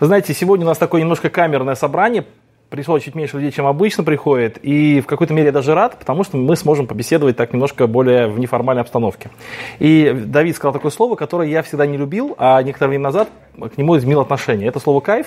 Знаете, 0.00 0.32
сегодня 0.32 0.64
у 0.64 0.68
нас 0.68 0.78
такое 0.78 1.02
немножко 1.02 1.28
камерное 1.28 1.74
собрание, 1.74 2.24
пришло 2.70 2.98
чуть 2.98 3.14
меньше 3.14 3.36
людей, 3.36 3.52
чем 3.52 3.66
обычно 3.66 4.02
приходит, 4.02 4.58
и 4.62 5.02
в 5.02 5.06
какой-то 5.06 5.34
мере 5.34 5.48
я 5.48 5.52
даже 5.52 5.74
рад, 5.74 5.98
потому 5.98 6.24
что 6.24 6.38
мы 6.38 6.56
сможем 6.56 6.86
побеседовать 6.86 7.36
так 7.36 7.52
немножко 7.52 7.86
более 7.86 8.26
в 8.26 8.38
неформальной 8.38 8.80
обстановке. 8.80 9.28
И 9.78 10.10
Давид 10.24 10.56
сказал 10.56 10.72
такое 10.72 10.90
слово, 10.90 11.16
которое 11.16 11.50
я 11.50 11.62
всегда 11.62 11.84
не 11.84 11.98
любил, 11.98 12.34
а 12.38 12.62
некоторое 12.62 12.88
время 12.88 13.04
назад 13.04 13.28
к 13.58 13.76
нему 13.76 13.98
изменил 13.98 14.20
отношение. 14.22 14.68
Это 14.68 14.80
слово 14.80 15.00
«кайф». 15.00 15.26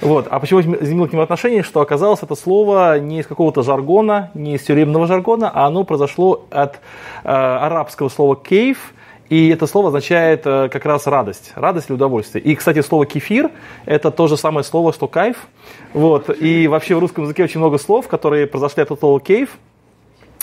Вот. 0.00 0.26
А 0.28 0.40
почему 0.40 0.60
изменил 0.62 1.06
к 1.06 1.12
нему 1.12 1.22
отношение? 1.22 1.62
Что 1.62 1.80
оказалось 1.80 2.24
это 2.24 2.34
слово 2.34 2.98
не 2.98 3.20
из 3.20 3.26
какого-то 3.28 3.62
жаргона, 3.62 4.32
не 4.34 4.56
из 4.56 4.62
тюремного 4.62 5.06
жаргона, 5.06 5.48
а 5.48 5.66
оно 5.66 5.84
произошло 5.84 6.44
от 6.50 6.80
э, 7.22 7.28
арабского 7.28 8.08
слова 8.08 8.34
«кейф», 8.34 8.94
и 9.32 9.48
это 9.48 9.66
слово 9.66 9.88
означает 9.88 10.42
э, 10.44 10.68
как 10.68 10.84
раз 10.84 11.06
радость, 11.06 11.52
радость 11.54 11.88
или 11.88 11.94
удовольствие. 11.94 12.44
И, 12.44 12.54
кстати, 12.54 12.82
слово 12.82 13.06
кефир– 13.06 13.50
это 13.86 14.10
то 14.10 14.26
же 14.26 14.36
самое 14.36 14.62
слово, 14.62 14.92
что 14.92 15.08
кайф. 15.08 15.46
Вот. 15.94 16.28
И 16.38 16.68
вообще 16.68 16.94
в 16.94 16.98
русском 16.98 17.24
языке 17.24 17.44
очень 17.44 17.58
много 17.58 17.78
слов, 17.78 18.08
которые 18.08 18.46
произошли 18.46 18.82
от 18.82 18.90
этого 18.90 19.18
кейф. 19.20 19.56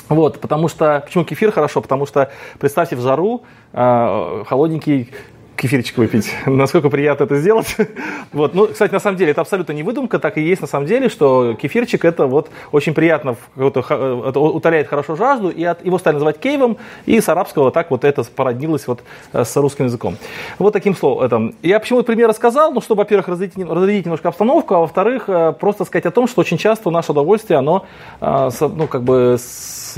Вот, 0.07 0.39
потому 0.39 0.67
что, 0.70 1.03
почему 1.05 1.23
кефир 1.23 1.52
хорошо? 1.52 1.81
Потому 1.81 2.07
что, 2.07 2.31
представьте, 2.57 2.95
в 2.95 3.02
жару 3.02 3.44
э, 3.73 4.44
холодненький 4.47 5.11
кефирчик 5.59 5.97
выпить. 5.97 6.31
Насколько 6.45 6.89
приятно 6.89 7.25
это 7.25 7.35
сделать. 7.37 7.75
вот. 8.31 8.53
Ну, 8.53 8.67
кстати, 8.67 8.91
на 8.91 8.99
самом 8.99 9.17
деле, 9.17 9.31
это 9.31 9.41
абсолютно 9.41 9.73
не 9.73 9.83
выдумка, 9.83 10.19
так 10.19 10.37
и 10.37 10.41
есть 10.41 10.61
на 10.61 10.67
самом 10.67 10.87
деле, 10.87 11.09
что 11.09 11.53
кефирчик 11.61 12.05
это 12.05 12.25
вот 12.27 12.49
очень 12.71 12.93
приятно, 12.93 13.35
это 13.57 14.39
утоляет 14.39 14.87
хорошо 14.87 15.15
жажду, 15.15 15.49
и 15.49 15.63
от, 15.63 15.85
его 15.85 15.97
стали 15.99 16.15
называть 16.15 16.39
кейвом, 16.39 16.77
и 17.05 17.19
с 17.19 17.27
арабского 17.29 17.71
так 17.71 17.91
вот 17.91 18.03
это 18.03 18.23
породнилось 18.23 18.87
вот 18.87 19.03
э, 19.33 19.43
с 19.43 19.55
русским 19.57 19.85
языком. 19.85 20.17
Вот 20.57 20.71
таким 20.71 20.95
словом. 20.95 21.23
Это. 21.23 21.53
Я 21.61 21.79
почему 21.79 21.99
этот 21.99 22.07
пример 22.07 22.29
рассказал? 22.29 22.71
Ну, 22.71 22.81
чтобы, 22.81 22.99
во-первых, 22.99 23.27
разрядить, 23.27 23.57
разрядить 23.57 24.05
немножко 24.05 24.29
обстановку, 24.29 24.75
а 24.75 24.79
во-вторых, 24.79 25.25
э, 25.27 25.53
просто 25.59 25.85
сказать 25.85 26.05
о 26.05 26.11
том, 26.11 26.27
что 26.27 26.41
очень 26.41 26.57
часто 26.57 26.89
наше 26.89 27.11
удовольствие, 27.11 27.59
оно, 27.59 27.85
э, 28.21 28.49
ну, 28.61 28.88
как 28.88 29.03
бы 29.03 29.35
с 29.38 29.97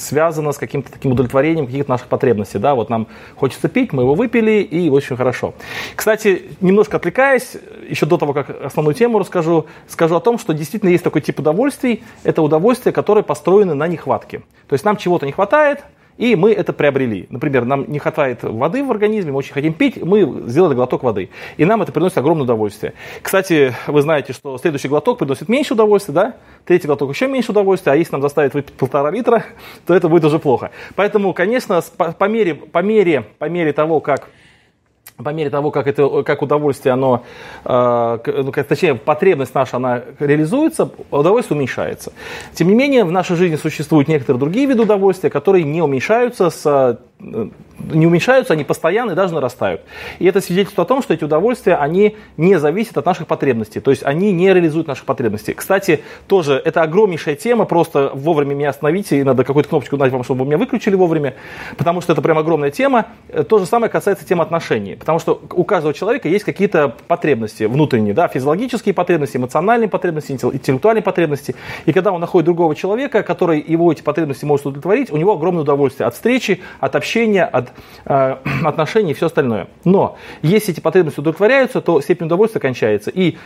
связано 0.00 0.52
с 0.52 0.58
каким-то 0.58 0.90
таким 0.90 1.12
удовлетворением 1.12 1.66
каких-то 1.66 1.90
наших 1.90 2.08
потребностей. 2.08 2.58
Да? 2.58 2.74
Вот 2.74 2.90
нам 2.90 3.06
хочется 3.36 3.68
пить, 3.68 3.92
мы 3.92 4.02
его 4.02 4.14
выпили, 4.14 4.62
и 4.62 4.90
очень 4.90 5.16
хорошо. 5.16 5.54
Кстати, 5.94 6.50
немножко 6.60 6.96
отвлекаясь, 6.96 7.56
еще 7.88 8.06
до 8.06 8.16
того, 8.16 8.32
как 8.32 8.50
основную 8.62 8.94
тему 8.94 9.18
расскажу, 9.18 9.66
скажу 9.88 10.16
о 10.16 10.20
том, 10.20 10.38
что 10.38 10.52
действительно 10.52 10.90
есть 10.90 11.04
такой 11.04 11.20
тип 11.20 11.38
удовольствий. 11.38 12.02
Это 12.24 12.42
удовольствия, 12.42 12.92
которые 12.92 13.24
построены 13.24 13.74
на 13.74 13.86
нехватке. 13.86 14.42
То 14.68 14.74
есть 14.74 14.84
нам 14.84 14.96
чего-то 14.96 15.26
не 15.26 15.32
хватает, 15.32 15.84
и 16.20 16.36
мы 16.36 16.52
это 16.52 16.74
приобрели. 16.74 17.26
Например, 17.30 17.64
нам 17.64 17.90
не 17.90 17.98
хватает 17.98 18.42
воды 18.42 18.84
в 18.84 18.90
организме, 18.90 19.32
мы 19.32 19.38
очень 19.38 19.54
хотим 19.54 19.72
пить, 19.72 19.96
мы 20.02 20.42
сделали 20.46 20.74
глоток 20.74 21.02
воды. 21.02 21.30
И 21.56 21.64
нам 21.64 21.80
это 21.80 21.92
приносит 21.92 22.18
огромное 22.18 22.44
удовольствие. 22.44 22.92
Кстати, 23.22 23.72
вы 23.86 24.02
знаете, 24.02 24.34
что 24.34 24.58
следующий 24.58 24.88
глоток 24.88 25.18
приносит 25.18 25.48
меньше 25.48 25.72
удовольствия, 25.72 26.12
да? 26.12 26.36
Третий 26.66 26.86
глоток 26.86 27.10
еще 27.10 27.26
меньше 27.26 27.52
удовольствия, 27.52 27.92
а 27.92 27.96
если 27.96 28.12
нам 28.12 28.20
заставить 28.20 28.52
выпить 28.52 28.74
полтора 28.74 29.10
литра, 29.10 29.44
то 29.86 29.94
это 29.94 30.10
будет 30.10 30.24
уже 30.26 30.38
плохо. 30.38 30.70
Поэтому, 30.94 31.32
конечно, 31.32 31.80
по, 31.96 32.28
мере, 32.28 32.54
по, 32.54 32.82
мере, 32.82 33.24
по 33.38 33.46
мере 33.48 33.72
того, 33.72 34.00
как 34.00 34.28
по 35.22 35.30
мере 35.30 35.50
того, 35.50 35.70
как, 35.70 35.86
это, 35.86 36.22
как 36.22 36.42
удовольствие, 36.42 36.92
оно, 36.92 37.22
э, 37.64 38.18
ну, 38.26 38.52
точнее, 38.52 38.94
потребность 38.94 39.54
наша, 39.54 39.76
она 39.76 40.02
реализуется, 40.18 40.90
удовольствие 41.10 41.56
уменьшается. 41.56 42.12
Тем 42.54 42.68
не 42.68 42.74
менее, 42.74 43.04
в 43.04 43.12
нашей 43.12 43.36
жизни 43.36 43.56
существуют 43.56 44.08
некоторые 44.08 44.38
другие 44.38 44.66
виды 44.66 44.82
удовольствия, 44.82 45.30
которые 45.30 45.64
не 45.64 45.82
уменьшаются 45.82 46.50
с 46.50 46.98
Э, 47.20 47.48
не 47.92 48.06
уменьшаются, 48.06 48.52
они 48.54 48.64
постоянно 48.64 49.12
и 49.12 49.14
даже 49.14 49.34
нарастают. 49.34 49.82
И 50.18 50.26
это 50.26 50.40
свидетельствует 50.40 50.86
о 50.86 50.88
том, 50.88 51.02
что 51.02 51.14
эти 51.14 51.24
удовольствия, 51.24 51.76
они 51.76 52.16
не 52.36 52.58
зависят 52.58 52.96
от 52.98 53.06
наших 53.06 53.26
потребностей, 53.26 53.80
то 53.80 53.90
есть 53.90 54.02
они 54.04 54.32
не 54.32 54.52
реализуют 54.52 54.86
наши 54.86 55.04
потребности. 55.04 55.52
Кстати, 55.52 56.02
тоже 56.26 56.60
это 56.64 56.82
огромнейшая 56.82 57.36
тема, 57.36 57.64
просто 57.64 58.10
вовремя 58.14 58.54
меня 58.54 58.70
остановите, 58.70 59.20
и 59.20 59.24
надо 59.24 59.44
какую-то 59.44 59.68
кнопочку 59.68 59.96
дать 59.96 60.12
вам, 60.12 60.24
чтобы 60.24 60.44
меня 60.44 60.58
выключили 60.58 60.94
вовремя, 60.94 61.34
потому 61.76 62.00
что 62.00 62.12
это 62.12 62.22
прям 62.22 62.38
огромная 62.38 62.70
тема. 62.70 63.06
Э, 63.28 63.42
то 63.42 63.58
же 63.58 63.66
самое 63.66 63.90
касается 63.90 64.26
темы 64.26 64.42
отношений, 64.42 64.96
потому 64.96 65.18
что 65.18 65.40
у 65.52 65.64
каждого 65.64 65.94
человека 65.94 66.28
есть 66.28 66.44
какие-то 66.44 66.94
потребности 67.08 67.64
внутренние, 67.64 68.14
да, 68.14 68.28
физиологические 68.28 68.94
потребности, 68.94 69.36
эмоциональные 69.36 69.88
потребности, 69.88 70.32
интеллектуальные 70.32 71.02
потребности. 71.02 71.54
И 71.86 71.92
когда 71.92 72.12
он 72.12 72.20
находит 72.20 72.46
другого 72.46 72.74
человека, 72.74 73.22
который 73.22 73.60
его 73.60 73.92
эти 73.92 74.02
потребности 74.02 74.44
может 74.44 74.66
удовлетворить, 74.66 75.10
у 75.10 75.16
него 75.16 75.32
огромное 75.32 75.62
удовольствие 75.62 76.06
от 76.06 76.14
встречи, 76.14 76.60
от 76.80 76.96
общения, 76.96 77.44
от 77.44 77.69
э, 78.04 78.36
отношений 78.64 79.12
и 79.12 79.14
все 79.14 79.26
остальное. 79.26 79.68
Но 79.84 80.16
если 80.42 80.72
эти 80.72 80.80
потребности 80.80 81.20
удовлетворяются, 81.20 81.80
то 81.80 82.00
степень 82.00 82.26
удовольствия 82.26 82.60
кончается. 82.60 83.10
И 83.10 83.36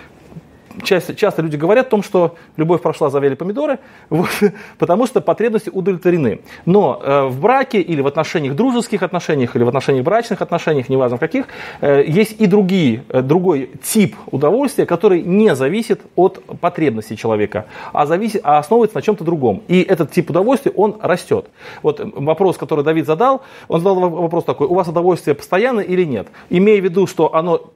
часто, 0.82 1.14
часто 1.14 1.42
люди 1.42 1.56
говорят 1.56 1.86
о 1.86 1.90
том, 1.90 2.02
что 2.02 2.36
любовь 2.56 2.82
прошла, 2.82 3.10
завели 3.10 3.34
помидоры, 3.34 3.78
вот, 4.10 4.30
потому 4.78 5.06
что 5.06 5.20
потребности 5.20 5.70
удовлетворены. 5.70 6.40
Но 6.66 7.00
э, 7.02 7.26
в 7.26 7.40
браке 7.40 7.80
или 7.80 8.00
в 8.00 8.06
отношениях, 8.06 8.54
дружеских 8.54 9.02
отношениях, 9.02 9.56
или 9.56 9.62
в 9.62 9.68
отношениях 9.68 10.04
брачных 10.04 10.42
отношениях, 10.42 10.88
неважно 10.88 11.16
в 11.16 11.20
каких, 11.20 11.46
э, 11.80 12.04
есть 12.06 12.40
и 12.40 12.46
другие, 12.46 13.04
э, 13.08 13.22
другой 13.22 13.70
тип 13.82 14.16
удовольствия, 14.30 14.86
который 14.86 15.22
не 15.22 15.54
зависит 15.54 16.02
от 16.16 16.42
потребностей 16.60 17.16
человека, 17.16 17.66
а, 17.92 18.06
зависит, 18.06 18.41
а 18.44 18.58
основывается 18.58 18.96
на 18.96 19.02
чем-то 19.02 19.24
другом. 19.24 19.62
И 19.68 19.82
этот 19.82 20.10
тип 20.10 20.30
удовольствия, 20.30 20.72
он 20.72 20.96
растет. 21.00 21.46
Вот 21.82 22.00
вопрос, 22.02 22.56
который 22.56 22.84
Давид 22.84 23.06
задал, 23.06 23.42
он 23.68 23.80
задал 23.80 24.10
вопрос 24.10 24.44
такой, 24.44 24.66
у 24.66 24.74
вас 24.74 24.88
удовольствие 24.88 25.34
постоянно 25.34 25.80
или 25.80 26.04
нет? 26.04 26.28
Имея 26.50 26.80
в 26.80 26.84
виду, 26.84 27.06
что 27.06 27.34
оно 27.34 27.72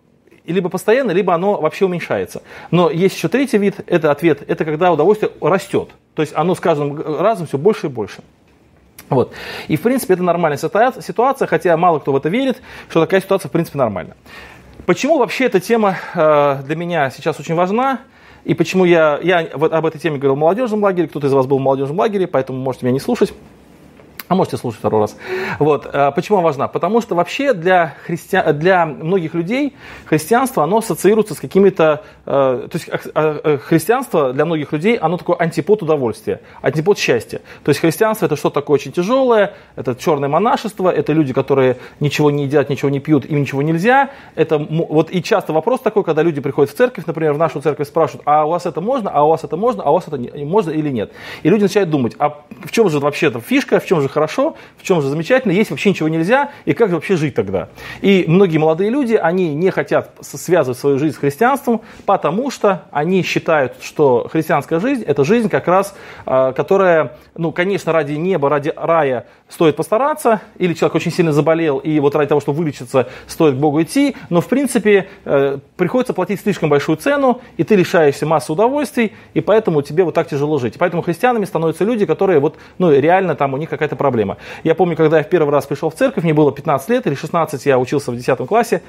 либо 0.53 0.69
постоянно, 0.69 1.11
либо 1.13 1.35
оно 1.35 1.61
вообще 1.61 1.85
уменьшается. 1.85 2.43
Но 2.71 2.91
есть 2.91 3.17
еще 3.17 3.29
третий 3.29 3.59
вид, 3.59 3.77
это 3.87 4.11
ответ, 4.11 4.43
это 4.47 4.65
когда 4.65 4.93
удовольствие 4.93 5.33
растет. 5.41 5.91
То 6.15 6.23
есть 6.23 6.35
оно 6.35 6.55
с 6.55 6.61
каждым 6.61 7.01
разом 7.21 7.47
все 7.47 7.59
больше 7.59 7.87
и 7.87 7.91
больше. 7.91 8.23
Вот. 9.09 9.33
И, 9.69 9.77
в 9.77 9.83
принципе, 9.83 10.15
это 10.15 10.23
нормальная 10.23 10.59
ситуация, 10.59 11.47
хотя 11.47 11.77
мало 11.77 11.99
кто 11.99 12.13
в 12.13 12.17
это 12.17 12.29
верит, 12.29 12.61
что 12.89 13.01
такая 13.01 13.21
ситуация, 13.21 13.49
в 13.49 13.53
принципе, 13.53 13.79
нормальна. 13.79 14.17
Почему 14.85 15.19
вообще 15.19 15.45
эта 15.45 15.61
тема 15.61 15.97
э, 16.15 16.63
для 16.65 16.77
меня 16.77 17.11
сейчас 17.11 17.39
очень 17.41 17.55
важна? 17.55 18.01
И 18.45 18.55
почему 18.55 18.85
я, 18.85 19.19
я 19.23 19.49
вот 19.55 19.73
об 19.73 19.85
этой 19.85 19.99
теме 19.99 20.17
говорил 20.17 20.35
в 20.35 20.39
молодежном 20.39 20.83
лагере, 20.83 21.09
кто-то 21.09 21.27
из 21.27 21.33
вас 21.33 21.47
был 21.47 21.59
в 21.59 21.61
молодежном 21.61 21.99
лагере, 21.99 22.27
поэтому 22.27 22.59
можете 22.59 22.87
меня 22.87 22.95
не 22.95 23.01
слушать. 23.01 23.35
А 24.29 24.35
можете 24.35 24.59
слушать 24.59 24.81
второй 24.81 25.03
раз. 25.03 25.17
Вот. 25.59 25.89
Э, 25.91 26.13
почему 26.15 26.39
она 26.39 26.45
важна? 26.45 26.69
Потому 26.69 27.01
что 27.01 27.15
вообще 27.15 27.55
для, 27.55 27.95
христиан, 28.05 28.59
для 28.59 28.85
многих 28.85 29.33
людей 29.33 29.75
христианство, 30.05 30.63
оно 30.63 30.79
ассоциируется 30.79 31.35
с 31.35 31.41
какими-то... 31.41 32.03
Э, 32.27 32.69
то 32.71 32.79
есть 32.79 32.91
э, 33.15 33.59
христианство 33.59 34.35
для 34.35 34.45
многих 34.45 34.73
людей, 34.73 34.97
оно 34.97 35.17
такое 35.17 35.37
антипод 35.37 35.83
удовольствия, 35.83 36.43
антипод 36.61 36.99
счастья. 36.99 37.41
То 37.65 37.71
есть 37.71 37.81
христианство 37.81 38.27
это 38.27 38.37
что-то 38.37 38.61
такое 38.61 38.75
очень 38.75 38.93
тяжелое, 38.93 39.55
это 39.77 39.95
черное 39.95 40.29
монашество, 40.29 40.91
это 40.91 41.15
люди, 41.15 41.33
которые 41.33 41.79
ничего 41.99 42.31
не 42.31 42.45
едят, 42.45 42.69
ничего 42.69 42.91
не 42.91 43.01
пьют, 43.01 43.25
им 43.25 43.41
ничего 43.41 43.63
нельзя. 43.63 44.11
Это, 44.35 44.59
вот 44.59 45.11
и 45.11 45.23
часто 45.23 45.55
вопрос 45.55 45.81
такой, 45.81 46.05
когда 46.05 46.23
люди 46.23 46.43
приходят 46.43 46.71
в 46.71 46.77
церковь, 46.77 47.07
например, 47.07 47.33
в 47.33 47.39
нашу 47.39 47.63
церковь 47.63 47.89
спрашивают, 47.89 48.23
а 48.27 48.45
у 48.45 48.51
вас 48.51 48.67
это 48.67 48.83
можно, 48.83 49.11
а 49.11 49.25
у 49.25 49.31
вас 49.31 49.43
это 49.45 49.57
можно, 49.57 49.83
а 49.83 49.91
у 49.91 49.95
вас 49.95 50.07
это 50.07 50.19
не, 50.19 50.45
можно 50.45 50.71
или 50.71 50.91
нет. 50.91 51.13
И 51.43 51.49
люди 51.49 51.63
начинают 51.63 51.89
думать, 51.89 52.15
а 52.19 52.43
в 52.63 52.71
чем 52.71 52.91
же 52.91 52.99
вообще 53.01 53.29
эта 53.29 53.41
фишка, 53.41 53.81
в 53.81 53.87
чем 53.87 54.03
же 54.03 54.09
хорошо, 54.19 54.57
в 54.77 54.83
чем 54.83 55.01
же 55.01 55.09
замечательно, 55.09 55.53
есть 55.53 55.71
вообще 55.71 55.91
ничего 55.91 56.09
нельзя, 56.09 56.51
и 56.65 56.75
как 56.75 56.89
же 56.89 56.97
вообще 56.97 57.17
жить 57.17 57.37
тогда? 57.37 57.69
И 58.01 58.25
многие 58.27 58.59
молодые 58.59 58.91
люди, 58.91 59.15
они 59.15 59.55
не 59.55 59.71
хотят 59.71 60.11
связывать 60.21 60.77
свою 60.77 60.99
жизнь 60.99 61.15
с 61.15 61.19
христианством, 61.19 61.83
потому 62.05 62.51
что 62.51 62.83
они 62.91 63.23
считают, 63.23 63.75
что 63.81 64.29
христианская 64.29 64.81
жизнь– 64.81 65.05
это 65.07 65.23
жизнь 65.23 65.49
как 65.49 65.69
раз, 65.69 65.95
а, 66.27 66.53
которая, 66.53 67.17
ну, 67.37 67.53
конечно, 67.53 67.93
ради 67.93 68.15
неба, 68.15 68.49
ради 68.49 68.73
рая 68.75 69.27
стоит 69.49 69.77
постараться, 69.77 70.43
или 70.59 70.75
человек 70.75 70.95
очень 70.95 71.11
сильно 71.11 71.33
заболел, 71.33 71.79
и 71.79 71.99
вот 72.01 72.15
ради 72.15 72.29
того, 72.29 72.41
чтобы 72.41 72.59
вылечиться, 72.59 73.09
стоит 73.27 73.55
к 73.55 73.59
Богу 73.59 73.83
идти, 73.83 74.15
но, 74.29 74.41
в 74.41 74.49
принципе, 74.49 75.09
э, 75.25 75.59
приходится 75.77 76.13
платить 76.13 76.41
слишком 76.41 76.69
большую 76.69 76.97
цену, 76.97 77.41
и 77.57 77.65
ты 77.65 77.75
лишаешься 77.75 78.27
массы 78.27 78.53
удовольствий, 78.53 79.13
и 79.33 79.41
поэтому 79.41 79.83
тебе 79.83 80.05
вот 80.05 80.15
так 80.15 80.29
тяжело 80.29 80.59
жить. 80.59 80.75
Поэтому 80.79 81.03
христианами 81.03 81.47
становятся 81.47 81.85
люди, 81.85 82.05
которые 82.05 82.41
вот, 82.41 82.57
ну, 82.79 82.93
реально 82.93 83.35
там 83.35 83.55
у 83.55 83.57
них 83.57 83.71
какая-то 83.71 83.97
проблема. 83.97 84.37
Я 84.65 84.75
помню, 84.75 84.97
когда 84.97 85.19
я 85.19 85.25
в 85.25 85.29
первый 85.29 85.51
раз 85.51 85.67
пришел 85.67 85.89
в 85.89 85.95
церковь, 85.95 86.25
мне 86.25 86.35
было 86.35 86.53
15 86.53 86.89
лет 86.91 87.07
или 87.07 87.15
16, 87.15 87.65
я 87.67 87.79
учился 87.79 88.13
в 88.13 88.17
10 88.17 88.47
классе. 88.47 88.83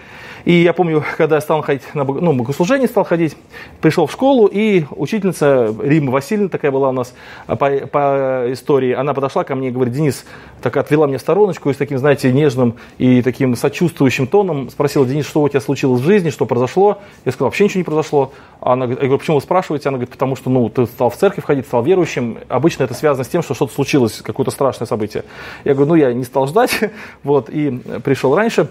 И 0.44 0.54
я 0.54 0.74
помню, 0.74 1.04
когда 1.18 1.36
я 1.36 1.42
стал 1.42 1.62
ходить 1.62 1.84
на 1.94 2.04
ну, 2.04 2.34
богослужение, 2.34 2.88
стал 2.88 3.06
ходить, 3.06 3.38
пришел 3.82 4.08
в 4.08 4.12
школу, 4.12 4.48
и 4.52 4.86
учительница 4.92 5.74
Рима 5.82 6.12
Васильевна, 6.12 6.50
такая 6.50 6.72
была 6.72 6.90
у 6.90 6.94
нас 6.94 7.14
по, 7.48 7.56
по 7.56 8.46
истории, 8.48 8.94
она 8.94 9.14
подошла 9.14 9.44
ко 9.44 9.56
мне 9.56 9.70
и 9.70 9.72
говорит, 9.72 9.94
Денис, 9.94 10.26
так 10.62 10.78
отвела 10.78 11.08
мне 11.08 11.18
в 11.18 11.22
стороночку 11.22 11.70
и 11.70 11.74
с 11.74 11.78
таким, 11.78 11.98
знаете, 11.98 12.32
нежным 12.32 12.76
и 12.98 13.22
таким 13.22 13.56
сочувствующим 13.56 14.28
тоном 14.28 14.70
спросила, 14.70 15.06
Денис, 15.06 15.26
что 15.26 15.42
у 15.42 15.50
тебя 15.50 15.62
случилось 15.62 16.02
в 16.02 16.06
жизни, 16.06 16.30
что 16.30 16.46
произошло? 16.46 17.00
Я 17.26 17.32
сказал, 17.32 17.48
вообще 17.48 17.66
ничего 17.66 17.80
не 17.80 17.84
произошло. 17.84 18.32
Она 18.62 18.86
говорит, 18.86 19.00
я 19.02 19.08
говорю, 19.08 19.20
почему 19.20 19.38
вы 19.38 19.42
спрашиваете? 19.42 19.90
Она 19.90 19.98
говорит, 19.98 20.12
потому 20.12 20.36
что, 20.36 20.50
ну, 20.50 20.70
ты 20.70 20.86
стал 20.86 21.10
в 21.10 21.16
церковь 21.16 21.46
ходить, 21.46 21.66
стал 21.66 21.84
верующим. 21.84 22.40
Обычно 22.48 22.84
это 22.84 22.94
связано 22.94 23.24
с 23.24 23.28
тем, 23.28 23.42
что 23.42 23.54
что-то 23.54 23.74
случилось, 23.74 24.22
какое-то 24.22 24.52
страшное 24.52 24.86
событие. 24.86 25.24
Я 25.64 25.74
говорю, 25.74 25.90
ну, 25.90 25.96
я 25.96 26.14
не 26.14 26.24
стал 26.24 26.48
ждать, 26.48 26.80
вот, 27.24 27.50
и 27.50 27.72
пришел 28.04 28.36
раньше. 28.36 28.70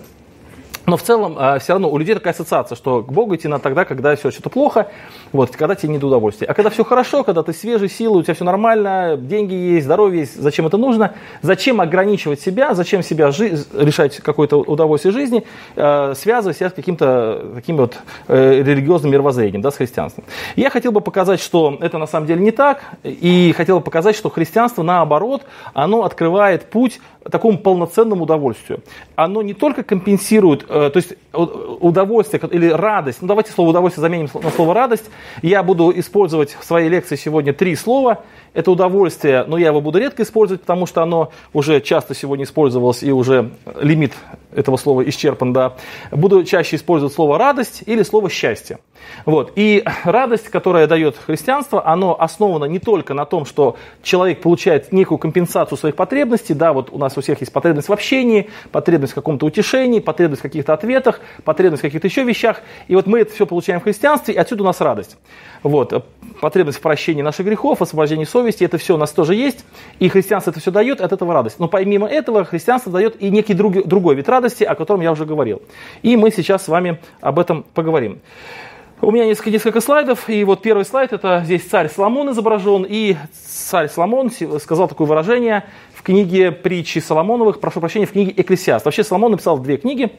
Но 0.88 0.96
в 0.96 1.02
целом 1.02 1.36
э, 1.38 1.58
все 1.58 1.74
равно 1.74 1.90
у 1.90 1.98
людей 1.98 2.14
такая 2.14 2.32
ассоциация, 2.32 2.74
что 2.74 3.02
к 3.02 3.12
Богу 3.12 3.36
идти 3.36 3.46
надо 3.46 3.62
тогда, 3.62 3.84
когда 3.84 4.16
все 4.16 4.30
что-то 4.30 4.48
плохо, 4.48 4.88
вот, 5.32 5.54
когда 5.54 5.74
тебе 5.74 5.92
не 5.92 5.98
до 5.98 6.06
удовольствия. 6.06 6.46
А 6.46 6.54
когда 6.54 6.70
все 6.70 6.82
хорошо, 6.82 7.24
когда 7.24 7.42
ты 7.42 7.52
свежий, 7.52 7.90
силы, 7.90 8.20
у 8.20 8.22
тебя 8.22 8.32
все 8.32 8.44
нормально, 8.44 9.18
деньги 9.18 9.52
есть, 9.52 9.84
здоровье 9.84 10.20
есть, 10.20 10.40
зачем 10.40 10.66
это 10.66 10.78
нужно? 10.78 11.12
Зачем 11.42 11.82
ограничивать 11.82 12.40
себя, 12.40 12.74
зачем 12.74 13.02
себя 13.02 13.30
жи- 13.32 13.58
решать 13.74 14.16
какое-то 14.16 14.60
удовольствие 14.60 15.12
жизни, 15.12 15.44
э, 15.76 16.14
связывая 16.16 16.54
себя 16.54 16.70
с 16.70 16.72
каким-то 16.72 17.52
таким 17.56 17.76
вот 17.76 17.98
э, 18.28 18.62
религиозным 18.62 19.12
мировоззрением, 19.12 19.60
да, 19.60 19.70
с 19.70 19.76
христианством. 19.76 20.24
Я 20.56 20.70
хотел 20.70 20.92
бы 20.92 21.02
показать, 21.02 21.40
что 21.40 21.76
это 21.82 21.98
на 21.98 22.06
самом 22.06 22.26
деле 22.26 22.40
не 22.40 22.50
так, 22.50 22.80
и 23.02 23.52
хотел 23.54 23.78
бы 23.78 23.84
показать, 23.84 24.16
что 24.16 24.30
христианство, 24.30 24.82
наоборот, 24.82 25.42
оно 25.74 26.04
открывает 26.04 26.70
путь 26.70 26.98
такому 27.30 27.58
полноценному 27.58 28.24
удовольствию. 28.24 28.80
Оно 29.16 29.42
не 29.42 29.54
только 29.54 29.82
компенсирует, 29.82 30.64
э, 30.68 30.90
то 30.90 30.96
есть 30.96 31.14
удовольствие 31.32 32.40
или 32.50 32.68
радость, 32.68 33.18
ну 33.20 33.28
давайте 33.28 33.52
слово 33.52 33.70
удовольствие 33.70 34.02
заменим 34.02 34.28
на 34.34 34.50
слово 34.50 34.74
радость. 34.74 35.10
Я 35.42 35.62
буду 35.62 35.92
использовать 35.94 36.56
в 36.58 36.64
своей 36.64 36.88
лекции 36.88 37.16
сегодня 37.16 37.52
три 37.52 37.74
слова. 37.76 38.24
Это 38.54 38.70
удовольствие, 38.70 39.44
но 39.46 39.58
я 39.58 39.68
его 39.68 39.80
буду 39.80 39.98
редко 39.98 40.22
использовать, 40.22 40.62
потому 40.62 40.86
что 40.86 41.02
оно 41.02 41.30
уже 41.52 41.80
часто 41.80 42.14
сегодня 42.14 42.44
использовалось 42.44 43.02
и 43.02 43.12
уже 43.12 43.50
лимит 43.80 44.14
этого 44.52 44.76
слова 44.76 45.06
исчерпан, 45.08 45.52
да. 45.52 45.76
Буду 46.10 46.42
чаще 46.44 46.76
использовать 46.76 47.14
слово 47.14 47.38
радость 47.38 47.82
или 47.86 48.02
слово 48.02 48.30
счастье. 48.30 48.78
Вот. 49.26 49.52
И 49.56 49.84
радость, 50.04 50.48
которая 50.48 50.86
дает 50.86 51.16
христианство, 51.16 51.86
оно 51.86 52.20
основано 52.20 52.64
не 52.64 52.78
только 52.78 53.14
на 53.14 53.24
том, 53.26 53.44
что 53.44 53.76
человек 54.02 54.40
получает 54.40 54.92
некую 54.92 55.18
компенсацию 55.18 55.78
своих 55.78 55.96
потребностей, 55.96 56.54
да, 56.54 56.72
вот 56.72 56.88
у 56.90 56.98
нас 56.98 57.16
у 57.18 57.22
всех 57.22 57.40
есть 57.40 57.52
потребность 57.52 57.88
в 57.88 57.92
общении, 57.92 58.48
потребность 58.72 59.12
в 59.12 59.14
каком-то 59.14 59.46
утешении, 59.46 60.00
потребность 60.00 60.40
в 60.40 60.42
каких-то 60.42 60.72
ответах, 60.72 61.20
потребность 61.44 61.82
в 61.82 61.86
каких-то 61.86 62.06
еще 62.06 62.24
вещах, 62.24 62.62
и 62.86 62.94
вот 62.94 63.06
мы 63.06 63.20
это 63.20 63.32
все 63.32 63.46
получаем 63.46 63.80
в 63.80 63.84
христианстве, 63.84 64.34
и 64.34 64.36
отсюда 64.36 64.62
у 64.62 64.66
нас 64.66 64.80
радость. 64.80 65.16
Вот. 65.62 66.06
Потребность 66.40 66.78
в 66.78 66.80
прощении 66.80 67.22
наших 67.22 67.46
грехов, 67.46 67.82
освобождении 67.82 68.24
совести, 68.24 68.64
это 68.64 68.78
все 68.78 68.94
у 68.94 68.98
нас 68.98 69.10
тоже 69.10 69.34
есть, 69.34 69.64
и 69.98 70.08
христианство 70.08 70.50
это 70.50 70.60
все 70.60 70.70
дает, 70.70 71.00
от 71.00 71.12
этого 71.12 71.34
радость. 71.34 71.58
Но 71.58 71.68
помимо 71.68 72.06
этого 72.06 72.44
христианство 72.44 72.92
дает 72.92 73.20
и 73.20 73.30
некий 73.30 73.54
другой, 73.54 73.84
другой 73.84 74.14
вид 74.14 74.28
радости, 74.28 74.64
о 74.64 74.74
котором 74.74 75.00
я 75.00 75.12
уже 75.12 75.24
говорил. 75.24 75.62
И 76.02 76.16
мы 76.16 76.30
сейчас 76.30 76.64
с 76.64 76.68
вами 76.68 77.00
об 77.20 77.38
этом 77.38 77.64
поговорим. 77.74 78.20
У 79.00 79.12
меня 79.12 79.26
несколько, 79.26 79.50
несколько 79.50 79.80
слайдов, 79.80 80.28
и 80.28 80.42
вот 80.42 80.60
первый 80.60 80.84
слайд, 80.84 81.12
это 81.12 81.42
здесь 81.44 81.62
царь 81.62 81.88
Соломон 81.88 82.32
изображен, 82.32 82.84
и 82.88 83.16
царь 83.32 83.88
Соломон 83.88 84.32
сказал 84.58 84.88
такое 84.88 85.06
выражение 85.06 85.64
книге 86.08 86.52
притчи 86.52 87.00
Соломоновых, 87.00 87.60
прошу 87.60 87.80
прощения, 87.80 88.06
в 88.06 88.12
книге 88.12 88.32
Экклесиаст. 88.36 88.86
Вообще 88.86 89.04
Соломон 89.04 89.32
написал 89.32 89.58
две 89.58 89.76
книги, 89.76 90.10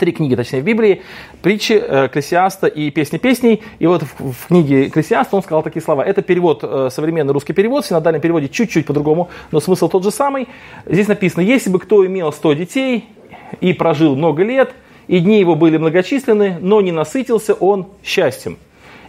три 0.00 0.10
книги, 0.10 0.34
точнее, 0.34 0.62
в 0.62 0.64
Библии, 0.64 1.02
притчи 1.42 1.74
э, 1.74 2.06
Экклесиаста 2.06 2.66
и 2.66 2.90
песни 2.90 3.18
песней. 3.18 3.62
И 3.78 3.86
вот 3.86 4.02
в, 4.02 4.32
в 4.32 4.46
книге 4.48 4.88
Экклесиаста 4.88 5.36
он 5.36 5.42
сказал 5.42 5.62
такие 5.62 5.80
слова. 5.80 6.02
Это 6.02 6.22
перевод, 6.22 6.60
э, 6.62 6.88
современный 6.90 7.32
русский 7.32 7.52
перевод, 7.52 7.84
в 7.84 7.88
синодальном 7.88 8.20
переводе 8.20 8.48
чуть-чуть 8.48 8.84
по-другому, 8.84 9.30
но 9.52 9.60
смысл 9.60 9.88
тот 9.88 10.02
же 10.02 10.10
самый. 10.10 10.48
Здесь 10.86 11.06
написано, 11.06 11.42
если 11.42 11.70
бы 11.70 11.78
кто 11.78 12.04
имел 12.04 12.32
сто 12.32 12.52
детей 12.52 13.04
и 13.60 13.72
прожил 13.72 14.16
много 14.16 14.42
лет– 14.42 14.74
и 15.08 15.20
дни 15.20 15.38
его 15.38 15.54
были 15.54 15.76
многочисленны, 15.76 16.58
но 16.60 16.80
не 16.80 16.92
насытился 16.92 17.54
он 17.54 17.86
счастьем. 18.02 18.58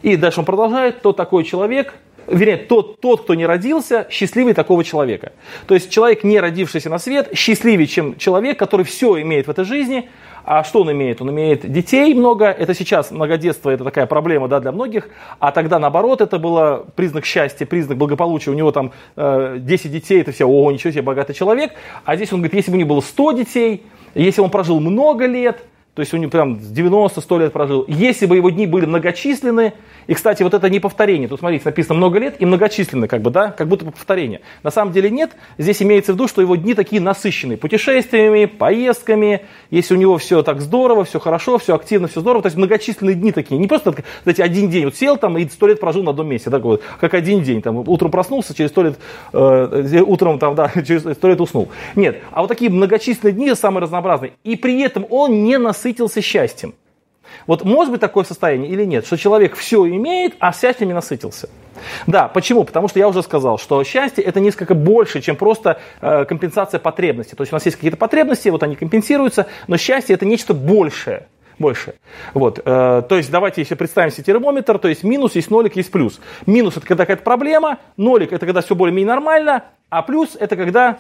И 0.03 0.15
дальше 0.15 0.41
он 0.41 0.45
продолжает, 0.45 1.01
то 1.01 1.11
такой 1.11 1.44
человек, 1.44 1.95
вернее, 2.27 2.57
тот, 2.57 3.00
тот, 3.01 3.21
кто 3.21 3.35
не 3.35 3.45
родился, 3.45 4.07
счастливый 4.09 4.53
такого 4.53 4.83
человека. 4.83 5.31
То 5.68 5.74
есть 5.74 5.89
человек, 5.89 6.24
не 6.24 6.39
родившийся 6.39 6.89
на 6.89 7.00
свет, 7.00 7.29
счастливее, 7.33 7.88
чем 7.88 8.18
человек, 8.18 8.59
который 8.59 8.85
все 8.85 9.21
имеет 9.21 9.47
в 9.47 9.50
этой 9.50 9.65
жизни. 9.65 10.09
А 10.44 10.63
что 10.63 10.81
он 10.81 10.91
имеет? 10.94 11.21
Он 11.21 11.29
имеет 11.29 11.69
детей 11.69 12.13
много. 12.13 12.45
Это 12.45 12.74
сейчас 12.74 13.12
многодетство, 13.12 13.69
это 13.69 13.83
такая 13.83 14.06
проблема 14.06 14.47
да, 14.47 14.62
для 14.62 14.71
многих. 14.71 15.09
А 15.39 15.51
тогда 15.51 15.77
наоборот, 15.77 16.21
это 16.21 16.39
было 16.39 16.85
признак 16.95 17.25
счастья, 17.25 17.65
признак 17.65 17.97
благополучия. 17.97 18.51
У 18.51 18.53
него 18.53 18.71
там 18.71 18.94
э, 19.18 19.57
10 19.59 19.91
детей, 19.91 20.21
это 20.21 20.31
все, 20.31 20.47
о, 20.47 20.71
ничего 20.71 20.91
себе, 20.91 21.01
богатый 21.01 21.33
человек. 21.33 21.73
А 22.06 22.15
здесь 22.15 22.31
он 22.31 22.39
говорит, 22.39 22.53
если 22.53 22.71
бы 22.71 22.77
у 22.77 22.80
него 22.80 22.89
было 22.95 23.01
100 23.01 23.31
детей, 23.33 23.83
если 24.15 24.39
он 24.39 24.50
прожил 24.50 24.80
много 24.80 25.25
лет, 25.25 25.65
то 25.97 26.01
есть 26.01 26.13
у 26.13 26.17
него 26.17 26.29
прям 26.29 26.57
90-100 26.57 27.39
лет 27.39 27.53
прожил. 27.53 27.83
Если 27.88 28.27
бы 28.27 28.35
его 28.35 28.51
дни 28.51 28.67
были 28.67 28.85
многочисленны, 28.85 29.73
и, 30.05 30.13
кстати, 30.13 30.44
вот 30.44 30.53
это 30.53 30.69
не 30.69 30.79
повторение, 30.79 31.27
тут, 31.27 31.39
смотрите, 31.39 31.63
написано 31.65 31.95
много 31.95 32.19
лет 32.19 32.35
и 32.38 32.45
многочисленны, 32.45 33.07
как 33.07 33.23
бы, 33.23 33.31
да, 33.31 33.49
как 33.49 33.67
будто 33.67 33.83
бы 33.83 33.91
повторение. 33.91 34.41
На 34.61 34.69
самом 34.69 34.94
деле 34.94 35.09
нет, 35.09 35.31
здесь 35.57 35.81
имеется 35.81 36.11
в 36.11 36.15
виду, 36.15 36.27
что 36.27 36.44
его 36.44 36.55
дни 36.55 36.75
такие 36.75 37.01
насыщенные 37.01 37.57
путешествиями, 37.57 38.45
поездками, 38.45 39.41
если 39.71 39.95
у 39.95 39.97
него 39.97 40.19
все 40.19 40.44
так 40.44 40.61
здорово, 40.61 41.03
все 41.03 41.19
хорошо, 41.19 41.57
все 41.57 41.73
активно, 41.73 42.07
все 42.07 42.19
здорово, 42.19 42.44
то 42.44 42.47
есть 42.47 42.57
многочисленные 42.57 43.15
дни 43.15 43.31
такие, 43.31 43.57
не 43.57 43.67
просто, 43.67 43.95
знаете, 44.21 44.44
один 44.44 44.69
день, 44.69 44.85
вот 44.85 44.95
сел 44.95 45.17
там 45.17 45.35
и 45.39 45.49
сто 45.49 45.65
лет 45.65 45.79
прожил 45.79 46.03
на 46.03 46.11
одном 46.11 46.27
месте, 46.27 46.51
так 46.51 46.61
вот, 46.61 46.83
как 46.99 47.15
один 47.15 47.41
день, 47.41 47.63
там, 47.63 47.77
утром 47.77 48.11
проснулся, 48.11 48.53
через 48.53 48.69
сто 48.69 48.83
лет, 48.83 48.99
э, 49.33 50.03
утром 50.05 50.38
там, 50.38 50.53
да, 50.53 50.71
через 50.88 51.01
сто 51.15 51.27
лет 51.27 51.41
уснул. 51.41 51.69
Нет, 51.95 52.19
а 52.33 52.41
вот 52.41 52.49
такие 52.49 52.69
многочисленные 52.69 53.33
дни 53.33 53.55
самые 53.55 53.81
разнообразные, 53.81 54.33
и 54.44 54.55
при 54.55 54.79
этом 54.83 55.07
он 55.09 55.44
не 55.44 55.57
насыщенный 55.57 55.87
насытился 55.88 56.22
счастьем. 56.22 56.75
Вот 57.45 57.63
может 57.63 57.92
быть 57.92 58.01
такое 58.01 58.24
состояние 58.24 58.69
или 58.72 58.84
нет, 58.86 59.06
что 59.06 59.18
человек 59.18 59.56
все 59.56 59.86
имеет, 59.88 60.36
а 60.39 60.51
счастьем 60.51 60.88
не 60.88 60.94
насытился. 60.94 61.50
Да, 62.07 62.28
почему? 62.28 62.63
Потому 62.63 62.88
что 62.88 63.00
я 63.00 63.07
уже 63.07 63.22
сказал, 63.22 63.57
что 63.57 63.84
счастье 63.84 64.24
это 64.24 64.39
несколько 64.39 64.74
больше, 64.74 65.22
чем 65.22 65.36
просто 65.36 65.80
э, 66.01 66.25
компенсация 66.25 66.80
потребностей. 66.80 67.36
То 67.36 67.44
есть 67.44 67.54
у 67.54 67.56
нас 67.56 67.66
есть 67.66 67.78
какие-то 67.78 67.98
потребности, 67.98 68.50
вот 68.50 68.63
они 68.63 68.75
компенсируются, 68.75 69.48
но 69.68 69.78
счастье 69.78 70.16
это 70.16 70.25
нечто 70.25 70.54
большее. 70.54 71.28
Больше. 71.60 71.95
Вот, 72.33 72.60
э, 72.60 72.63
то 73.10 73.16
есть 73.18 73.31
давайте 73.31 73.62
если 73.62 73.75
представим 73.75 74.12
себе 74.12 74.24
термометр, 74.24 74.78
то 74.78 74.88
есть 74.88 75.04
минус 75.04 75.36
есть 75.36 75.50
нолик, 75.50 75.75
есть 75.75 75.92
плюс. 75.92 76.19
Минус 76.45 76.78
это 76.78 76.86
когда 76.86 77.04
какая-то 77.04 77.24
проблема, 77.24 77.80
нолик 77.98 78.31
это 78.31 78.45
когда 78.45 78.62
все 78.62 78.75
более-менее 78.75 79.13
нормально, 79.13 79.63
а 79.90 80.01
плюс 80.01 80.36
это 80.40 80.56
когда 80.56 81.00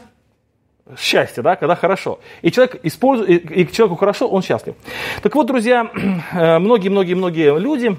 счастье, 0.97 1.43
да, 1.43 1.55
когда 1.55 1.75
хорошо. 1.75 2.19
И 2.41 2.51
человек 2.51 2.79
использует, 2.83 3.51
и, 3.51 3.61
и 3.61 3.71
человеку 3.71 3.95
хорошо, 3.95 4.27
он 4.27 4.41
счастлив. 4.41 4.75
Так 5.21 5.35
вот, 5.35 5.47
друзья, 5.47 5.83
многие-многие-многие 6.33 7.57
люди 7.59 7.97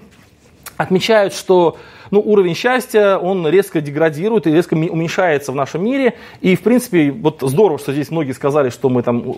отмечают, 0.77 1.35
что 1.35 1.77
ну, 2.11 2.21
уровень 2.21 2.55
счастья, 2.55 3.17
он 3.17 3.47
резко 3.49 3.81
деградирует 3.81 4.47
и 4.47 4.53
резко 4.53 4.75
уменьшается 4.75 5.53
в 5.53 5.55
нашем 5.55 5.85
мире. 5.85 6.15
И, 6.41 6.57
в 6.57 6.63
принципе, 6.63 7.11
вот 7.11 7.39
здорово, 7.43 7.79
что 7.79 7.93
здесь 7.93 8.11
многие 8.11 8.33
сказали, 8.33 8.71
что 8.71 8.89
мы 8.89 9.03
там 9.03 9.37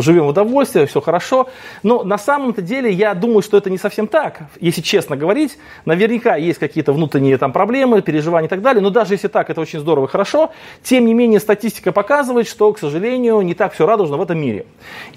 живем 0.00 0.24
в 0.24 0.28
удовольствии, 0.28 0.84
все 0.86 1.00
хорошо. 1.00 1.48
Но 1.82 2.02
на 2.02 2.18
самом-то 2.18 2.62
деле 2.62 2.90
я 2.90 3.14
думаю, 3.14 3.42
что 3.42 3.56
это 3.56 3.70
не 3.70 3.78
совсем 3.78 4.06
так. 4.06 4.40
Если 4.60 4.80
честно 4.80 5.16
говорить, 5.16 5.58
наверняка 5.84 6.36
есть 6.36 6.58
какие-то 6.58 6.92
внутренние 6.92 7.38
там 7.38 7.52
проблемы, 7.52 8.02
переживания 8.02 8.46
и 8.46 8.50
так 8.50 8.62
далее. 8.62 8.82
Но 8.82 8.90
даже 8.90 9.14
если 9.14 9.28
так, 9.28 9.50
это 9.50 9.60
очень 9.60 9.80
здорово 9.80 10.06
и 10.06 10.08
хорошо. 10.08 10.52
Тем 10.82 11.06
не 11.06 11.14
менее, 11.14 11.40
статистика 11.40 11.92
показывает, 11.92 12.48
что, 12.48 12.72
к 12.72 12.78
сожалению, 12.78 13.40
не 13.40 13.54
так 13.54 13.74
все 13.74 13.86
радужно 13.86 14.16
в 14.16 14.22
этом 14.22 14.38
мире. 14.38 14.66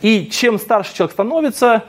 И 0.02 0.28
чем 0.28 0.60
старше 0.60 0.96
человек 0.96 1.14
становится, 1.14 1.84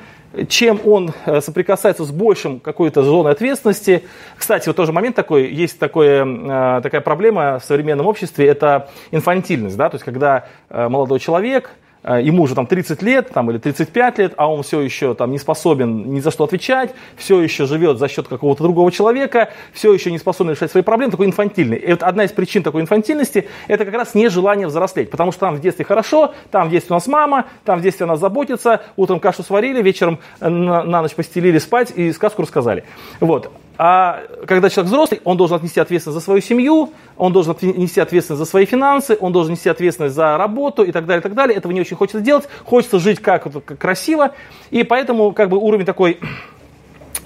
чем 0.48 0.80
он 0.84 1.12
э, 1.24 1.40
соприкасается 1.40 2.04
с 2.04 2.10
большим 2.10 2.60
какой-то 2.60 3.02
зоной 3.02 3.32
ответственности. 3.32 4.04
Кстати, 4.36 4.68
вот 4.68 4.76
тоже 4.76 4.92
момент 4.92 5.16
такой, 5.16 5.52
есть 5.52 5.78
такое, 5.78 6.24
э, 6.24 6.80
такая 6.82 7.00
проблема 7.00 7.58
в 7.58 7.64
современном 7.64 8.06
обществе, 8.06 8.46
это 8.46 8.88
инфантильность, 9.10 9.76
да, 9.76 9.88
то 9.88 9.96
есть 9.96 10.04
когда 10.04 10.46
э, 10.68 10.88
молодой 10.88 11.20
человек– 11.20 11.70
ему 12.14 12.44
уже 12.44 12.54
там 12.54 12.66
30 12.66 13.02
лет 13.02 13.30
там, 13.30 13.50
или 13.50 13.58
35 13.58 14.18
лет, 14.18 14.34
а 14.36 14.50
он 14.50 14.62
все 14.62 14.80
еще 14.80 15.14
там, 15.14 15.30
не 15.30 15.38
способен 15.38 16.12
ни 16.12 16.20
за 16.20 16.30
что 16.30 16.44
отвечать, 16.44 16.94
все 17.16 17.40
еще 17.40 17.66
живет 17.66 17.98
за 17.98 18.08
счет 18.08 18.28
какого-то 18.28 18.62
другого 18.62 18.92
человека, 18.92 19.50
все 19.72 19.92
еще 19.92 20.10
не 20.10 20.18
способен 20.18 20.52
решать 20.52 20.70
свои 20.70 20.82
проблемы, 20.82 21.10
такой 21.12 21.26
инфантильный. 21.26 21.78
И 21.78 21.90
вот 21.90 22.02
одна 22.02 22.24
из 22.24 22.32
причин 22.32 22.62
такой 22.62 22.82
инфантильности– 22.82 23.48
это 23.68 23.84
как 23.84 23.94
раз 23.94 24.14
нежелание 24.14 24.66
взрослеть, 24.66 25.10
потому 25.10 25.32
что 25.32 25.40
там 25.40 25.56
в 25.56 25.60
детстве 25.60 25.84
хорошо, 25.84 26.34
там 26.50 26.68
в 26.68 26.70
детстве 26.70 26.94
у 26.94 26.96
нас 26.96 27.06
мама, 27.06 27.46
там 27.64 27.80
в 27.80 27.82
детстве 27.82 28.04
о 28.04 28.08
нас 28.08 28.20
заботится, 28.20 28.82
утром 28.96 29.20
кашу 29.20 29.42
сварили, 29.42 29.82
вечером 29.82 30.18
на, 30.40 30.84
на 30.84 31.02
ночь 31.02 31.14
постелили 31.14 31.58
спать 31.58 31.92
и 31.94 32.12
сказку 32.12 32.42
рассказали. 32.42 32.84
Вот. 33.20 33.50
А 33.78 34.22
когда 34.46 34.70
человек 34.70 34.90
взрослый, 34.90 35.20
он 35.24 35.36
должен 35.36 35.56
отнести 35.56 35.80
ответственность 35.80 36.18
за 36.18 36.24
свою 36.24 36.40
семью, 36.40 36.92
он 37.16 37.32
должен 37.32 37.56
нести 37.60 38.00
ответственность 38.00 38.38
за 38.38 38.46
свои 38.46 38.64
финансы, 38.64 39.16
он 39.20 39.32
должен 39.32 39.52
нести 39.52 39.68
ответственность 39.68 40.14
за 40.14 40.36
работу 40.38 40.82
и 40.82 40.92
так 40.92 41.06
далее, 41.06 41.20
и 41.20 41.22
так 41.22 41.34
далее. 41.34 41.56
Этого 41.56 41.72
не 41.72 41.80
очень 41.80 41.96
хочется 41.96 42.20
делать, 42.20 42.48
хочется 42.64 42.98
жить 42.98 43.20
как, 43.20 43.46
красиво, 43.78 44.32
и 44.70 44.82
поэтому 44.82 45.32
как 45.32 45.50
бы 45.50 45.58
уровень 45.58 45.84
такой 45.84 46.18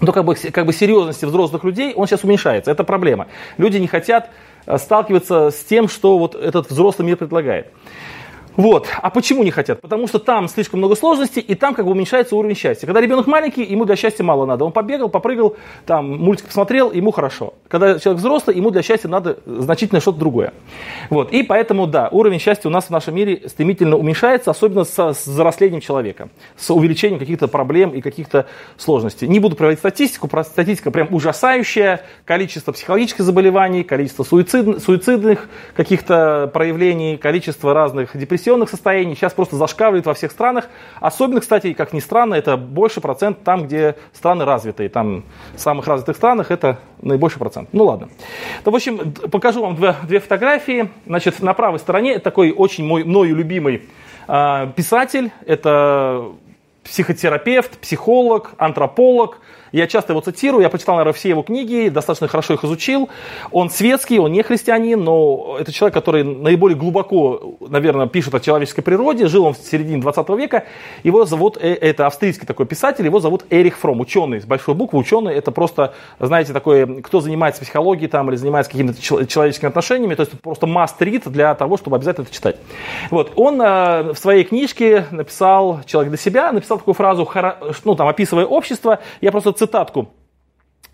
ну, 0.01 0.13
как 0.13 0.25
бы, 0.25 0.35
как 0.35 0.67
бы 0.67 0.73
серьезности 0.73 1.27
взрослых 1.27 1.63
людей, 1.63 1.93
он 1.95 2.07
сейчас 2.07 2.25
уменьшается. 2.25 2.71
Это 2.71 2.85
проблема. 2.85 3.27
Люди 3.59 3.77
не 3.77 3.87
хотят 3.87 4.31
э, 4.67 4.79
сталкиваться 4.79 5.51
с 5.51 5.63
тем, 5.65 5.89
что 5.89 6.19
вот 6.19 6.35
этот 6.35 6.71
взрослый 6.71 7.07
мир 7.07 7.17
предлагает. 7.17 7.71
Вот. 8.61 8.89
А 9.01 9.09
почему 9.09 9.43
не 9.43 9.51
хотят? 9.51 9.81
Потому 9.81 10.07
что 10.07 10.19
там 10.19 10.47
слишком 10.47 10.81
много 10.81 10.95
сложностей, 10.95 11.41
и 11.41 11.55
там 11.55 11.75
как 11.75 11.87
бы 11.87 11.93
уменьшается 11.93 12.37
уровень 12.37 12.55
счастья. 12.55 12.87
Когда 12.87 13.01
ребенок 13.01 13.27
маленький, 13.27 13.65
ему 13.65 13.87
для 13.87 13.97
счастья 13.97 14.23
мало 14.23 14.45
надо. 14.45 14.67
Он 14.67 14.73
побегал, 14.73 15.09
попрыгал, 15.09 15.57
там 15.87 16.19
мультик 16.19 16.45
посмотрел, 16.45 16.93
ему 16.93 17.11
хорошо. 17.11 17.55
Когда 17.69 17.99
человек 17.99 18.21
взрослый, 18.21 18.57
ему 18.57 18.71
для 18.71 18.83
счастья 18.83 19.09
надо 19.09 19.39
значительно 19.47 20.03
что-то 20.03 20.19
другое. 20.19 20.53
Вот. 21.09 21.33
И 21.33 21.43
поэтому, 21.43 21.87
да, 21.87 22.11
уровень 22.13 22.39
счастья 22.39 22.69
у 22.69 22.71
нас 22.71 22.85
в 22.85 22.91
нашем 22.91 23.15
мире 23.15 23.49
стремительно 23.49 23.97
уменьшается, 23.97 24.51
особенно 24.51 24.85
с, 24.85 24.99
с 24.99 25.27
взрослением 25.27 25.81
человека, 25.81 26.29
с 26.59 26.71
увеличением 26.71 27.19
каких-то 27.19 27.49
проблем 27.49 27.93
и 27.93 28.03
каких-то 28.03 28.45
сложностей. 28.77 29.27
Не 29.27 29.41
буду 29.41 29.57
проводить 29.57 29.79
статистику, 29.79 30.29
про 30.29 30.45
статистика 30.45 30.91
прям 30.91 31.09
ужасающая. 31.15 32.03
Количество 32.27 32.73
психологических 32.73 33.25
заболеваний, 33.25 33.85
количество 33.85 34.23
суицид, 34.23 34.83
суицидных 34.83 35.49
каких-то 35.75 36.51
проявлений, 36.53 37.17
количество 37.17 37.73
разных 37.73 38.15
депрессионных 38.51 38.71
состояний 38.71 39.15
сейчас 39.15 39.33
просто 39.33 39.57
зашкаливает 39.57 40.07
во 40.07 40.15
всех 40.15 40.33
странах. 40.33 40.69
Особенно, 40.99 41.41
кстати, 41.41 41.73
как 41.73 41.93
ни 41.93 42.01
странно, 42.01 42.35
это 42.35 42.57
больше 42.57 43.01
процент 43.01 43.45
там, 43.45 43.65
где 43.65 43.95
страны 44.13 44.45
развитые. 44.45 44.89
Там 44.89 45.25
в 45.55 45.61
самых 45.61 45.87
развитых 45.87 46.17
странах 46.17 46.51
это 46.51 46.79
наибольший 47.01 47.39
процент. 47.39 47.69
Ну 47.73 47.85
ладно. 47.85 48.09
То, 48.65 48.73
в 48.73 48.75
общем, 48.75 49.13
покажу 49.31 49.63
вам 49.63 49.77
две, 49.77 49.95
две 50.03 50.19
фотографии. 50.19 50.91
Значит, 51.07 51.41
на 51.41 51.55
правой 51.55 51.79
стороне 51.79 52.19
такой 52.19 52.51
очень 52.51 52.85
мой, 52.85 53.05
мною 53.05 53.37
любимый 53.37 53.89
э, 54.27 54.73
писатель. 54.75 55.31
Это 55.47 56.25
психотерапевт, 56.83 57.79
психолог, 57.79 58.51
антрополог, 58.59 59.39
я 59.73 59.87
часто 59.87 60.13
его 60.13 60.21
цитирую, 60.21 60.63
я 60.63 60.69
почитал, 60.69 60.97
наверное, 60.97 61.13
все 61.13 61.29
его 61.29 61.43
книги, 61.43 61.89
достаточно 61.89 62.29
хорошо 62.29 62.55
их 62.55 62.65
изучил. 62.65 63.09
Он 63.51 63.71
светский, 63.71 64.19
он 64.19 64.33
не 64.33 64.43
христианин, 64.43 65.03
но 65.03 65.57
это 65.59 65.73
человек, 65.73 65.95
который 65.95 66.25
наиболее 66.25 66.77
глубоко, 66.77 67.57
наверное, 67.61 68.07
пишет 68.07 68.35
о 68.35 68.41
человеческой 68.41 68.83
природе. 68.83 69.27
Жил 69.27 69.45
он 69.45 69.55
в 69.55 69.59
середине 69.59 70.01
20 70.01 70.29
века. 70.31 70.65
Его 71.03 71.25
зовут, 71.25 71.57
э, 71.61 71.75
это 71.75 72.07
австрийский 72.07 72.47
такой 72.47 72.67
писатель, 72.67 73.05
его 73.05 73.21
зовут 73.21 73.45
Эрих 73.51 73.79
Фром, 73.79 74.01
ученый, 74.01 74.41
с 74.41 74.45
большой 74.45 74.75
буквы, 74.75 74.99
ученый. 74.99 75.35
Это 75.35 75.51
просто, 75.53 75.95
знаете, 76.19 76.53
такой, 76.53 77.03
кто 77.03 77.21
занимается 77.21 77.63
психологией 77.63 78.09
там 78.09 78.29
или 78.31 78.37
занимается 78.37 78.71
какими-то 78.71 79.01
человеческими 79.27 79.69
отношениями, 79.69 80.15
то 80.15 80.23
есть 80.23 80.41
просто 80.41 80.67
must-read 80.67 81.29
для 81.31 81.55
того, 81.55 81.77
чтобы 81.77 81.97
обязательно 81.97 82.25
это 82.25 82.35
читать. 82.35 82.57
Вот, 83.11 83.33
он 83.37 83.61
э, 83.61 84.13
в 84.13 84.19
своей 84.19 84.45
книжке 84.45 85.07
написал 85.11 85.81
«Человек 85.87 86.11
для 86.11 86.19
себя», 86.19 86.53
написал 86.53 86.79
такую 86.79 86.95
фразу, 86.95 87.29
ну, 87.85 87.95
там, 87.95 88.09
описывая 88.09 88.47
общество, 88.47 88.99
я 89.21 89.31
просто 89.31 89.53
цитатку 89.61 90.09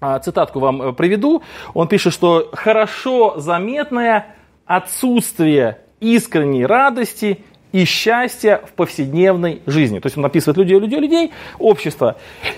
а, 0.00 0.18
цитатку 0.18 0.60
вам 0.60 0.82
э, 0.82 0.92
приведу. 0.92 1.42
Он 1.74 1.88
пишет, 1.88 2.12
что 2.12 2.50
хорошо 2.52 3.38
заметное 3.38 4.36
отсутствие 4.66 5.78
искренней 6.00 6.66
радости 6.66 7.42
и 7.72 7.84
счастья 7.84 8.62
в 8.66 8.72
повседневной 8.72 9.62
жизни. 9.66 9.98
То 9.98 10.06
есть 10.06 10.18
он 10.18 10.24
описывает 10.24 10.58
людей, 10.58 10.78
людей, 10.78 11.00
людей, 11.00 11.32
общество. 11.58 12.16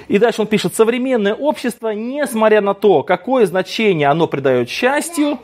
И 0.09 0.19
дальше 0.19 0.43
он 0.43 0.47
пишет, 0.49 0.75
современное 0.75 1.35
общество, 1.35 1.91
несмотря 1.91 2.61
на 2.61 2.75
то, 2.75 3.03
какое 3.03 3.47
значение 3.47 4.09
оно 4.09 4.27
придает 4.27 4.69
счастью, 4.69 5.39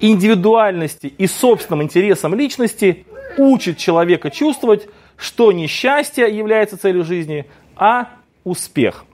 индивидуальности 0.00 1.06
и 1.06 1.26
собственным 1.26 1.82
интересам 1.82 2.34
личности, 2.34 3.06
учит 3.38 3.78
человека 3.78 4.30
чувствовать, 4.30 4.88
что 5.16 5.52
не 5.52 5.66
счастье 5.66 6.28
является 6.28 6.76
целью 6.76 7.04
жизни, 7.04 7.46
а 7.76 8.08
успех. 8.44 9.04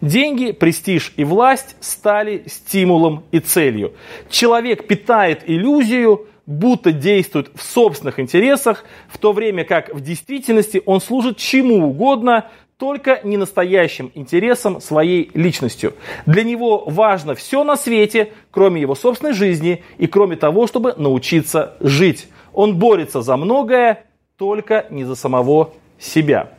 Деньги, 0.00 0.52
престиж 0.52 1.12
и 1.16 1.24
власть 1.24 1.76
стали 1.80 2.44
стимулом 2.46 3.24
и 3.30 3.40
целью. 3.40 3.94
Человек 4.28 4.86
питает 4.86 5.42
иллюзию, 5.46 6.26
будто 6.46 6.92
действует 6.92 7.50
в 7.54 7.62
собственных 7.62 8.18
интересах, 8.18 8.84
в 9.08 9.18
то 9.18 9.32
время 9.32 9.64
как 9.64 9.94
в 9.94 10.00
действительности 10.00 10.82
он 10.84 11.00
служит 11.00 11.36
чему 11.36 11.88
угодно, 11.88 12.50
только 12.76 13.20
не 13.24 13.36
настоящим 13.36 14.10
интересам 14.14 14.80
своей 14.80 15.30
личностью. 15.34 15.92
Для 16.24 16.42
него 16.42 16.84
важно 16.86 17.34
все 17.34 17.62
на 17.62 17.76
свете, 17.76 18.32
кроме 18.50 18.80
его 18.80 18.94
собственной 18.94 19.34
жизни 19.34 19.84
и 19.98 20.06
кроме 20.06 20.36
того, 20.36 20.66
чтобы 20.66 20.94
научиться 20.96 21.76
жить. 21.80 22.26
Он 22.54 22.78
борется 22.78 23.20
за 23.20 23.36
многое, 23.36 24.04
только 24.38 24.86
не 24.88 25.04
за 25.04 25.14
самого 25.14 25.74
себя. 25.98 26.54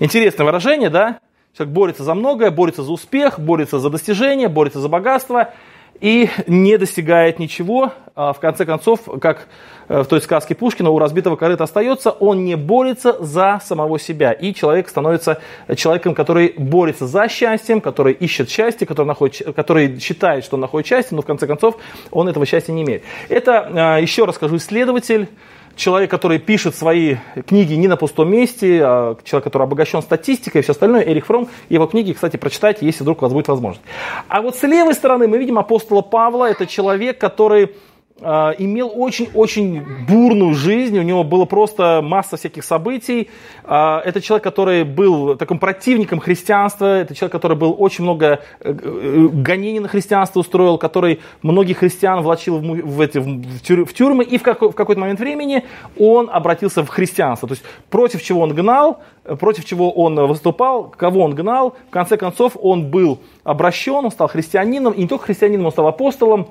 Интересное 0.00 0.44
выражение, 0.44 0.90
да? 0.90 1.20
Человек 1.56 1.74
борется 1.74 2.04
за 2.04 2.14
многое, 2.14 2.50
борется 2.50 2.82
за 2.82 2.92
успех, 2.92 3.40
борется 3.40 3.80
за 3.80 3.90
достижение, 3.90 4.48
борется 4.48 4.78
за 4.78 4.88
богатство 4.88 5.52
и 6.00 6.30
не 6.46 6.78
достигает 6.78 7.38
ничего. 7.38 7.92
А 8.14 8.32
в 8.32 8.40
конце 8.40 8.64
концов, 8.64 9.00
как 9.20 9.48
э, 9.88 10.02
в 10.02 10.06
той 10.06 10.20
сказке 10.20 10.54
Пушкина, 10.54 10.90
у 10.90 10.98
разбитого 10.98 11.36
корыта 11.36 11.64
остается, 11.64 12.10
он 12.10 12.44
не 12.44 12.56
борется 12.56 13.16
за 13.22 13.60
самого 13.64 13.98
себя. 13.98 14.32
И 14.32 14.54
человек 14.54 14.88
становится 14.88 15.40
человеком, 15.76 16.14
который 16.14 16.54
борется 16.56 17.06
за 17.06 17.28
счастьем, 17.28 17.80
который 17.80 18.12
ищет 18.12 18.48
счастье, 18.48 18.86
который, 18.86 19.06
находит, 19.06 19.54
который 19.54 19.98
считает, 19.98 20.44
что 20.44 20.56
он 20.56 20.60
находит 20.60 20.86
счастье, 20.86 21.16
но 21.16 21.22
в 21.22 21.26
конце 21.26 21.46
концов 21.46 21.76
он 22.10 22.28
этого 22.28 22.46
счастья 22.46 22.72
не 22.72 22.82
имеет. 22.82 23.02
Это, 23.28 23.96
э, 23.98 24.02
еще 24.02 24.24
раз 24.24 24.36
скажу, 24.36 24.56
исследователь, 24.56 25.28
человек, 25.76 26.10
который 26.10 26.38
пишет 26.38 26.74
свои 26.74 27.16
книги 27.46 27.74
не 27.74 27.88
на 27.88 27.96
пустом 27.96 28.30
месте, 28.30 28.80
а 28.82 29.16
человек, 29.24 29.44
который 29.44 29.64
обогащен 29.64 30.02
статистикой 30.02 30.60
и 30.60 30.62
все 30.62 30.72
остальное, 30.72 31.02
Эрих 31.02 31.26
Фром, 31.26 31.48
его 31.68 31.86
книги, 31.86 32.12
кстати, 32.12 32.36
прочитайте, 32.36 32.86
если 32.86 33.02
вдруг 33.02 33.18
у 33.18 33.22
вас 33.22 33.32
будет 33.32 33.48
возможность. 33.48 33.84
А 34.28 34.42
вот 34.42 34.56
с 34.56 34.62
левой 34.62 34.94
стороны 34.94 35.28
мы 35.28 35.38
видим 35.38 35.58
апостола 35.58 36.02
Павла, 36.02 36.46
это 36.46 36.66
человек, 36.66 37.18
который 37.18 37.74
имел 38.20 38.92
очень-очень 38.94 39.82
бурную 40.06 40.54
жизнь, 40.54 40.98
у 40.98 41.02
него 41.02 41.24
было 41.24 41.44
просто 41.46 42.00
масса 42.02 42.36
всяких 42.36 42.64
событий. 42.64 43.30
А, 43.64 44.02
это 44.04 44.20
человек, 44.20 44.44
который 44.44 44.84
был 44.84 45.36
таким 45.36 45.58
противником 45.58 46.20
христианства, 46.20 47.00
это 47.00 47.14
человек, 47.14 47.32
который 47.32 47.56
был 47.56 47.74
очень 47.78 48.04
много 48.04 48.40
э, 48.60 48.72
э, 48.72 49.28
гонений 49.32 49.80
на 49.80 49.88
христианство 49.88 50.40
устроил, 50.40 50.76
который 50.76 51.20
многих 51.42 51.78
христиан 51.78 52.20
влачил 52.22 52.58
в, 52.58 52.62
в, 52.62 53.00
эти, 53.00 53.18
в 53.18 53.92
тюрьмы, 53.94 54.24
и 54.24 54.38
в, 54.38 54.42
какой, 54.42 54.70
в 54.70 54.74
какой-то 54.74 55.00
момент 55.00 55.20
времени 55.20 55.64
он 55.98 56.28
обратился 56.30 56.84
в 56.84 56.88
христианство. 56.88 57.48
То 57.48 57.54
есть 57.54 57.64
против 57.90 58.22
чего 58.22 58.42
он 58.42 58.54
гнал, 58.54 59.00
против 59.38 59.64
чего 59.64 59.90
он 59.90 60.16
выступал, 60.26 60.84
кого 60.84 61.24
он 61.24 61.34
гнал, 61.34 61.76
в 61.88 61.90
конце 61.90 62.16
концов 62.16 62.56
он 62.60 62.90
был 62.90 63.20
обращен, 63.44 64.04
он 64.04 64.10
стал 64.10 64.28
христианином, 64.28 64.92
и 64.92 65.02
не 65.02 65.08
только 65.08 65.26
христианином, 65.26 65.66
он 65.66 65.72
стал 65.72 65.86
апостолом, 65.86 66.48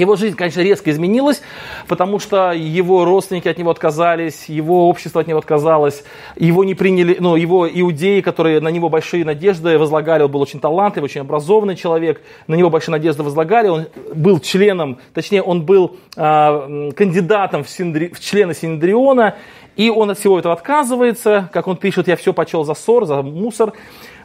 его 0.00 0.16
жизнь, 0.16 0.36
конечно, 0.36 0.60
резко 0.60 0.90
изменилась, 0.90 1.42
потому 1.86 2.18
что 2.18 2.52
его 2.52 3.04
родственники 3.04 3.48
от 3.48 3.58
него 3.58 3.70
отказались, 3.70 4.48
его 4.48 4.88
общество 4.88 5.20
от 5.20 5.26
него 5.26 5.38
отказалось, 5.38 6.04
его 6.36 6.64
не 6.64 6.74
приняли, 6.74 7.16
ну, 7.20 7.36
его 7.36 7.68
иудеи, 7.68 8.20
которые 8.20 8.60
на 8.60 8.68
него 8.68 8.88
большие 8.88 9.24
надежды 9.24 9.78
возлагали, 9.78 10.22
он 10.22 10.30
был 10.30 10.40
очень 10.40 10.60
талантливый, 10.60 11.06
очень 11.06 11.20
образованный 11.20 11.76
человек, 11.76 12.22
на 12.46 12.54
него 12.54 12.70
большие 12.70 12.92
надежды 12.92 13.22
возлагали, 13.22 13.68
он 13.68 13.86
был 14.14 14.40
членом, 14.40 14.98
точнее, 15.14 15.42
он 15.42 15.62
был 15.62 15.96
э, 16.16 16.90
кандидатом 16.96 17.64
в, 17.64 17.68
синдри, 17.68 18.08
в 18.08 18.20
члены 18.20 18.54
Синдриона, 18.54 19.36
и 19.80 19.88
он 19.88 20.10
от 20.10 20.18
всего 20.18 20.38
этого 20.38 20.52
отказывается, 20.52 21.48
как 21.54 21.66
он 21.66 21.78
пишет, 21.78 22.06
я 22.06 22.16
все 22.16 22.34
почел 22.34 22.64
за 22.64 22.74
ссор, 22.74 23.06
за 23.06 23.22
мусор, 23.22 23.72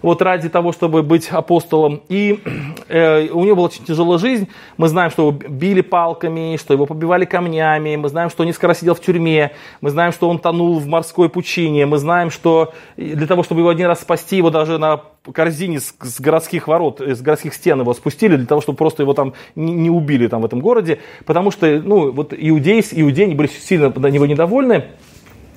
вот 0.01 0.21
ради 0.21 0.50
того, 0.50 0.74
чтобы 0.74 1.01
быть 1.01 1.29
апостолом. 1.29 2.01
И 2.09 2.41
э, 2.89 3.29
у 3.29 3.45
него 3.45 3.55
была 3.55 3.67
очень 3.67 3.85
тяжелая 3.85 4.17
жизнь. 4.17 4.50
Мы 4.75 4.89
знаем, 4.89 5.12
что 5.12 5.29
его 5.29 5.31
били 5.31 5.79
палками, 5.79 6.57
что 6.57 6.74
его 6.74 6.85
побивали 6.85 7.24
камнями. 7.24 7.95
Мы 7.95 8.09
знаем, 8.09 8.29
что 8.29 8.43
он 8.43 8.47
несколько 8.47 8.67
раз 8.67 8.79
сидел 8.79 8.95
в 8.95 9.00
тюрьме. 9.00 9.53
Мы 9.79 9.91
знаем, 9.91 10.12
что 10.12 10.29
он 10.29 10.39
тонул 10.39 10.77
в 10.77 10.88
морской 10.88 11.29
пучине. 11.29 11.85
Мы 11.85 12.00
знаем, 12.00 12.31
что 12.31 12.74
для 12.97 13.25
того, 13.25 13.43
чтобы 13.43 13.62
его 13.62 13.69
один 13.69 13.88
раз 13.88 14.01
спасти, 14.01 14.35
его 14.35 14.50
даже 14.50 14.77
на 14.77 15.03
корзине 15.31 15.79
с, 15.79 15.95
с 16.01 16.19
городских 16.19 16.67
ворот, 16.67 17.00
с 17.00 17.21
городских 17.21 17.53
стен 17.53 17.79
его 17.79 17.93
спустили, 17.93 18.35
для 18.35 18.45
того, 18.45 18.59
чтобы 18.59 18.77
просто 18.77 19.03
его 19.03 19.13
там 19.13 19.33
не, 19.55 19.71
не 19.71 19.89
убили 19.89 20.27
там 20.27 20.41
в 20.41 20.45
этом 20.45 20.59
городе. 20.59 21.00
Потому 21.25 21.50
что, 21.50 21.81
ну, 21.81 22.12
вот 22.12 22.33
иудеи, 22.38 22.83
иудеи 22.91 23.33
были 23.33 23.47
сильно 23.47 23.89
на 23.95 24.07
него 24.07 24.25
недовольны. 24.25 24.83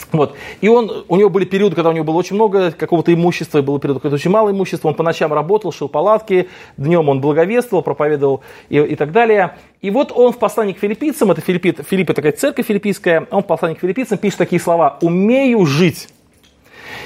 Вот. 0.12 0.35
И 0.61 0.69
он, 0.69 1.05
у 1.09 1.17
него 1.17 1.29
были 1.29 1.45
периоды, 1.45 1.75
когда 1.75 1.91
у 1.91 1.93
него 1.93 2.05
было 2.05 2.17
очень 2.17 2.35
много 2.35 2.73
какого-то 2.73 3.12
имущества, 3.12 3.59
и 3.59 3.62
было 3.62 3.79
период, 3.79 4.00
когда 4.00 4.15
очень 4.15 4.31
мало 4.31 4.50
имущества. 4.50 4.88
Он 4.88 4.95
по 4.95 5.03
ночам 5.03 5.33
работал, 5.33 5.73
шил 5.73 5.88
палатки, 5.88 6.49
днем 6.77 7.09
он 7.09 7.21
благовествовал, 7.21 7.83
проповедовал 7.83 8.43
и, 8.69 8.79
и 8.79 8.97
так 8.97 9.12
далее. 9.12 9.57
И 9.81 9.91
вот 9.91 10.12
он 10.15 10.33
в 10.33 10.38
послании 10.38 10.73
к 10.73 10.79
филиппийцам, 10.79 11.31
это 11.31 11.41
Филипп, 11.41 11.87
Филипп 11.87 12.15
такая 12.15 12.33
церковь 12.33 12.67
филиппийская, 12.67 13.27
он 13.31 13.43
в 13.43 13.47
послании 13.47 13.77
к 13.77 13.81
филиппийцам 13.81 14.19
пишет 14.19 14.38
такие 14.38 14.61
слова 14.61 14.99
«умею 15.03 15.65
жить». 15.67 16.09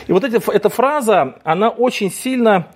И 0.07 0.13
вот 0.13 0.25
эти, 0.25 0.41
эта 0.51 0.69
фраза, 0.69 1.37
она 1.45 1.69
очень 1.69 2.11
сильно 2.11 2.69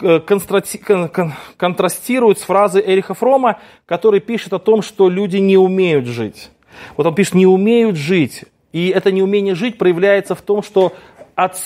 э, 0.00 0.20
контрастирует 0.20 2.38
с 2.38 2.42
фразой 2.42 2.82
Эриха 2.86 3.14
Фрома, 3.14 3.58
который 3.86 4.20
пишет 4.20 4.52
о 4.52 4.58
том, 4.58 4.82
что 4.82 5.08
люди 5.08 5.38
не 5.38 5.56
умеют 5.56 6.06
жить. 6.06 6.50
Вот 6.96 7.06
он 7.06 7.14
пишет, 7.14 7.34
не 7.34 7.46
умеют 7.46 7.96
жить. 7.96 8.44
И 8.72 8.88
это 8.88 9.10
неумение 9.12 9.54
жить 9.54 9.78
проявляется 9.78 10.34
в 10.34 10.42
том, 10.42 10.62
что 10.62 10.92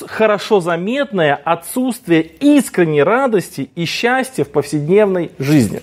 хорошо 0.06 0.60
заметное 0.60 1.34
отсутствие 1.34 2.22
искренней 2.22 3.02
радости 3.02 3.70
и 3.74 3.84
счастья 3.84 4.44
в 4.44 4.50
повседневной 4.50 5.32
жизни. 5.38 5.82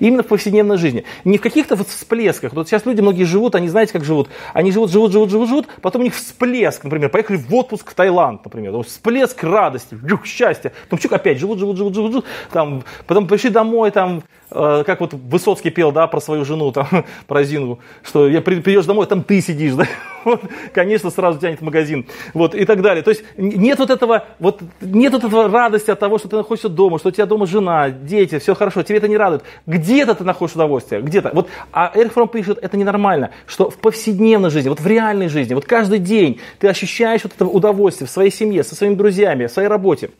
Именно 0.00 0.22
в 0.22 0.26
повседневной 0.26 0.76
жизни. 0.76 1.04
Не 1.24 1.38
в 1.38 1.40
каких-то 1.40 1.76
вот 1.76 1.88
всплесках. 1.88 2.52
Вот 2.52 2.68
сейчас 2.68 2.84
люди 2.84 3.00
многие 3.00 3.24
живут, 3.24 3.54
они 3.54 3.68
знаете, 3.68 3.92
как 3.92 4.04
живут. 4.04 4.28
Они 4.52 4.70
живут, 4.70 4.90
живут, 4.90 5.12
живут, 5.12 5.30
живут, 5.30 5.48
живут, 5.48 5.68
потом 5.80 6.02
у 6.02 6.04
них 6.04 6.14
всплеск, 6.14 6.84
например, 6.84 7.08
поехали 7.08 7.36
в 7.36 7.54
отпуск 7.54 7.90
в 7.90 7.94
Таиланд, 7.94 8.44
например. 8.44 8.82
Всплеск 8.82 9.42
радости, 9.42 9.96
счастья. 10.24 10.72
Потом 10.84 10.98
чук 10.98 11.12
опять 11.12 11.38
живут, 11.38 11.58
живут, 11.58 11.76
живут, 11.76 11.94
живут, 11.94 12.12
живут. 12.12 12.26
Там, 12.50 12.84
потом 13.06 13.26
пришли 13.26 13.50
домой, 13.50 13.90
там, 13.90 14.22
как 14.52 15.00
вот 15.00 15.14
Высоцкий 15.14 15.70
пел, 15.70 15.92
да, 15.92 16.06
про 16.06 16.20
свою 16.20 16.44
жену, 16.44 16.72
там, 16.72 16.86
про 17.26 17.44
Зингу, 17.44 17.80
что 18.02 18.28
я 18.28 18.40
придешь 18.40 18.86
домой, 18.86 19.06
там 19.06 19.22
ты 19.22 19.40
сидишь, 19.40 19.72
да. 19.76 19.86
Вот, 20.24 20.40
конечно, 20.72 21.10
сразу 21.10 21.40
тянет 21.40 21.60
в 21.60 21.64
магазин. 21.64 22.06
Вот, 22.32 22.54
и 22.54 22.64
так 22.64 22.80
далее. 22.80 23.02
То 23.02 23.10
есть 23.10 23.24
нет 23.36 23.78
вот 23.78 23.90
этого, 23.90 24.26
вот, 24.38 24.60
нет 24.80 25.12
вот 25.12 25.24
этого 25.24 25.48
радости 25.48 25.90
от 25.90 25.98
того, 25.98 26.18
что 26.18 26.28
ты 26.28 26.36
находишься 26.36 26.68
дома, 26.68 26.98
что 26.98 27.08
у 27.08 27.12
тебя 27.12 27.26
дома 27.26 27.46
жена, 27.46 27.90
дети, 27.90 28.38
все 28.38 28.54
хорошо, 28.54 28.82
тебе 28.82 28.98
это 28.98 29.08
не 29.08 29.16
радует. 29.16 29.42
Где-то 29.66 30.14
ты 30.14 30.24
находишь 30.24 30.54
удовольствие, 30.54 31.02
где-то. 31.02 31.30
Вот, 31.32 31.48
а 31.72 31.90
Эрих 31.94 32.12
Фром 32.12 32.28
пишет, 32.28 32.58
это 32.62 32.76
ненормально, 32.76 33.30
что 33.46 33.70
в 33.70 33.78
повседневной 33.78 34.50
жизни, 34.50 34.68
вот 34.68 34.80
в 34.80 34.86
реальной 34.86 35.28
жизни, 35.28 35.54
вот 35.54 35.64
каждый 35.64 35.98
день 35.98 36.40
ты 36.58 36.68
ощущаешь 36.68 37.22
вот 37.24 37.32
это 37.34 37.44
удовольствие 37.46 38.06
в 38.06 38.10
своей 38.10 38.30
семье, 38.30 38.62
со 38.62 38.74
своими 38.74 38.94
друзьями, 38.94 39.46
в 39.46 39.50
своей 39.50 39.68
работе, 39.68 40.10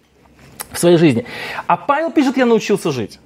в 0.72 0.78
своей 0.78 0.96
жизни. 0.96 1.24
А 1.66 1.76
Павел 1.76 2.10
пишет, 2.10 2.36
я 2.36 2.46
научился 2.46 2.90
жить. 2.90 3.20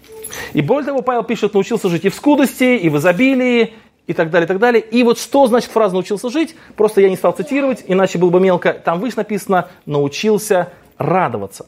И 0.52 0.60
более 0.60 0.86
того, 0.86 1.02
Павел 1.02 1.22
пишет, 1.22 1.54
научился 1.54 1.88
жить 1.88 2.04
и 2.04 2.08
в 2.08 2.14
скудости, 2.14 2.76
и 2.76 2.88
в 2.88 2.96
изобилии, 2.98 3.74
и 4.06 4.12
так 4.12 4.30
далее, 4.30 4.44
и 4.44 4.48
так 4.48 4.58
далее. 4.58 4.82
И 4.82 5.02
вот 5.02 5.18
что 5.18 5.46
значит 5.46 5.70
фраза 5.70 5.94
«научился 5.94 6.30
жить»? 6.30 6.54
Просто 6.76 7.00
я 7.00 7.08
не 7.08 7.16
стал 7.16 7.32
цитировать, 7.32 7.84
иначе 7.86 8.18
было 8.18 8.30
бы 8.30 8.40
мелко. 8.40 8.72
Там 8.72 9.00
выше 9.00 9.16
написано 9.16 9.68
«научился 9.84 10.72
радоваться». 10.98 11.66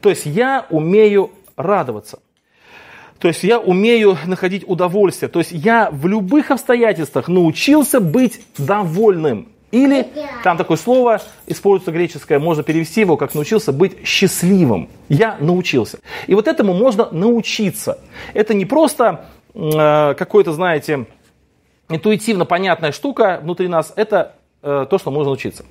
То 0.00 0.10
есть 0.10 0.26
я 0.26 0.66
умею 0.70 1.30
радоваться. 1.56 2.18
То 3.18 3.28
есть 3.28 3.42
я 3.42 3.58
умею 3.58 4.16
находить 4.26 4.64
удовольствие. 4.66 5.28
То 5.28 5.40
есть 5.40 5.52
я 5.52 5.90
в 5.90 6.06
любых 6.06 6.50
обстоятельствах 6.50 7.28
научился 7.28 8.00
быть 8.00 8.40
довольным. 8.56 9.48
Или 9.70 10.08
там 10.42 10.56
такое 10.56 10.76
слово 10.78 11.20
используется 11.46 11.92
греческое, 11.92 12.38
можно 12.38 12.62
перевести 12.62 13.00
его 13.00 13.16
как 13.16 13.34
научился 13.34 13.72
быть 13.72 14.06
счастливым. 14.06 14.88
Я 15.08 15.36
научился. 15.40 15.98
И 16.26 16.34
вот 16.34 16.48
этому 16.48 16.72
можно 16.72 17.08
научиться. 17.10 17.98
Это 18.32 18.54
не 18.54 18.64
просто 18.64 19.26
э, 19.54 20.14
какой-то, 20.14 20.52
знаете, 20.52 21.06
интуитивно 21.90 22.46
понятная 22.46 22.92
штука 22.92 23.40
внутри 23.42 23.68
нас, 23.68 23.92
это 23.94 24.36
то, 24.60 24.98
что 24.98 25.10
можно 25.10 25.30
учиться. 25.30 25.64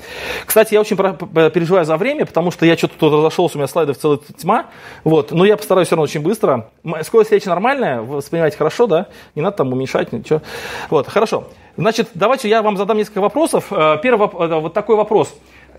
Кстати, 0.46 0.74
я 0.74 0.82
очень 0.82 0.96
переживаю 0.96 1.86
за 1.86 1.98
время, 1.98 2.26
потому 2.26 2.52
что 2.52 2.66
я 2.66 2.78
что-то 2.78 2.94
тут 2.98 3.14
разошелся, 3.14 3.58
у 3.58 3.60
меня 3.60 3.68
слайдов 3.68 3.98
целая 3.98 4.20
тьма. 4.38 4.68
Вот. 5.04 5.32
Но 5.32 5.44
я 5.44 5.58
постараюсь 5.58 5.88
все 5.88 5.96
равно 5.96 6.04
очень 6.04 6.22
быстро. 6.22 6.70
Скорость 7.04 7.32
речи 7.32 7.48
нормальная, 7.48 8.02
вы 8.02 8.18
воспринимаете 8.18 8.58
хорошо, 8.58 8.88
да? 8.88 9.08
Не 9.36 9.42
надо 9.42 9.58
там 9.58 9.74
уменьшать, 9.74 10.14
ничего. 10.14 10.42
Вот, 10.90 11.08
хорошо. 11.08 11.48
Значит, 11.76 12.10
давайте 12.14 12.50
я 12.50 12.62
вам 12.62 12.78
задам 12.78 12.98
несколько 12.98 13.22
вопросов. 13.22 13.68
Э, 13.72 13.98
первый 14.02 14.28
э, 14.28 14.60
вот 14.60 14.74
такой 14.74 14.96
вопрос. 14.96 15.34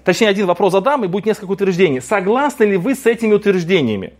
Точнее, 0.04 0.28
один 0.28 0.46
вопрос 0.46 0.72
задам, 0.72 1.04
и 1.04 1.08
будет 1.08 1.26
несколько 1.26 1.50
утверждений. 1.50 2.00
Согласны 2.00 2.64
ли 2.64 2.76
вы 2.76 2.94
с 2.94 3.04
этими 3.04 3.34
утверждениями? 3.34 4.12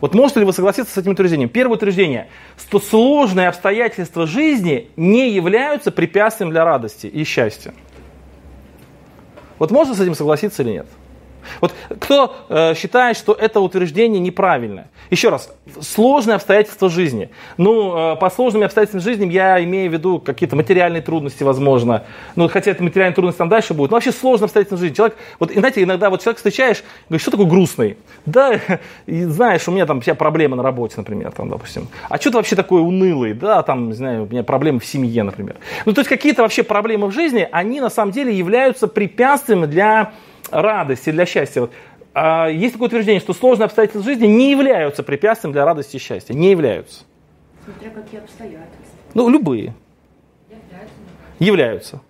Вот 0.00 0.14
можете 0.14 0.40
ли 0.40 0.46
вы 0.46 0.52
согласиться 0.52 0.92
с 0.92 0.98
этим 0.98 1.12
утверждением? 1.12 1.48
Первое 1.48 1.76
утверждение, 1.76 2.28
что 2.58 2.80
сложные 2.80 3.48
обстоятельства 3.48 4.26
жизни 4.26 4.90
не 4.96 5.30
являются 5.30 5.92
препятствием 5.92 6.50
для 6.50 6.64
радости 6.64 7.06
и 7.06 7.22
счастья. 7.24 7.72
Вот 9.58 9.70
можно 9.70 9.94
с 9.94 10.00
этим 10.00 10.14
согласиться 10.14 10.62
или 10.62 10.70
нет? 10.70 10.86
Вот 11.60 11.74
кто 12.00 12.36
э, 12.48 12.74
считает, 12.74 13.16
что 13.16 13.32
это 13.32 13.60
утверждение 13.60 14.20
неправильное? 14.20 14.90
Еще 15.10 15.30
раз, 15.30 15.50
сложные 15.80 16.36
обстоятельства 16.36 16.88
жизни. 16.88 17.30
Ну, 17.56 18.12
э, 18.12 18.16
по 18.16 18.30
сложным 18.30 18.62
обстоятельствам 18.62 19.00
жизни 19.00 19.30
я 19.32 19.62
имею 19.64 19.90
в 19.90 19.92
виду 19.92 20.18
какие-то 20.18 20.56
материальные 20.56 21.02
трудности, 21.02 21.42
возможно. 21.42 22.04
Ну, 22.36 22.48
хотя 22.48 22.70
это 22.70 22.82
материальные 22.82 23.14
трудности 23.14 23.38
там 23.38 23.48
дальше 23.48 23.74
будут. 23.74 23.90
Но 23.90 23.96
вообще 23.96 24.12
сложные 24.12 24.46
обстоятельства 24.46 24.78
жизни. 24.78 24.94
Человек, 24.94 25.16
вот, 25.38 25.50
знаете, 25.50 25.82
иногда 25.82 26.10
вот 26.10 26.22
человек 26.22 26.36
встречаешь, 26.36 26.82
говорит, 27.08 27.22
что 27.22 27.30
такое 27.30 27.46
грустный? 27.46 27.96
Да, 28.26 28.60
и 29.06 29.24
знаешь, 29.24 29.66
у 29.68 29.70
меня 29.70 29.86
там 29.86 30.00
вся 30.00 30.14
проблема 30.14 30.56
на 30.56 30.62
работе, 30.62 30.94
например, 30.98 31.32
там, 31.32 31.48
допустим. 31.48 31.88
А 32.08 32.18
что 32.18 32.30
ты 32.30 32.36
вообще 32.36 32.56
такой 32.56 32.82
унылый? 32.82 33.32
Да, 33.32 33.62
там, 33.62 33.88
не 33.88 33.94
знаю, 33.94 34.24
у 34.24 34.26
меня 34.26 34.42
проблемы 34.42 34.80
в 34.80 34.86
семье, 34.86 35.22
например. 35.22 35.56
Ну, 35.86 35.92
то 35.94 36.00
есть 36.00 36.08
какие-то 36.08 36.42
вообще 36.42 36.62
проблемы 36.62 37.06
в 37.06 37.12
жизни, 37.12 37.48
они 37.50 37.80
на 37.80 37.90
самом 37.90 38.12
деле 38.12 38.36
являются 38.36 38.88
препятствием 38.88 39.68
для 39.68 40.12
радости, 40.50 41.10
для 41.10 41.26
счастья. 41.26 41.62
Вот, 41.62 41.72
а 42.14 42.48
есть 42.48 42.72
такое 42.72 42.88
утверждение, 42.88 43.20
что 43.20 43.32
сложные 43.32 43.66
обстоятельства 43.66 44.02
жизни 44.02 44.26
не 44.26 44.50
являются 44.50 45.02
препятствием 45.02 45.52
для 45.52 45.64
радости 45.64 45.96
и 45.96 45.98
счастья. 46.00 46.34
Не 46.34 46.50
являются. 46.50 47.04
Смотря 47.64 47.90
какие 47.90 48.20
обстоятельства. 48.20 48.98
Ну, 49.14 49.28
любые. 49.28 49.74
Являются. 50.48 50.94
Являются. 51.38 52.00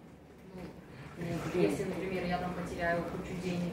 Ну, 1.19 1.61
если, 1.61 1.85
например, 1.85 2.25
я 2.27 2.38
там 2.38 2.53
потеряю 2.55 3.03
кучу 3.03 3.35
денег. 3.45 3.73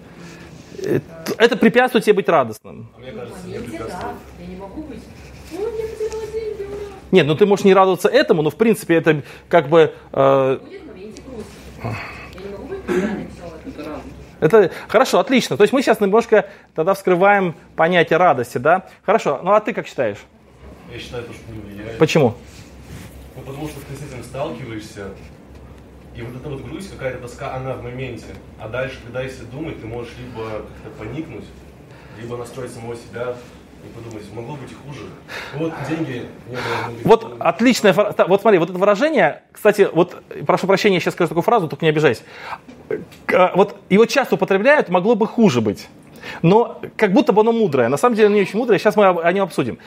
Это, 0.83 1.35
это 1.37 1.57
препятствует 1.57 2.03
тебе 2.03 2.15
быть 2.15 2.27
радостным. 2.27 2.89
А 2.95 2.99
мне 2.99 3.11
кажется, 3.11 3.39
ну, 3.45 3.53
моменте, 3.53 3.77
да. 3.87 4.13
Я 4.39 4.45
не 4.47 4.55
могу 4.55 4.81
быть. 4.83 5.03
Ну, 5.51 5.59
я 5.59 5.87
потеряла 5.87 6.27
деньги, 6.33 6.63
ура. 6.63 6.77
Нет, 7.11 7.27
ну 7.27 7.35
ты 7.35 7.45
можешь 7.45 7.63
не 7.63 7.73
радоваться 7.73 8.09
этому, 8.09 8.41
но 8.41 8.49
в 8.49 8.55
принципе 8.55 8.95
это 8.95 9.21
как 9.47 9.69
бы... 9.69 9.93
Э... 10.11 10.57
Будет 10.57 10.81
в 10.81 10.87
моменте 10.87 11.21
грустно. 11.21 11.97
Это 14.39 14.71
хорошо, 14.87 15.19
отлично. 15.19 15.57
То 15.57 15.63
есть 15.63 15.73
мы 15.73 15.81
сейчас 15.81 15.99
немножко 15.99 16.49
тогда 16.73 16.93
вскрываем 16.93 17.55
понятие 17.75 18.17
радости, 18.17 18.57
да? 18.57 18.87
Хорошо. 19.03 19.39
Ну 19.43 19.51
а 19.51 19.59
ты 19.59 19.73
как 19.73 19.87
считаешь? 19.87 20.19
Я 20.91 20.99
считаю, 20.99 21.23
что 21.23 21.51
не 21.51 21.59
влияет. 21.59 21.97
Почему? 21.97 22.35
Ну, 23.35 23.41
потому 23.41 23.67
что 23.67 23.79
ты 23.81 23.95
с 23.95 24.11
этим 24.11 24.23
сталкиваешься, 24.23 25.09
и 26.15 26.21
вот 26.21 26.35
эта 26.35 26.49
вот 26.49 26.61
грусть, 26.63 26.91
какая-то 26.91 27.19
тоска, 27.19 27.53
она 27.53 27.73
в 27.73 27.83
моменте. 27.83 28.27
А 28.59 28.69
дальше, 28.69 28.99
когда 29.03 29.21
если 29.21 29.43
думать, 29.43 29.81
ты 29.81 29.87
можешь 29.87 30.13
либо 30.17 30.65
как-то 30.83 30.89
поникнуть, 30.97 31.45
либо 32.17 32.37
настроить 32.37 32.71
самого 32.71 32.95
себя 32.95 33.35
и 33.85 33.95
подумать, 33.95 34.23
могло 34.33 34.55
быть 34.55 34.71
хуже. 34.85 35.05
Вот 35.55 35.73
деньги. 35.89 36.25
Вот 37.03 37.37
отличное, 37.39 37.93
вот 37.93 38.41
смотри, 38.41 38.59
вот 38.59 38.69
это 38.69 38.77
выражение, 38.77 39.43
кстати, 39.51 39.87
вот, 39.91 40.21
прошу 40.45 40.67
прощения, 40.67 40.95
я 40.95 40.99
сейчас 40.99 41.13
скажу 41.13 41.29
такую 41.29 41.43
фразу, 41.43 41.67
только 41.67 41.85
не 41.85 41.89
обижайся. 41.89 42.23
Вот 43.55 43.75
его 43.89 44.05
часто 44.05 44.35
употребляют, 44.35 44.89
могло 44.89 45.15
бы 45.15 45.27
хуже 45.27 45.61
быть. 45.61 45.87
Но 46.41 46.81
как 46.97 47.13
будто 47.13 47.33
бы 47.33 47.41
оно 47.41 47.51
мудрое. 47.51 47.87
На 47.87 47.97
самом 47.97 48.15
деле 48.15 48.27
оно 48.27 48.35
не 48.35 48.41
очень 48.41 48.57
мудрое, 48.57 48.79
сейчас 48.79 48.95
мы 48.95 49.05
о 49.07 49.31
нем 49.31 49.45
обсудим. 49.45 49.77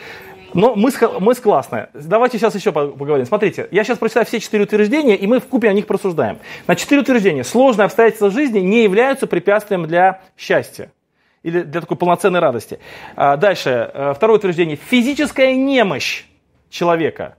Но 0.55 0.75
мысль, 0.75 1.07
мысль 1.21 1.43
классная. 1.43 1.91
Давайте 1.93 2.39
сейчас 2.39 2.55
еще 2.55 2.73
поговорим. 2.73 3.27
Смотрите, 3.27 3.69
я 3.71 3.85
сейчас 3.85 3.99
прочитаю 3.99 4.25
все 4.25 4.41
четыре 4.41 4.65
утверждения, 4.65 5.15
и 5.15 5.27
мы 5.27 5.41
в 5.41 5.47
купе 5.47 5.69
о 5.69 5.73
них 5.75 5.87
просуждаем. 5.87 6.39
На 6.67 6.75
четыре 6.75 7.03
утверждения. 7.03 7.45
Сложные 7.45 7.85
обстоятельства 7.85 8.31
жизни 8.31 8.61
не 8.61 8.83
являются 8.83 9.27
препятствием 9.27 9.87
для 9.87 10.23
счастья 10.39 10.91
или 11.43 11.63
для 11.63 11.81
такой 11.81 11.97
полноценной 11.97 12.41
радости. 12.41 12.79
А, 13.17 13.37
дальше, 13.37 13.91
э, 13.93 14.13
второе 14.15 14.39
утверждение. 14.39 14.77
Физическая 14.77 15.55
немощь 15.55 16.25
человека. 16.71 17.37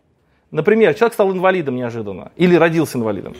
Например, 0.51 0.93
человек 0.95 1.13
стал 1.13 1.31
инвалидом 1.31 1.75
неожиданно, 1.75 2.31
или 2.35 2.55
родился 2.55 2.97
инвалидом, 2.97 3.35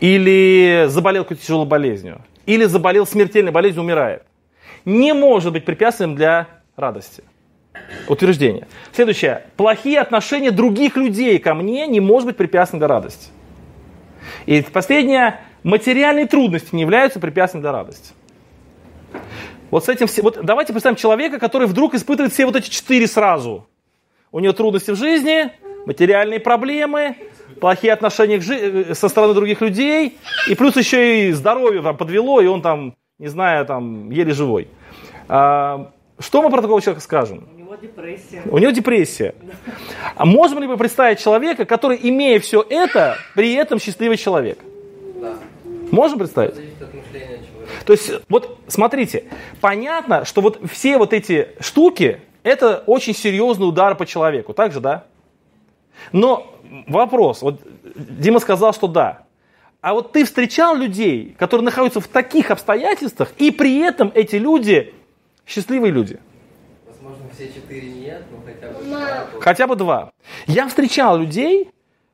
или 0.00 0.84
заболел 0.88 1.24
какой-то 1.24 1.42
тяжелой 1.42 1.66
болезнью, 1.66 2.20
или 2.44 2.64
заболел 2.64 3.06
смертельной 3.06 3.50
болезнью, 3.50 3.82
умирает. 3.82 4.24
Не 4.84 5.14
может 5.14 5.52
быть 5.52 5.64
препятствием 5.64 6.14
для 6.16 6.48
радости. 6.76 7.24
Утверждение. 8.08 8.66
Следующее. 8.92 9.44
Плохие 9.56 10.00
отношения 10.00 10.50
других 10.50 10.96
людей 10.96 11.38
ко 11.38 11.54
мне 11.54 11.86
не 11.86 12.00
может 12.00 12.26
быть 12.26 12.36
препятствием 12.36 12.78
для 12.78 12.88
радости. 12.88 13.30
И 14.46 14.60
последнее. 14.62 15.40
Материальные 15.62 16.26
трудности 16.26 16.74
не 16.74 16.80
являются 16.80 17.20
препятствием 17.20 17.60
для 17.60 17.70
радости. 17.72 18.14
Вот 19.70 19.84
с 19.84 19.88
этим 19.88 20.06
все. 20.06 20.22
Вот 20.22 20.38
давайте 20.42 20.72
представим 20.72 20.96
человека, 20.96 21.38
который 21.38 21.66
вдруг 21.66 21.94
испытывает 21.94 22.32
все 22.32 22.46
вот 22.46 22.56
эти 22.56 22.68
четыре 22.68 23.06
сразу. 23.06 23.66
У 24.32 24.40
него 24.40 24.52
трудности 24.52 24.90
в 24.90 24.96
жизни, 24.96 25.50
материальные 25.86 26.40
проблемы, 26.40 27.16
плохие 27.60 27.92
отношения 27.92 28.38
к 28.38 28.42
жи- 28.42 28.86
э, 28.90 28.94
со 28.94 29.08
стороны 29.08 29.34
других 29.34 29.60
людей, 29.60 30.18
и 30.48 30.54
плюс 30.54 30.76
еще 30.76 31.28
и 31.28 31.32
здоровье 31.32 31.82
там 31.82 31.96
подвело, 31.96 32.40
и 32.40 32.46
он 32.46 32.62
там, 32.62 32.94
не 33.18 33.28
знаю, 33.28 33.66
там 33.66 34.10
еле 34.10 34.32
живой. 34.32 34.68
А, 35.28 35.90
что 36.18 36.42
мы 36.42 36.50
про 36.50 36.62
такого 36.62 36.80
человека 36.80 37.02
скажем? 37.02 37.48
У 37.54 37.58
него 37.58 37.74
депрессия. 37.76 38.42
У 38.46 38.58
него 38.58 38.70
депрессия. 38.72 39.34
А 40.16 40.24
можем 40.24 40.60
ли 40.60 40.66
мы 40.66 40.76
представить 40.76 41.20
человека, 41.20 41.64
который, 41.64 41.98
имея 42.02 42.38
все 42.40 42.64
это, 42.68 43.16
при 43.34 43.54
этом 43.54 43.78
счастливый 43.78 44.16
человек? 44.16 44.58
Да. 45.20 45.34
Можем 45.90 46.18
представить? 46.18 46.54
То 47.84 47.92
есть, 47.92 48.10
вот 48.28 48.58
смотрите, 48.68 49.24
понятно, 49.60 50.24
что 50.24 50.40
вот 50.40 50.60
все 50.70 50.98
вот 50.98 51.12
эти 51.12 51.48
штуки, 51.60 52.20
это 52.42 52.82
очень 52.86 53.14
серьезный 53.14 53.68
удар 53.68 53.96
по 53.96 54.06
человеку, 54.06 54.52
так 54.52 54.72
же, 54.72 54.80
да? 54.80 55.04
Но 56.12 56.54
вопрос, 56.86 57.42
вот 57.42 57.60
Дима 57.94 58.40
сказал, 58.40 58.72
что 58.72 58.88
да. 58.88 59.24
А 59.80 59.94
вот 59.94 60.12
ты 60.12 60.24
встречал 60.24 60.76
людей, 60.76 61.34
которые 61.38 61.64
находятся 61.64 62.00
в 62.00 62.08
таких 62.08 62.50
обстоятельствах, 62.50 63.32
и 63.38 63.50
при 63.50 63.78
этом 63.80 64.12
эти 64.14 64.36
люди 64.36 64.94
счастливые 65.46 65.92
люди? 65.92 66.20
Возможно, 66.86 67.24
все 67.34 67.48
четыре 67.48 67.88
нет, 67.90 68.24
но 68.30 68.38
хотя 68.44 68.68
бы 68.72 68.84
два. 68.84 69.26
Хотя 69.40 69.66
бы 69.66 69.76
два. 69.76 70.10
Я 70.46 70.68
встречал 70.68 71.18
людей, 71.18 71.70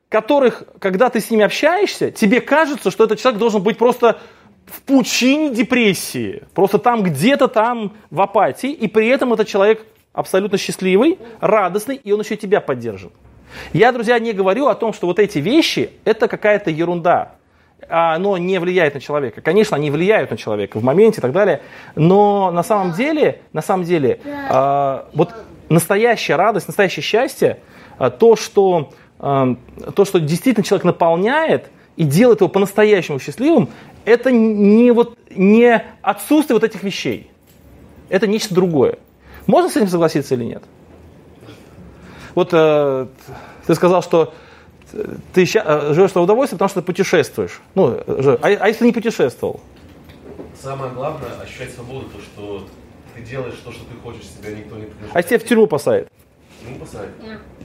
которых, 0.09 0.63
когда 0.79 1.11
ты 1.11 1.21
с 1.21 1.31
ними 1.31 1.45
общаешься, 1.45 2.13
тебе 2.13 2.41
кажется, 2.41 2.91
что 2.91 3.05
этот 3.05 3.19
человек 3.19 3.41
должен 3.41 3.63
быть 3.63 3.79
просто 3.79 4.21
в 4.67 4.83
пучине 4.83 5.51
депрессии, 5.51 6.43
просто 6.55 6.79
там 6.79 7.03
где-то 7.03 7.49
там 7.49 7.93
в 8.11 8.21
апатии, 8.21 8.71
и 8.71 8.89
при 8.89 9.09
этом 9.09 9.33
этот 9.33 9.47
человек 9.49 9.87
абсолютно 10.13 10.59
счастливый, 10.59 11.19
радостный, 11.41 11.97
и 11.97 12.13
он 12.13 12.21
еще 12.21 12.37
тебя 12.37 12.61
поддержит. 12.61 13.13
Я, 13.73 13.93
друзья, 13.93 14.19
не 14.19 14.33
говорю 14.33 14.67
о 14.67 14.75
том, 14.75 14.93
что 14.93 15.07
вот 15.07 15.19
эти 15.19 15.39
вещи– 15.39 15.91
это 16.05 16.29
какая-то 16.29 16.71
ерунда. 16.71 17.33
А 17.89 18.15
Оно 18.15 18.37
не 18.39 18.59
влияет 18.59 18.95
на 18.95 19.01
человека. 19.01 19.41
Конечно, 19.41 19.77
они 19.77 19.91
влияют 19.91 20.31
на 20.31 20.37
человека 20.37 20.79
в 20.79 20.83
моменте 20.83 21.19
и 21.19 21.23
так 21.23 21.33
далее. 21.33 21.61
Но 21.95 22.51
на 22.51 22.63
самом 22.63 22.93
деле, 22.93 23.43
на 23.53 23.63
самом 23.63 23.85
деле, 23.85 24.21
а, 24.51 25.09
вот 25.13 25.35
настоящая 25.69 26.37
радость, 26.37 26.67
настоящее 26.67 27.03
счастье, 27.03 27.59
а, 27.99 28.11
то, 28.11 28.35
что, 28.35 28.91
а, 29.19 29.55
то, 29.95 30.05
что 30.05 30.19
действительно 30.19 30.65
человек 30.65 30.85
наполняет 30.85 31.71
и 31.97 32.05
делает 32.05 32.41
его 32.41 32.49
по-настоящему 32.49 33.19
счастливым, 33.19 33.69
это 34.05 34.31
не, 34.31 34.91
вот, 34.91 35.19
не 35.31 35.83
отсутствие 36.03 36.55
вот 36.55 36.65
этих 36.65 36.83
вещей. 36.83 37.31
Это 38.09 38.27
нечто 38.27 38.55
другое. 38.55 38.99
Можно 39.47 39.71
с 39.71 39.77
этим 39.77 39.89
согласиться 39.89 40.35
или 40.35 40.45
нет? 40.45 40.63
Вот 42.35 42.51
э, 42.53 43.07
ты 43.67 43.75
сказал, 43.75 44.03
что 44.03 44.35
ты 45.33 45.45
ща- 45.47 45.65
э, 45.65 45.95
живешь 45.95 46.15
на 46.15 46.21
удовольствие, 46.21 46.59
потому 46.59 46.69
что 46.69 46.81
ты 46.81 46.87
путешествуешь. 46.87 47.61
Ну, 47.75 47.99
а, 48.07 48.39
а 48.43 48.69
если 48.69 48.87
не 48.87 48.93
путешествовал? 48.93 49.61
Самое 50.61 50.93
главное 50.93 51.31
ощущать 51.43 51.73
свободу, 51.73 52.07
то, 52.07 52.21
что 52.21 52.67
ты 53.15 53.23
делаешь 53.23 53.55
то, 53.65 53.73
что 53.73 53.85
ты 53.85 53.97
хочешь, 54.03 54.23
тебя 54.41 54.51
никто 54.55 54.77
не 54.77 54.83
принуждает. 54.85 55.15
А 55.15 55.19
если 55.19 55.29
тебя 55.31 55.39
в 55.39 55.45
тюрьму 55.49 55.67
посадят? 55.67 56.09
Ну, 56.69 56.77
посадят. 56.79 57.11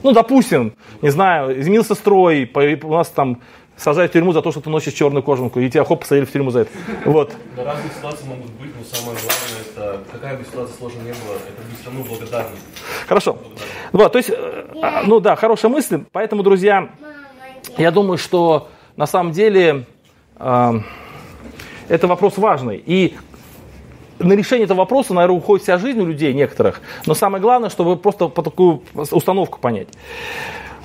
Ну, 0.02 0.12
допустим, 0.12 0.74
не 1.00 1.10
знаю, 1.10 1.60
изменился 1.60 1.94
строй, 1.94 2.50
у 2.82 2.92
нас 2.92 3.08
там 3.08 3.42
сажают 3.82 4.12
в 4.12 4.14
тюрьму 4.14 4.32
за 4.32 4.42
то, 4.42 4.52
что 4.52 4.60
ты 4.60 4.70
носишь 4.70 4.94
черную 4.94 5.22
кожанку, 5.22 5.58
и 5.60 5.68
тебя 5.68 5.84
хоп, 5.84 6.00
посадили 6.00 6.24
в 6.24 6.32
тюрьму 6.32 6.50
за 6.50 6.60
это. 6.60 6.70
Вот. 7.04 7.32
Да, 7.56 7.64
разные 7.64 7.90
ситуации 7.90 8.24
могут 8.26 8.50
быть, 8.52 8.70
но 8.78 8.84
самое 8.84 9.18
главное, 9.18 9.60
это 9.74 10.00
какая 10.12 10.36
бы 10.36 10.44
ситуация 10.44 10.76
сложная 10.76 11.02
не 11.02 11.10
была, 11.10 11.34
это 11.34 11.62
быть 11.68 11.80
все 11.80 11.90
равно 11.90 12.04
благодарность. 12.04 12.62
Хорошо. 13.08 13.38
Вот, 13.92 14.12
то 14.12 14.18
есть, 14.18 14.30
э, 14.30 14.64
а, 14.80 15.02
ну 15.04 15.20
да, 15.20 15.34
хорошая 15.36 15.70
мысль. 15.70 16.04
Поэтому, 16.12 16.42
друзья, 16.42 16.90
я 17.76 17.90
думаю, 17.90 18.18
что 18.18 18.68
на 18.96 19.06
самом 19.06 19.32
деле 19.32 19.84
э, 20.36 20.72
это 21.88 22.06
вопрос 22.06 22.38
важный. 22.38 22.82
И 22.84 23.16
на 24.20 24.34
решение 24.34 24.64
этого 24.64 24.78
вопроса, 24.78 25.12
наверное, 25.12 25.36
уходит 25.36 25.64
вся 25.64 25.78
жизнь 25.78 26.00
у 26.00 26.06
людей 26.06 26.32
некоторых. 26.32 26.80
Но 27.06 27.14
самое 27.14 27.42
главное, 27.42 27.68
чтобы 27.68 27.96
просто 27.96 28.28
по 28.28 28.42
такую 28.42 28.82
установку 28.94 29.58
понять. 29.58 29.88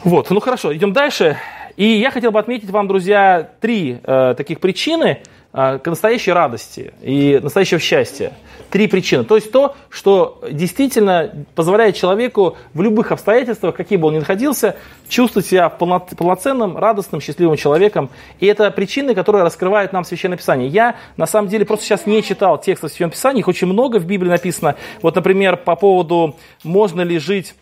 Вот, 0.03 0.29
ну 0.31 0.39
хорошо, 0.39 0.75
идем 0.75 0.93
дальше. 0.93 1.37
И 1.77 1.85
я 1.99 2.09
хотел 2.09 2.31
бы 2.31 2.39
отметить 2.39 2.71
вам, 2.71 2.87
друзья, 2.87 3.51
три 3.61 3.99
э, 4.03 4.33
таких 4.35 4.59
причины 4.59 5.19
э, 5.53 5.77
к 5.77 5.85
настоящей 5.85 6.31
радости 6.31 6.91
и 7.03 7.39
настоящего 7.41 7.79
счастья. 7.79 8.33
Три 8.71 8.87
причины. 8.87 9.23
То 9.23 9.35
есть 9.35 9.51
то, 9.51 9.75
что 9.89 10.41
действительно 10.51 11.45
позволяет 11.53 11.95
человеку 11.95 12.57
в 12.73 12.81
любых 12.81 13.11
обстоятельствах, 13.11 13.75
какие 13.75 13.99
бы 13.99 14.07
он 14.07 14.15
ни 14.15 14.19
находился, 14.19 14.75
чувствовать 15.07 15.45
себя 15.45 15.71
полно- 15.79 16.15
полноценным, 16.15 16.77
радостным, 16.77 17.21
счастливым 17.21 17.57
человеком. 17.57 18.09
И 18.39 18.47
это 18.47 18.71
причины, 18.71 19.13
которые 19.13 19.43
раскрывает 19.43 19.93
нам 19.93 20.03
Священное 20.03 20.37
Писание. 20.37 20.67
Я, 20.67 20.95
на 21.15 21.27
самом 21.27 21.47
деле, 21.47 21.63
просто 21.63 21.85
сейчас 21.85 22.07
не 22.07 22.23
читал 22.23 22.59
текстов 22.59 22.89
Священного 22.89 23.13
Писания, 23.13 23.41
их 23.41 23.47
очень 23.47 23.67
много 23.67 23.99
в 23.99 24.05
Библии 24.07 24.29
написано. 24.29 24.75
Вот, 25.03 25.15
например, 25.15 25.57
по 25.57 25.75
поводу, 25.75 26.35
можно 26.63 27.01
ли 27.01 27.19
жить 27.19 27.53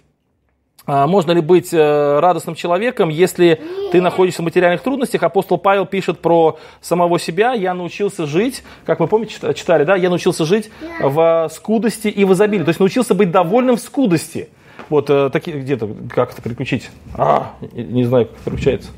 Можно 0.88 1.32
ли 1.32 1.42
быть 1.42 1.74
э, 1.74 2.20
радостным 2.20 2.54
человеком, 2.54 3.10
если 3.10 3.60
ты 3.92 4.02
находишься 4.02 4.44
в 4.44 4.46
материальных 4.46 4.82
трудностях? 4.82 5.24
Апостол 5.24 5.58
Павел 5.58 5.86
пишет 5.86 6.20
про 6.20 6.60
самого 6.80 7.20
себя. 7.20 7.54
Я 7.54 7.74
научился 7.74 8.28
жить, 8.28 8.64
как 8.86 9.00
вы 9.00 9.08
помните, 9.08 9.36
чита- 9.36 9.54
читали, 9.56 9.84
да? 9.84 9.96
Я 9.96 10.10
научился 10.10 10.46
жить 10.46 10.70
в 11.02 11.50
скудости 11.52 12.08
и 12.08 12.24
в 12.24 12.34
изобилии. 12.34 12.64
То 12.64 12.70
есть 12.70 12.80
научился 12.80 13.16
быть 13.16 13.32
довольным 13.32 13.78
в 13.78 13.80
скудости. 13.80 14.50
Вот 14.90 15.10
э, 15.10 15.30
такие, 15.32 15.60
где-то, 15.60 15.90
как 16.14 16.34
это 16.34 16.42
переключить? 16.42 16.90
А, 17.16 17.54
не, 17.74 18.04
знаю, 18.04 18.28
как 18.28 18.38
переключается. 18.40 18.90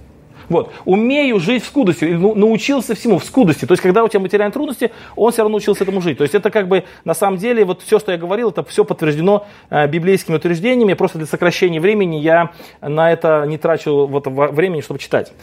Вот. 0.49 0.71
Умею 0.85 1.39
жить 1.39 1.63
в 1.63 1.67
скудости. 1.67 2.05
Ну- 2.05 2.35
Научился 2.35 2.95
всему 2.95 3.19
в 3.19 3.23
скудости. 3.23 3.65
То 3.65 3.73
есть, 3.73 3.81
когда 3.83 4.03
у 4.03 4.07
тебя 4.07 4.19
материальные 4.21 4.53
трудности, 4.53 4.91
он 5.15 5.31
все 5.31 5.41
равно 5.41 5.53
научился 5.53 5.83
этому 5.83 6.01
жить. 6.01 6.17
То 6.17 6.23
есть, 6.23 6.35
это 6.35 6.49
как 6.49 6.67
бы, 6.67 6.83
на 7.05 7.13
самом 7.13 7.37
деле, 7.37 7.65
вот 7.65 7.81
все, 7.81 7.99
что 7.99 8.11
я 8.11 8.17
говорил, 8.17 8.49
это 8.49 8.63
все 8.63 8.85
подтверждено 8.85 9.45
э, 9.69 9.87
библейскими 9.87 10.35
утверждениями. 10.35 10.93
Просто 10.93 11.17
для 11.17 11.27
сокращения 11.27 11.79
времени 11.81 12.15
я 12.17 12.51
на 12.81 13.11
это 13.11 13.45
не 13.47 13.57
трачу 13.57 14.07
вот 14.07 14.27
во- 14.27 14.47
времени, 14.47 14.81
чтобы 14.81 14.99
читать. 14.99 15.33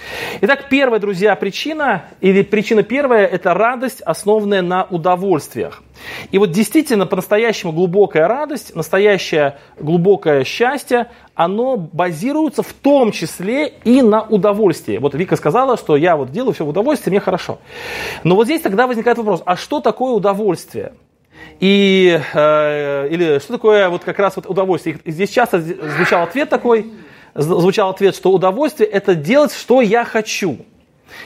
Итак, 0.41 0.69
первая, 0.71 1.01
друзья, 1.01 1.35
причина, 1.37 2.05
или 2.21 2.43
причина 2.43 2.83
первая, 2.83 3.27
это 3.27 3.55
радость, 3.55 4.01
основанная 4.03 4.63
на 4.63 4.85
удовольствиях. 4.85 5.83
И 6.31 6.39
вот 6.39 6.51
действительно, 6.51 7.07
по-настоящему 7.07 7.73
глубокая 7.73 8.29
радость, 8.29 8.75
настоящее 8.75 9.59
глубокое 9.79 10.45
счастье, 10.45 11.09
оно 11.35 11.77
базируется 11.77 12.63
в 12.63 12.73
том 12.73 13.13
числе 13.13 13.75
и 13.85 14.03
на 14.03 14.23
удовольствии. 14.23 14.99
Вот 14.99 15.15
Вика 15.15 15.37
сказала, 15.37 15.77
что 15.77 15.97
я 15.97 16.17
вот 16.17 16.31
делаю 16.31 16.53
все 16.53 16.65
в 16.65 16.69
удовольствие, 16.69 17.13
мне 17.13 17.21
хорошо. 17.21 17.59
Но 18.23 18.37
вот 18.37 18.45
здесь 18.47 18.63
тогда 18.63 18.87
возникает 18.87 19.19
вопрос, 19.19 19.43
а 19.45 19.57
что 19.57 19.81
такое 19.81 20.13
удовольствие? 20.13 20.93
И, 21.61 22.21
э, 22.33 23.09
или 23.11 23.39
что 23.39 23.55
такое 23.55 23.89
вот 23.89 24.05
как 24.05 24.19
раз 24.19 24.37
вот 24.37 24.47
удовольствие? 24.47 24.99
И 25.05 25.11
здесь 25.11 25.31
часто 25.31 25.61
звучал 25.61 26.23
ответ 26.23 26.49
такой, 26.49 26.93
звучал 27.35 27.91
ответ, 27.91 28.15
что 28.15 28.31
удовольствие 28.31 28.89
это 28.89 29.15
делать, 29.15 29.53
что 29.53 29.81
я 29.81 30.05
хочу. 30.05 30.59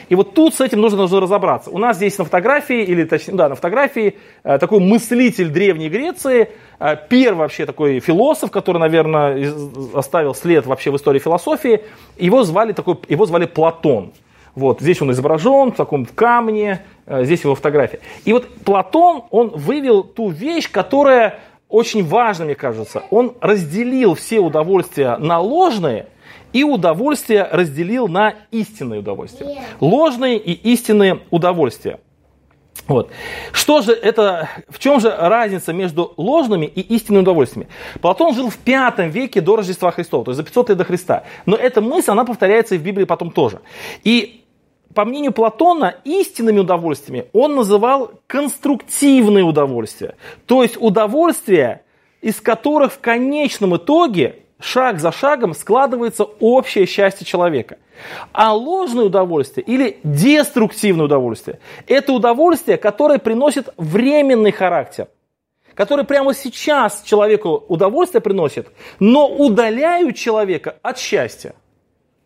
И 0.08 0.14
вот 0.14 0.34
тут 0.34 0.54
с 0.54 0.60
этим 0.60 0.80
нужно, 0.80 0.98
нужно 0.98 1.20
разобраться. 1.20 1.70
У 1.70 1.78
нас 1.78 1.96
здесь 1.96 2.18
на 2.18 2.24
фотографии, 2.24 2.82
или 2.82 3.04
точнее, 3.04 3.34
да, 3.34 3.48
на 3.48 3.54
фотографии 3.54 4.16
э, 4.44 4.58
такой 4.58 4.80
мыслитель 4.80 5.50
Древней 5.50 5.88
Греции, 5.88 6.50
э, 6.78 6.96
первый 7.08 7.38
вообще 7.38 7.66
такой 7.66 8.00
философ, 8.00 8.50
который, 8.50 8.78
наверное, 8.78 9.52
оставил 9.94 10.34
след 10.34 10.66
вообще 10.66 10.90
в 10.90 10.96
истории 10.96 11.18
философии. 11.18 11.82
Его 12.18 12.44
звали, 12.44 12.72
такой, 12.72 12.98
его 13.08 13.26
звали 13.26 13.46
Платон. 13.46 14.12
Вот, 14.54 14.80
здесь 14.80 15.00
он 15.00 15.12
изображен 15.12 15.72
в 15.72 15.76
таком 15.76 16.04
камне, 16.04 16.82
э, 17.06 17.24
здесь 17.24 17.44
его 17.44 17.54
фотография. 17.54 18.00
И 18.24 18.32
вот 18.32 18.48
Платон, 18.64 19.24
он 19.30 19.48
вывел 19.50 20.02
ту 20.02 20.30
вещь, 20.30 20.70
которая 20.70 21.38
очень 21.68 22.04
важна, 22.04 22.46
мне 22.46 22.54
кажется. 22.54 23.02
Он 23.10 23.34
разделил 23.40 24.14
все 24.14 24.40
удовольствия 24.40 25.16
на 25.18 25.38
ложные, 25.38 26.06
и 26.52 26.64
удовольствие 26.64 27.48
разделил 27.50 28.08
на 28.08 28.34
истинные 28.50 29.00
удовольствия. 29.00 29.64
Ложные 29.80 30.38
и 30.38 30.52
истинные 30.72 31.20
удовольствия. 31.30 32.00
Вот. 32.86 33.10
Что 33.52 33.82
же 33.82 33.92
это, 33.92 34.48
в 34.68 34.78
чем 34.78 35.00
же 35.00 35.14
разница 35.14 35.72
между 35.72 36.14
ложными 36.16 36.66
и 36.66 36.80
истинными 36.80 37.22
удовольствиями? 37.22 37.68
Платон 38.00 38.34
жил 38.34 38.50
в 38.50 38.56
пятом 38.56 39.10
веке 39.10 39.40
до 39.40 39.56
Рождества 39.56 39.90
Христова, 39.90 40.24
то 40.24 40.30
есть 40.30 40.38
за 40.38 40.44
500 40.44 40.70
лет 40.70 40.78
до 40.78 40.84
Христа. 40.84 41.24
Но 41.44 41.56
эта 41.56 41.80
мысль, 41.80 42.10
она 42.10 42.24
повторяется 42.24 42.76
и 42.76 42.78
в 42.78 42.82
Библии 42.82 43.04
потом 43.04 43.30
тоже. 43.30 43.60
И 44.04 44.44
по 44.94 45.04
мнению 45.04 45.32
Платона, 45.32 45.96
истинными 46.04 46.60
удовольствиями 46.60 47.26
он 47.32 47.56
называл 47.56 48.12
конструктивные 48.26 49.44
удовольствия. 49.44 50.16
То 50.46 50.62
есть 50.62 50.76
удовольствия, 50.80 51.82
из 52.22 52.40
которых 52.40 52.94
в 52.94 53.00
конечном 53.00 53.76
итоге 53.76 54.40
шаг 54.60 55.00
за 55.00 55.12
шагом 55.12 55.54
складывается 55.54 56.24
общее 56.24 56.86
счастье 56.86 57.26
человека. 57.26 57.78
А 58.32 58.54
ложное 58.54 59.04
удовольствие 59.04 59.64
или 59.64 59.98
деструктивное 60.04 61.06
удовольствие– 61.06 61.58
это 61.86 62.12
удовольствие, 62.12 62.76
которое 62.76 63.18
приносит 63.18 63.68
временный 63.76 64.52
характер 64.52 65.08
которые 65.78 66.04
прямо 66.04 66.34
сейчас 66.34 67.02
человеку 67.04 67.64
удовольствие 67.68 68.20
приносят, 68.20 68.66
но 68.98 69.28
удаляют 69.28 70.16
человека 70.16 70.76
от 70.82 70.98
счастья. 70.98 71.54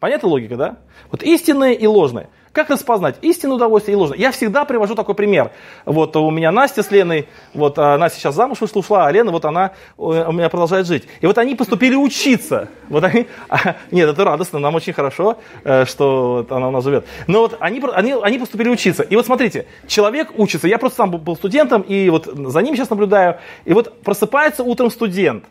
Понятна 0.00 0.30
логика, 0.30 0.56
да? 0.56 0.78
Вот 1.10 1.22
истинное 1.22 1.74
и 1.74 1.86
ложное. 1.86 2.30
Как 2.52 2.68
распознать 2.68 3.16
истинное 3.22 3.56
удовольствие 3.56 3.94
и 3.94 3.96
ложное? 3.96 4.18
Я 4.18 4.30
всегда 4.30 4.66
привожу 4.66 4.94
такой 4.94 5.14
пример. 5.14 5.52
Вот 5.86 6.14
у 6.16 6.30
меня 6.30 6.52
Настя 6.52 6.82
с 6.82 6.90
Леной, 6.90 7.26
вот 7.54 7.78
а, 7.78 7.96
Настя 7.96 8.20
сейчас 8.20 8.34
замуж 8.34 8.60
вышла, 8.60 8.80
ушла, 8.80 9.06
а 9.06 9.10
Лена 9.10 9.30
вот 9.32 9.46
она 9.46 9.72
у 9.96 10.32
меня 10.32 10.50
продолжает 10.50 10.86
жить. 10.86 11.04
И 11.22 11.26
вот 11.26 11.38
они 11.38 11.54
поступили 11.54 11.94
учиться. 11.94 12.68
Вот 12.90 13.04
они, 13.04 13.26
а, 13.48 13.76
нет, 13.90 14.08
это 14.10 14.24
радостно, 14.24 14.58
нам 14.58 14.74
очень 14.74 14.92
хорошо, 14.92 15.38
э, 15.64 15.86
что 15.86 16.32
вот 16.38 16.52
она 16.52 16.68
у 16.68 16.70
нас 16.70 16.84
живет. 16.84 17.06
Но 17.26 17.40
вот 17.40 17.56
они, 17.58 17.82
они, 17.94 18.14
они 18.22 18.38
поступили 18.38 18.68
учиться. 18.68 19.02
И 19.02 19.16
вот 19.16 19.24
смотрите, 19.24 19.66
человек 19.86 20.32
учится, 20.36 20.68
я 20.68 20.76
просто 20.76 20.98
сам 20.98 21.10
был 21.10 21.36
студентом, 21.36 21.80
и 21.80 22.10
вот 22.10 22.26
за 22.26 22.60
ним 22.60 22.76
сейчас 22.76 22.90
наблюдаю, 22.90 23.38
и 23.64 23.72
вот 23.72 24.02
просыпается 24.02 24.62
утром 24.62 24.90
студент, 24.90 25.44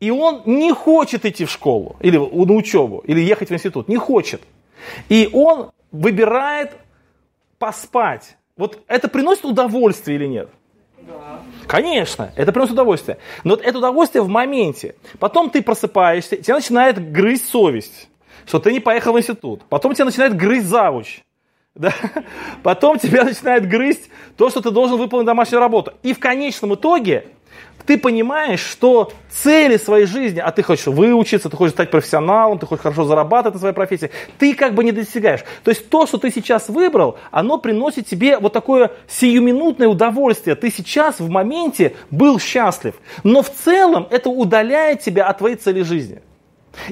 и 0.00 0.10
он 0.10 0.42
не 0.46 0.72
хочет 0.72 1.26
идти 1.26 1.44
в 1.44 1.50
школу, 1.50 1.96
или 2.00 2.16
на 2.16 2.54
учебу, 2.54 3.02
или 3.06 3.20
ехать 3.20 3.50
в 3.50 3.52
институт, 3.52 3.88
не 3.88 3.98
хочет. 3.98 4.40
И 5.10 5.28
он 5.32 5.70
выбирает 5.92 6.72
поспать. 7.58 8.36
Вот 8.56 8.82
это 8.88 9.08
приносит 9.08 9.44
удовольствие 9.44 10.16
или 10.16 10.26
нет? 10.26 10.48
Конечно, 11.66 12.32
это 12.36 12.52
приносит 12.52 12.72
удовольствие. 12.72 13.18
Но 13.44 13.54
это 13.54 13.78
удовольствие 13.78 14.22
в 14.22 14.28
моменте. 14.28 14.94
Потом 15.18 15.50
ты 15.50 15.62
просыпаешься, 15.62 16.36
тебя 16.36 16.56
начинает 16.56 17.12
грызть 17.12 17.48
совесть, 17.48 18.08
что 18.46 18.58
ты 18.58 18.72
не 18.72 18.80
поехал 18.80 19.12
в 19.12 19.18
институт. 19.18 19.62
Потом 19.68 19.94
тебя 19.94 20.06
начинает 20.06 20.36
грызть 20.36 20.66
завуч. 20.66 21.22
Да? 21.74 21.90
Потом 22.62 22.98
тебя 22.98 23.24
начинает 23.24 23.66
грызть 23.66 24.10
то, 24.36 24.50
что 24.50 24.60
ты 24.60 24.70
должен 24.70 24.98
выполнить 24.98 25.24
домашнюю 25.24 25.58
работу. 25.58 25.94
И 26.02 26.12
в 26.12 26.18
конечном 26.18 26.74
итоге 26.74 27.28
ты 27.86 27.98
понимаешь, 27.98 28.60
что 28.60 29.12
цели 29.30 29.76
своей 29.76 30.06
жизни, 30.06 30.40
а 30.40 30.50
ты 30.52 30.62
хочешь 30.62 30.86
выучиться, 30.86 31.48
ты 31.48 31.56
хочешь 31.56 31.74
стать 31.74 31.90
профессионалом, 31.90 32.58
ты 32.58 32.66
хочешь 32.66 32.82
хорошо 32.82 33.04
зарабатывать 33.04 33.54
на 33.54 33.60
своей 33.60 33.74
профессии, 33.74 34.10
ты 34.38 34.54
как 34.54 34.74
бы 34.74 34.84
не 34.84 34.92
достигаешь. 34.92 35.40
То 35.64 35.70
есть 35.70 35.88
то, 35.88 36.06
что 36.06 36.18
ты 36.18 36.30
сейчас 36.30 36.68
выбрал, 36.68 37.18
оно 37.30 37.58
приносит 37.58 38.06
тебе 38.06 38.38
вот 38.38 38.52
такое 38.52 38.92
сиюминутное 39.08 39.88
удовольствие. 39.88 40.56
Ты 40.56 40.70
сейчас 40.70 41.20
в 41.20 41.28
моменте 41.28 41.94
был 42.10 42.38
счастлив, 42.38 42.94
но 43.24 43.42
в 43.42 43.50
целом 43.50 44.06
это 44.10 44.30
удаляет 44.30 45.00
тебя 45.00 45.26
от 45.26 45.38
твоей 45.38 45.56
цели 45.56 45.82
жизни. 45.82 46.22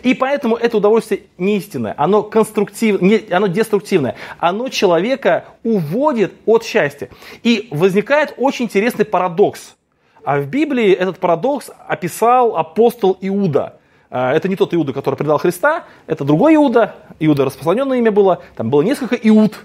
И 0.03 0.12
поэтому 0.12 0.57
это 0.57 0.77
удовольствие 0.77 1.23
не 1.38 1.57
истинное, 1.57 1.94
оно, 1.96 2.23
конструктивное, 2.23 3.23
оно 3.31 3.46
деструктивное. 3.46 4.16
Оно 4.38 4.68
человека 4.68 5.46
уводит 5.62 6.35
от 6.44 6.64
счастья. 6.64 7.09
И 7.42 7.68
возникает 7.70 8.35
очень 8.37 8.66
интересный 8.66 9.07
парадокс– 9.07 9.77
а 10.24 10.40
в 10.40 10.46
Библии 10.46 10.92
этот 10.92 11.18
парадокс 11.18 11.70
описал 11.87 12.56
апостол 12.56 13.16
Иуда. 13.20 13.80
А, 14.11 14.33
это 14.33 14.48
не 14.48 14.56
тот 14.56 14.74
Иуда, 14.74 14.92
который 14.92 15.14
предал 15.14 15.38
Христа, 15.38 15.85
это 16.06 16.24
другой 16.24 16.56
Иуда. 16.56 16.96
Иуда 17.20 17.44
распространенное 17.44 17.98
имя 17.98 18.11
было. 18.11 18.42
Там 18.56 18.70
было 18.70 18.83
несколько 18.83 19.14
Иуд. 19.16 19.59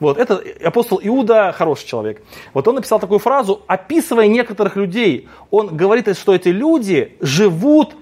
Вот, 0.00 0.16
это 0.16 0.42
апостол 0.64 0.98
Иуда 1.02 1.52
хороший 1.52 1.86
человек. 1.86 2.22
Вот 2.54 2.66
он 2.66 2.76
написал 2.76 2.98
такую 2.98 3.18
фразу, 3.18 3.62
описывая 3.66 4.26
некоторых 4.26 4.76
людей. 4.76 5.28
Он 5.50 5.76
говорит, 5.76 6.16
что 6.16 6.34
эти 6.34 6.48
люди 6.48 7.16
живут, 7.20 7.94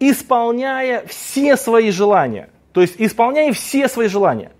исполняя 0.00 1.06
все 1.06 1.56
свои 1.56 1.92
желания. 1.92 2.50
То 2.72 2.82
есть 2.82 2.96
исполняя 2.98 3.52
все 3.52 3.88
свои 3.88 4.08
желания. 4.08 4.50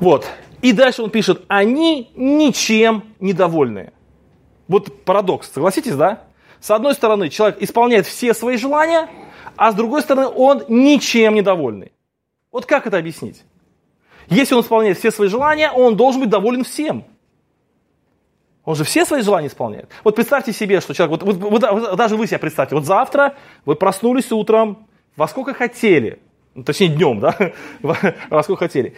Вот. 0.00 0.26
И 0.60 0.72
дальше 0.72 1.02
он 1.02 1.10
пишет, 1.10 1.42
они 1.48 2.10
ничем 2.14 3.04
недовольные. 3.20 3.93
Вот 4.68 5.04
парадокс, 5.04 5.50
согласитесь, 5.52 5.94
да? 5.94 6.24
С 6.60 6.70
одной 6.70 6.94
стороны, 6.94 7.28
человек 7.28 7.60
исполняет 7.60 8.06
все 8.06 8.32
свои 8.32 8.56
желания, 8.56 9.08
а 9.56 9.72
с 9.72 9.74
другой 9.74 10.02
стороны, 10.02 10.28
он 10.28 10.64
ничем 10.68 11.34
недовольный. 11.34 11.92
Вот 12.50 12.66
как 12.66 12.86
это 12.86 12.96
объяснить? 12.96 13.42
Если 14.28 14.54
он 14.54 14.62
исполняет 14.62 14.98
все 14.98 15.10
свои 15.10 15.28
желания, 15.28 15.70
он 15.70 15.96
должен 15.96 16.22
быть 16.22 16.30
доволен 16.30 16.64
всем. 16.64 17.04
Он 18.64 18.74
же 18.74 18.84
все 18.84 19.04
свои 19.04 19.20
желания 19.20 19.48
исполняет. 19.48 19.90
Вот 20.04 20.16
представьте 20.16 20.52
себе, 20.52 20.80
что 20.80 20.94
человек, 20.94 21.22
вот, 21.22 21.36
вот, 21.36 21.62
вот, 21.62 21.96
даже 21.96 22.16
вы 22.16 22.26
себе 22.26 22.38
представьте, 22.38 22.74
вот 22.74 22.86
завтра 22.86 23.34
вы 23.66 23.74
проснулись 23.74 24.32
утром, 24.32 24.86
во 25.16 25.28
сколько 25.28 25.52
хотели, 25.52 26.18
ну, 26.54 26.64
точнее 26.64 26.88
днем, 26.88 27.20
да, 27.20 27.36
во 27.82 28.42
сколько 28.42 28.64
хотели. 28.64 28.94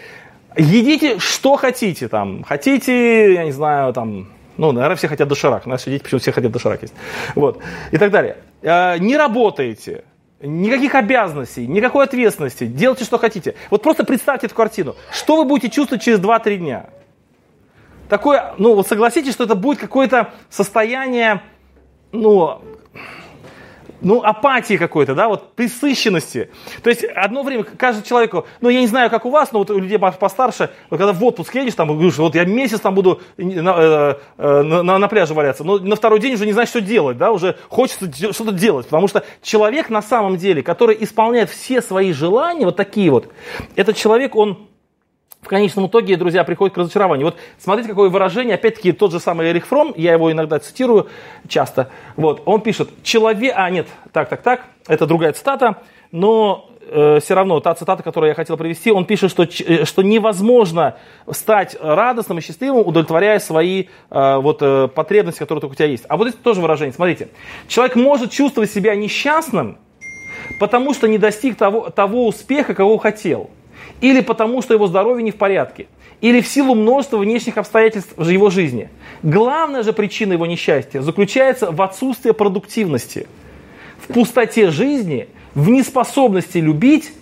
Едите, 0.57 1.19
что 1.19 1.57
хотите 1.57 2.09
там. 2.09 2.43
Хотите, 2.43 3.35
я 3.35 3.45
не 3.45 3.51
знаю, 3.51 3.93
там, 3.93 4.29
ну, 4.57 4.73
наверное, 4.73 4.97
все 4.97 5.09
хотят 5.09 5.29
доширак. 5.29 5.67
Наши 5.67 5.91
дети 5.91 6.03
почему 6.03 6.21
все 6.21 6.33
хотят 6.33 6.51
доширак 6.51 6.83
есть. 6.83 6.95
Вот. 7.35 7.61
И 7.91 7.99
так 7.99 8.11
далее. 8.11 8.39
А, 8.63 8.97
не 8.99 9.17
работаете. 9.17 10.05
Никаких 10.41 10.95
обязанностей, 10.95 11.67
никакой 11.67 12.05
ответственности. 12.05 12.67
Делайте, 12.67 13.05
что 13.05 13.19
хотите. 13.19 13.55
Вот 13.71 13.83
просто 13.83 14.05
представьте 14.05 14.47
эту 14.47 14.55
картину. 14.55 14.95
Что 15.11 15.37
вы 15.37 15.45
будете 15.45 15.71
чувствовать 15.71 16.03
через 16.03 16.21
2-3 16.21 16.57
дня? 16.59 16.87
Такое, 18.09 18.55
ну, 18.59 18.75
вот 18.75 18.87
согласитесь, 18.87 19.33
что 19.33 19.45
это 19.45 19.55
будет 19.55 19.79
какое-то 19.79 20.33
состояние, 20.51 21.43
ну, 22.13 22.63
ну, 24.01 24.23
апатии 24.23 24.77
какой-то, 24.77 25.15
да, 25.15 25.29
вот 25.29 25.55
присыщенности. 25.55 26.51
То 26.83 26.91
есть 26.91 27.05
одно 27.05 27.43
время 27.43 27.65
каждому 27.65 28.07
человеку, 28.07 28.47
ну, 28.61 28.69
я 28.69 28.81
не 28.81 28.87
знаю, 28.87 29.11
как 29.11 29.25
у 29.27 29.31
вас, 29.31 29.53
но 29.53 29.61
вот 29.61 29.71
у 29.71 29.79
людей 29.79 29.99
постарше, 29.99 30.71
вот 30.91 30.99
когда 30.99 31.13
в 31.13 31.25
отпуск 31.25 31.55
едешь, 31.55 31.75
там, 31.75 31.89
говоришь, 31.89 32.17
вот 32.19 32.35
я 32.35 32.45
месяц 32.45 32.81
там 32.81 32.95
буду 32.95 33.21
на, 33.37 33.75
э, 33.79 34.15
э, 34.39 34.63
на, 34.63 34.83
на, 34.83 34.99
на 34.99 35.09
пляже 35.09 35.35
валяться, 35.35 35.65
но 35.65 35.79
на 35.79 35.97
второй 35.97 36.21
день 36.21 36.35
уже 36.35 36.47
не 36.47 36.53
знаешь, 36.53 36.69
что 36.69 36.81
делать, 36.81 37.19
да, 37.19 37.33
уже 37.33 37.57
хочется 37.69 38.11
что-то 38.33 38.53
делать, 38.53 38.87
потому 38.87 39.09
что 39.09 39.25
человек 39.43 39.91
на 39.91 40.03
самом 40.03 40.37
деле, 40.37 40.63
который 40.63 40.97
исполняет 41.01 41.51
все 41.51 41.83
свои 41.83 42.13
желания, 42.13 42.65
вот 42.65 42.77
такие 42.77 43.11
вот, 43.11 43.29
этот 43.77 43.97
человек, 43.97 44.37
он 44.37 44.69
в 45.43 45.49
конечном 45.49 45.87
итоге, 45.87 46.17
друзья, 46.17 46.43
приходит 46.43 46.75
к 46.75 46.79
разочарованию. 46.79 47.27
Вот 47.27 47.37
смотрите, 47.59 47.89
какое 47.89 48.09
выражение, 48.09 48.57
опять-таки, 48.57 48.93
тот 48.93 49.13
же 49.13 49.21
самый 49.21 49.49
Эрих 49.51 49.67
Фром, 49.67 49.95
я 49.97 50.13
его 50.13 50.33
иногда 50.33 50.59
цитирую 50.59 51.09
часто. 51.49 51.89
Вот, 52.17 52.43
он 52.47 52.61
пишет, 52.63 52.91
человек, 53.05 53.55
а 53.57 53.71
нет, 53.71 53.87
так, 54.13 54.29
так, 54.29 54.43
так, 54.43 54.65
это 54.89 55.07
другая 55.07 55.33
цитата, 55.33 55.77
но 56.11 56.69
э, 56.81 57.21
все 57.23 57.35
равно 57.35 57.61
та 57.61 57.75
цитата, 57.75 58.03
которую 58.03 58.29
я 58.29 58.35
хотел 58.35 58.57
привести, 58.57 58.91
он 58.91 59.05
пишет, 59.05 59.31
что, 59.31 59.45
э, 59.45 59.85
что 59.85 60.03
невозможно 60.03 60.97
стать 61.31 61.77
радостным 61.81 62.39
и 62.39 62.41
счастливым, 62.41 62.85
удовлетворяя 62.85 63.39
свои 63.39 63.85
э, 64.11 64.37
вот, 64.39 64.59
э, 64.63 64.89
потребности, 64.89 65.39
которые 65.39 65.61
только 65.61 65.75
у 65.75 65.77
тебя 65.77 65.87
есть. 65.87 66.05
А 66.09 66.17
вот 66.17 66.27
это 66.27 66.39
тоже 66.39 66.61
выражение, 66.61 66.93
смотрите. 66.93 67.29
Человек 67.69 67.95
может 67.95 68.33
чувствовать 68.33 68.71
себя 68.71 68.97
несчастным, 68.97 69.79
потому 70.59 70.93
что 70.93 71.07
не 71.07 71.19
достиг 71.19 71.57
того, 71.57 71.91
того 71.91 72.27
успеха, 72.27 72.75
кого 72.75 72.99
хотел 72.99 73.51
или 74.01 74.21
потому, 74.21 74.63
что 74.63 74.75
его 74.75 74.87
здоровье 74.87 75.23
не 75.23 75.31
в 75.31 75.37
порядке, 75.37 75.87
или 76.21 76.41
в 76.41 76.47
силу 76.47 76.75
множества 76.75 77.19
внешних 77.19 77.59
обстоятельств 77.59 78.13
в 78.17 78.29
его 78.29 78.51
жизни. 78.51 78.89
Главная 79.23 79.83
же 79.83 79.93
причина 79.93 80.33
его 80.35 80.47
несчастья 80.47 81.01
заключается 81.01 81.71
в 81.71 81.81
отсутствии 81.83 82.31
продуктивности, 82.31 83.27
в 83.99 84.13
пустоте 84.13 84.71
жизни, 84.71 85.29
в 85.55 85.69
неспособности 85.69 86.59
любить 86.59 87.13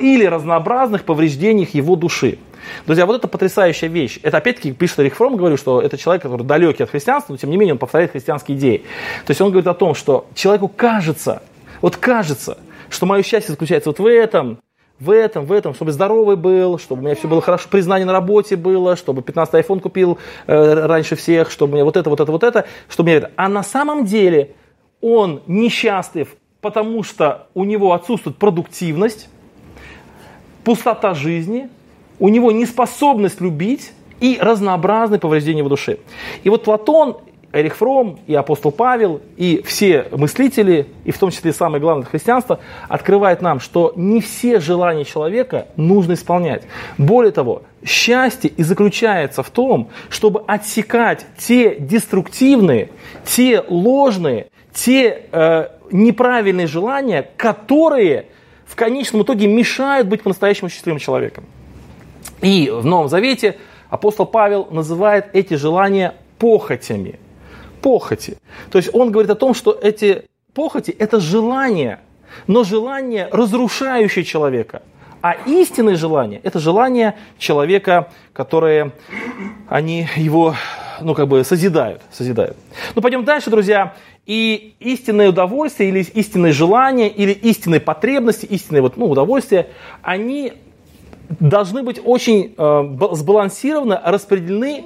или 0.00 0.24
разнообразных 0.24 1.04
повреждениях 1.04 1.74
его 1.74 1.96
души. 1.96 2.38
Друзья, 2.86 3.06
вот 3.06 3.16
это 3.16 3.28
потрясающая 3.28 3.88
вещь. 3.88 4.18
Это 4.22 4.38
опять-таки 4.38 4.72
пишет 4.72 5.00
Эрих 5.00 5.16
Фром, 5.16 5.36
говорю, 5.36 5.56
что 5.56 5.80
это 5.80 5.96
человек, 5.96 6.22
который 6.22 6.44
далекий 6.44 6.82
от 6.82 6.90
христианства, 6.90 7.32
но 7.32 7.38
тем 7.38 7.50
не 7.50 7.56
менее 7.56 7.74
он 7.74 7.78
повторяет 7.78 8.12
христианские 8.12 8.58
идеи. 8.58 8.78
То 9.26 9.30
есть 9.30 9.40
он 9.40 9.50
говорит 9.50 9.66
о 9.66 9.74
том, 9.74 9.94
что 9.94 10.26
человеку 10.34 10.68
кажется, 10.68 11.42
вот 11.80 11.96
кажется, 11.96 12.58
что 12.90 13.06
мое 13.06 13.22
счастье 13.22 13.52
заключается 13.52 13.90
вот 13.90 13.98
в 13.98 14.06
этом, 14.06 14.58
в 15.00 15.10
этом, 15.10 15.46
в 15.46 15.52
этом, 15.52 15.74
чтобы 15.74 15.92
здоровый 15.92 16.36
был, 16.36 16.78
чтобы 16.78 17.02
у 17.02 17.04
меня 17.04 17.14
все 17.14 17.28
было 17.28 17.40
хорошо, 17.40 17.68
признание 17.70 18.06
на 18.06 18.12
работе 18.12 18.56
было, 18.56 18.96
чтобы 18.96 19.22
15 19.22 19.54
iPhone 19.54 19.80
купил 19.80 20.18
э, 20.46 20.86
раньше 20.86 21.14
всех, 21.16 21.50
чтобы 21.50 21.74
мне 21.74 21.84
вот 21.84 21.96
это, 21.96 22.10
вот 22.10 22.20
это, 22.20 22.32
вот 22.32 22.42
это, 22.42 22.66
чтобы 22.88 23.10
мне 23.10 23.18
это. 23.18 23.30
А 23.36 23.48
на 23.48 23.62
самом 23.62 24.04
деле 24.04 24.54
он 25.00 25.42
несчастлив, 25.46 26.34
потому 26.60 27.02
что 27.04 27.46
у 27.54 27.64
него 27.64 27.92
отсутствует 27.92 28.36
продуктивность, 28.36 29.28
пустота 30.64 31.14
жизни, 31.14 31.68
у 32.18 32.28
него 32.28 32.50
неспособность 32.50 33.40
любить 33.40 33.92
и 34.20 34.38
разнообразные 34.40 35.20
повреждения 35.20 35.62
в 35.62 35.68
душе. 35.68 35.98
И 36.42 36.50
вот 36.50 36.64
Платон 36.64 37.18
Эрих 37.50 37.76
Фром, 37.76 38.18
и 38.26 38.34
апостол 38.34 38.70
Павел, 38.70 39.22
и 39.38 39.62
все 39.64 40.06
мыслители, 40.12 40.86
и 41.04 41.12
в 41.12 41.18
том 41.18 41.30
числе 41.30 41.54
самое 41.54 41.80
главное 41.80 42.04
христианство, 42.04 42.60
открывает 42.88 43.40
нам, 43.40 43.58
что 43.58 43.94
не 43.96 44.20
все 44.20 44.60
желания 44.60 45.04
человека 45.04 45.68
нужно 45.76 46.12
исполнять. 46.12 46.64
Более 46.98 47.32
того, 47.32 47.62
счастье 47.82 48.50
и 48.50 48.62
заключается 48.62 49.42
в 49.42 49.48
том, 49.48 49.88
чтобы 50.10 50.44
отсекать 50.46 51.24
те 51.38 51.76
деструктивные, 51.76 52.90
те 53.24 53.64
ложные, 53.66 54.48
те 54.74 55.22
э, 55.32 55.68
неправильные 55.90 56.66
желания, 56.66 57.30
которые 57.38 58.26
в 58.66 58.76
конечном 58.76 59.22
итоге 59.22 59.46
мешают 59.46 60.06
быть 60.06 60.22
по-настоящему 60.22 60.68
счастливым 60.68 60.98
человеком. 60.98 61.44
И 62.42 62.70
в 62.70 62.84
Новом 62.84 63.08
Завете 63.08 63.56
апостол 63.88 64.26
Павел 64.26 64.68
называет 64.70 65.30
эти 65.32 65.54
желания 65.54 66.14
похотями– 66.38 67.18
похоти. 67.80 68.38
То 68.70 68.78
есть 68.78 68.90
он 68.94 69.10
говорит 69.10 69.30
о 69.30 69.34
том, 69.34 69.54
что 69.54 69.72
эти 69.72 70.24
похоти– 70.54 70.90
это 70.98 71.20
желание, 71.20 72.00
но 72.46 72.64
желание, 72.64 73.28
разрушающее 73.30 74.24
человека. 74.24 74.82
А 75.20 75.34
истинное 75.46 75.96
желание– 75.96 76.40
это 76.44 76.60
желание 76.60 77.16
человека, 77.38 78.08
которые 78.32 78.92
они 79.68 80.06
его 80.16 80.54
ну, 81.00 81.14
как 81.14 81.28
бы 81.28 81.44
созидают, 81.44 82.02
созидают. 82.10 82.56
Ну, 82.94 83.02
пойдем 83.02 83.24
дальше, 83.24 83.50
друзья. 83.50 83.94
И 84.26 84.74
истинное 84.80 85.30
удовольствие, 85.30 85.88
или 85.88 86.00
истинное 86.00 86.52
желание, 86.52 87.08
или 87.08 87.32
истинные 87.32 87.80
потребности, 87.80 88.46
истинное 88.46 88.82
вот, 88.82 88.96
ну, 88.96 89.06
удовольствие, 89.06 89.68
они 90.02 90.52
должны 91.40 91.82
быть 91.82 92.00
очень 92.04 92.54
э, 92.56 92.96
сбалансированно 93.12 94.00
распределены 94.04 94.84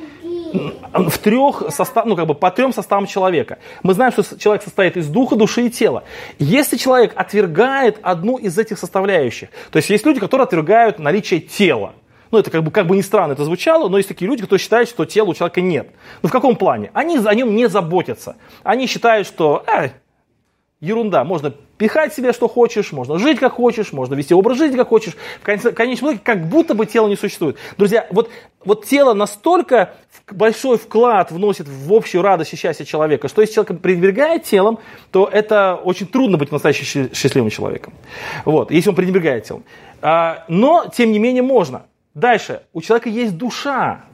в 0.92 1.18
трех 1.18 1.64
состав, 1.70 2.04
ну, 2.06 2.16
как 2.16 2.26
бы 2.26 2.34
по 2.34 2.50
трем 2.50 2.72
составам 2.72 3.06
человека. 3.06 3.58
Мы 3.82 3.94
знаем, 3.94 4.12
что 4.12 4.38
человек 4.38 4.62
состоит 4.62 4.96
из 4.96 5.08
духа, 5.08 5.36
души 5.36 5.66
и 5.66 5.70
тела. 5.70 6.04
Если 6.38 6.76
человек 6.76 7.12
отвергает 7.16 7.98
одну 8.02 8.36
из 8.36 8.58
этих 8.58 8.78
составляющих, 8.78 9.48
то 9.70 9.78
есть 9.78 9.90
есть 9.90 10.06
люди, 10.06 10.20
которые 10.20 10.44
отвергают 10.44 10.98
наличие 10.98 11.40
тела, 11.40 11.94
Ну, 12.30 12.38
это 12.38 12.50
как 12.50 12.62
бы, 12.64 12.70
как 12.70 12.86
бы 12.86 12.96
ни 12.96 13.02
странно 13.02 13.32
это 13.32 13.44
звучало, 13.44 13.90
но 13.90 13.98
есть 13.98 14.08
такие 14.08 14.26
люди, 14.26 14.42
кто 14.42 14.56
считает, 14.56 14.88
что 14.88 15.04
тела 15.04 15.28
у 15.28 15.34
человека 15.34 15.60
нет. 15.60 15.90
Ну, 16.22 16.30
в 16.30 16.32
каком 16.32 16.56
плане? 16.56 16.90
Они 16.94 17.18
о 17.18 17.34
нем 17.34 17.54
не 17.54 17.68
заботятся. 17.68 18.36
Они 18.64 18.86
считают, 18.86 19.26
что 19.26 19.62
э, 19.66 19.90
ерунда, 20.82 21.22
можно 21.22 21.54
пихать 21.78 22.12
себе, 22.12 22.32
что 22.32 22.48
хочешь, 22.48 22.90
можно 22.92 23.18
жить, 23.18 23.38
как 23.38 23.52
хочешь, 23.52 23.92
можно 23.92 24.14
вести 24.14 24.34
образ 24.34 24.58
жизни, 24.58 24.76
как 24.76 24.88
хочешь. 24.88 25.16
В 25.40 25.44
конечном 25.44 26.10
итоге, 26.10 26.20
как 26.22 26.48
будто 26.48 26.74
бы 26.74 26.86
тело 26.86 27.08
не 27.08 27.16
существует. 27.16 27.56
Друзья, 27.78 28.06
вот, 28.10 28.28
вот 28.64 28.84
тело 28.84 29.14
настолько 29.14 29.94
большой 30.28 30.78
вклад 30.78 31.30
вносит 31.30 31.68
в 31.68 31.92
общую 31.92 32.22
радость 32.22 32.52
и 32.52 32.56
счастье 32.56 32.84
человека, 32.84 33.28
что 33.28 33.40
если 33.42 33.54
человек 33.54 33.80
пренебрегает 33.80 34.42
телом, 34.42 34.80
то 35.12 35.28
это 35.32 35.76
очень 35.76 36.08
трудно 36.08 36.36
быть 36.36 36.50
настоящим 36.50 37.14
счастливым 37.14 37.50
человеком. 37.50 37.94
Вот, 38.44 38.72
если 38.72 38.90
он 38.90 38.96
пренебрегает 38.96 39.44
телом. 39.44 39.62
А, 40.00 40.44
но, 40.48 40.86
тем 40.92 41.12
не 41.12 41.20
менее, 41.20 41.42
можно. 41.42 41.82
Дальше. 42.14 42.62
У 42.72 42.82
человека 42.82 43.08
есть 43.08 43.38
душа 43.38 44.04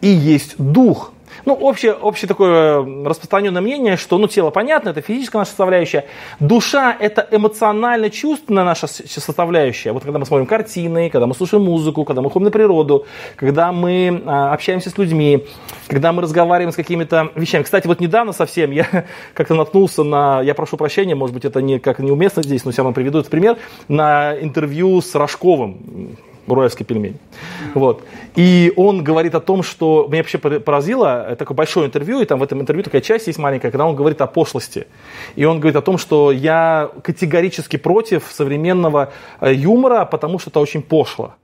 и 0.00 0.08
есть 0.08 0.54
дух. 0.56 1.12
Ну, 1.44 1.54
общее, 1.54 1.94
общее 1.94 2.28
такое 2.28 2.84
распространенное 3.04 3.62
мнение, 3.62 3.96
что 3.96 4.18
ну, 4.18 4.28
тело 4.28 4.50
понятно, 4.50 4.90
это 4.90 5.00
физическая 5.00 5.40
наша 5.40 5.50
составляющая. 5.50 6.04
Душа– 6.40 6.96
это 7.00 7.26
эмоционально-чувственная 7.30 8.64
наша 8.64 8.86
составляющая. 8.86 9.92
Вот 9.92 10.04
когда 10.04 10.18
мы 10.18 10.26
смотрим 10.26 10.46
картины, 10.46 11.10
когда 11.10 11.26
мы 11.26 11.34
слушаем 11.34 11.64
музыку, 11.64 12.04
когда 12.04 12.22
мы 12.22 12.30
ходим 12.30 12.44
на 12.44 12.50
природу, 12.50 13.06
когда 13.36 13.72
мы 13.72 14.22
а, 14.26 14.52
общаемся 14.52 14.90
с 14.90 14.98
людьми, 14.98 15.46
когда 15.86 16.12
мы 16.12 16.22
разговариваем 16.22 16.72
с 16.72 16.76
какими-то 16.76 17.30
вещами. 17.34 17.62
Кстати, 17.62 17.86
вот 17.86 18.00
недавно 18.00 18.32
совсем 18.32 18.70
я 18.70 19.06
как-то 19.34 19.54
наткнулся 19.54 20.02
на, 20.02 20.42
я 20.42 20.54
прошу 20.54 20.76
прощения, 20.76 21.14
может 21.14 21.34
быть, 21.34 21.44
это 21.44 21.62
не 21.62 21.78
как 21.78 21.98
неуместно 21.98 22.42
здесь, 22.42 22.64
но 22.64 22.70
все 22.70 22.82
равно 22.82 22.94
приведу 22.94 23.18
этот 23.18 23.30
пример, 23.30 23.56
на 23.88 24.34
интервью 24.40 25.00
с 25.00 25.14
Рожковым 25.14 26.16
Уральский 26.48 26.84
пельмень. 26.84 27.18
Вот. 27.74 28.02
И 28.36 28.72
он 28.76 29.04
говорит 29.04 29.34
о 29.34 29.40
том, 29.40 29.62
что 29.62 30.06
меня 30.08 30.22
вообще 30.22 30.38
поразило, 30.38 31.36
такое 31.38 31.56
большое 31.56 31.86
интервью, 31.86 32.20
и 32.20 32.24
там 32.24 32.38
в 32.38 32.42
этом 32.42 32.60
интервью 32.60 32.84
такая 32.84 33.00
часть 33.00 33.26
есть 33.26 33.38
маленькая, 33.38 33.70
когда 33.70 33.86
он 33.86 33.96
говорит 33.96 34.20
о 34.20 34.26
пошлости. 34.26 34.86
И 35.36 35.44
он 35.44 35.60
говорит 35.60 35.76
о 35.76 35.82
том, 35.82 35.98
что 35.98 36.32
я 36.32 36.90
категорически 37.02 37.76
против 37.76 38.24
современного 38.30 39.12
э, 39.40 39.54
юмора, 39.54 40.04
потому 40.04 40.38
что 40.38 40.50
это 40.50 40.60
очень 40.60 40.82
пошло. 40.82 41.34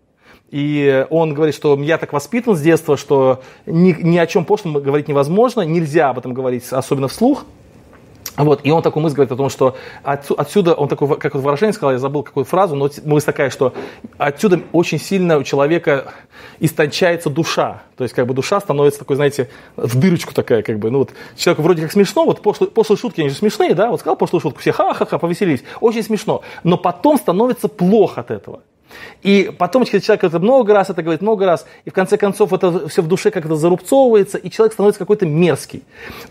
И 0.50 1.04
он 1.10 1.34
говорит, 1.34 1.54
что 1.54 1.76
я 1.82 1.98
так 1.98 2.12
воспитан 2.12 2.54
с 2.54 2.60
детства, 2.60 2.96
что 2.96 3.42
ни, 3.66 3.92
ни 4.00 4.18
о 4.18 4.26
чем 4.26 4.44
пошлом 4.44 4.74
говорить 4.74 5.08
невозможно, 5.08 5.62
нельзя 5.62 6.10
об 6.10 6.18
этом 6.18 6.32
говорить, 6.32 6.64
особенно 6.70 7.08
вслух. 7.08 7.44
Вот, 8.36 8.60
и 8.64 8.70
он 8.70 8.82
такой 8.82 9.00
мысль 9.00 9.14
говорит 9.14 9.32
о 9.32 9.36
том, 9.36 9.48
что 9.48 9.76
отсюда, 10.02 10.74
он 10.74 10.88
такой, 10.88 11.16
как 11.18 11.34
выражение 11.36 11.72
сказал, 11.72 11.92
я 11.92 11.98
забыл 11.98 12.24
какую 12.24 12.44
фразу, 12.44 12.74
но 12.74 12.90
мысль 13.04 13.26
такая, 13.26 13.50
что 13.50 13.74
отсюда 14.18 14.60
очень 14.72 14.98
сильно 14.98 15.38
у 15.38 15.44
человека 15.44 16.12
истончается 16.58 17.30
душа. 17.30 17.82
То 17.96 18.02
есть, 18.02 18.12
как 18.12 18.26
бы 18.26 18.34
душа 18.34 18.60
становится 18.60 18.98
такой, 18.98 19.14
знаете, 19.16 19.50
в 19.76 19.98
дырочку 19.98 20.34
такая, 20.34 20.62
как 20.62 20.80
бы, 20.80 20.90
ну 20.90 20.98
вот, 20.98 21.10
человеку 21.36 21.62
вроде 21.62 21.82
как 21.82 21.92
смешно, 21.92 22.24
вот 22.24 22.42
пошлые, 22.42 22.70
пошлые 22.70 22.98
шутки, 22.98 23.20
они 23.20 23.30
же 23.30 23.36
смешные, 23.36 23.74
да, 23.74 23.90
вот 23.90 24.00
сказал 24.00 24.16
пошлую 24.16 24.40
шутку, 24.40 24.60
все 24.60 24.72
ха-ха-ха, 24.72 25.18
повеселились, 25.18 25.62
очень 25.80 26.02
смешно, 26.02 26.42
но 26.64 26.76
потом 26.76 27.18
становится 27.18 27.68
плохо 27.68 28.22
от 28.22 28.32
этого. 28.32 28.60
И 29.22 29.50
потом 29.56 29.84
человек 29.84 30.24
это 30.24 30.38
много 30.38 30.74
раз 30.74 30.90
это 30.90 31.02
говорит, 31.02 31.22
много 31.22 31.46
раз, 31.46 31.66
и 31.84 31.90
в 31.90 31.92
конце 31.92 32.16
концов 32.16 32.52
это 32.52 32.88
все 32.88 33.02
в 33.02 33.08
душе 33.08 33.30
как-то 33.30 33.56
зарубцовывается, 33.56 34.38
и 34.38 34.50
человек 34.50 34.74
становится 34.74 34.98
какой-то 34.98 35.26
мерзкий. 35.26 35.82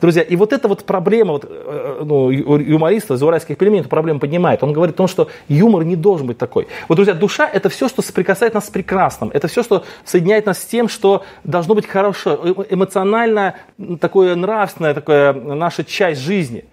Друзья, 0.02 0.22
и 0.22 0.36
вот 0.36 0.54
эта 0.54 0.68
вот 0.68 0.84
проблема 0.86 1.34
вот, 1.34 1.46
э, 1.50 2.02
ну, 2.04 2.30
юмориста, 2.30 3.18
зауральских 3.18 3.58
пельменей 3.58 3.82
эту 3.82 3.90
проблему 3.90 4.20
поднимает. 4.20 4.64
Он 4.64 4.74
говорит 4.74 4.96
о 4.96 4.98
том, 4.98 5.08
что 5.08 5.30
юмор 5.48 5.84
не 5.84 5.96
должен 5.96 6.28
быть 6.28 6.38
такой. 6.38 6.68
Вот, 6.88 6.96
друзья, 6.96 7.14
душа 7.14 7.50
это 7.50 7.70
все, 7.70 7.88
что 7.88 8.02
соприкасает 8.02 8.54
нас 8.54 8.68
с 8.68 8.70
прекрасным. 8.70 9.32
Это 9.34 9.48
все, 9.48 9.64
что 9.64 9.84
соединяет 10.06 10.46
нас 10.46 10.62
с 10.62 10.66
тем, 10.66 10.90
что 10.90 11.24
должно 11.44 11.76
быть 11.76 11.88
хорошее, 11.88 12.38
э, 12.44 12.54
эмоционально 12.70 13.56
такое 14.00 14.36
нравственное, 14.36 14.94
такое 14.94 15.34
наша 15.34 15.84
часть 15.84 16.22
жизни. 16.22 16.66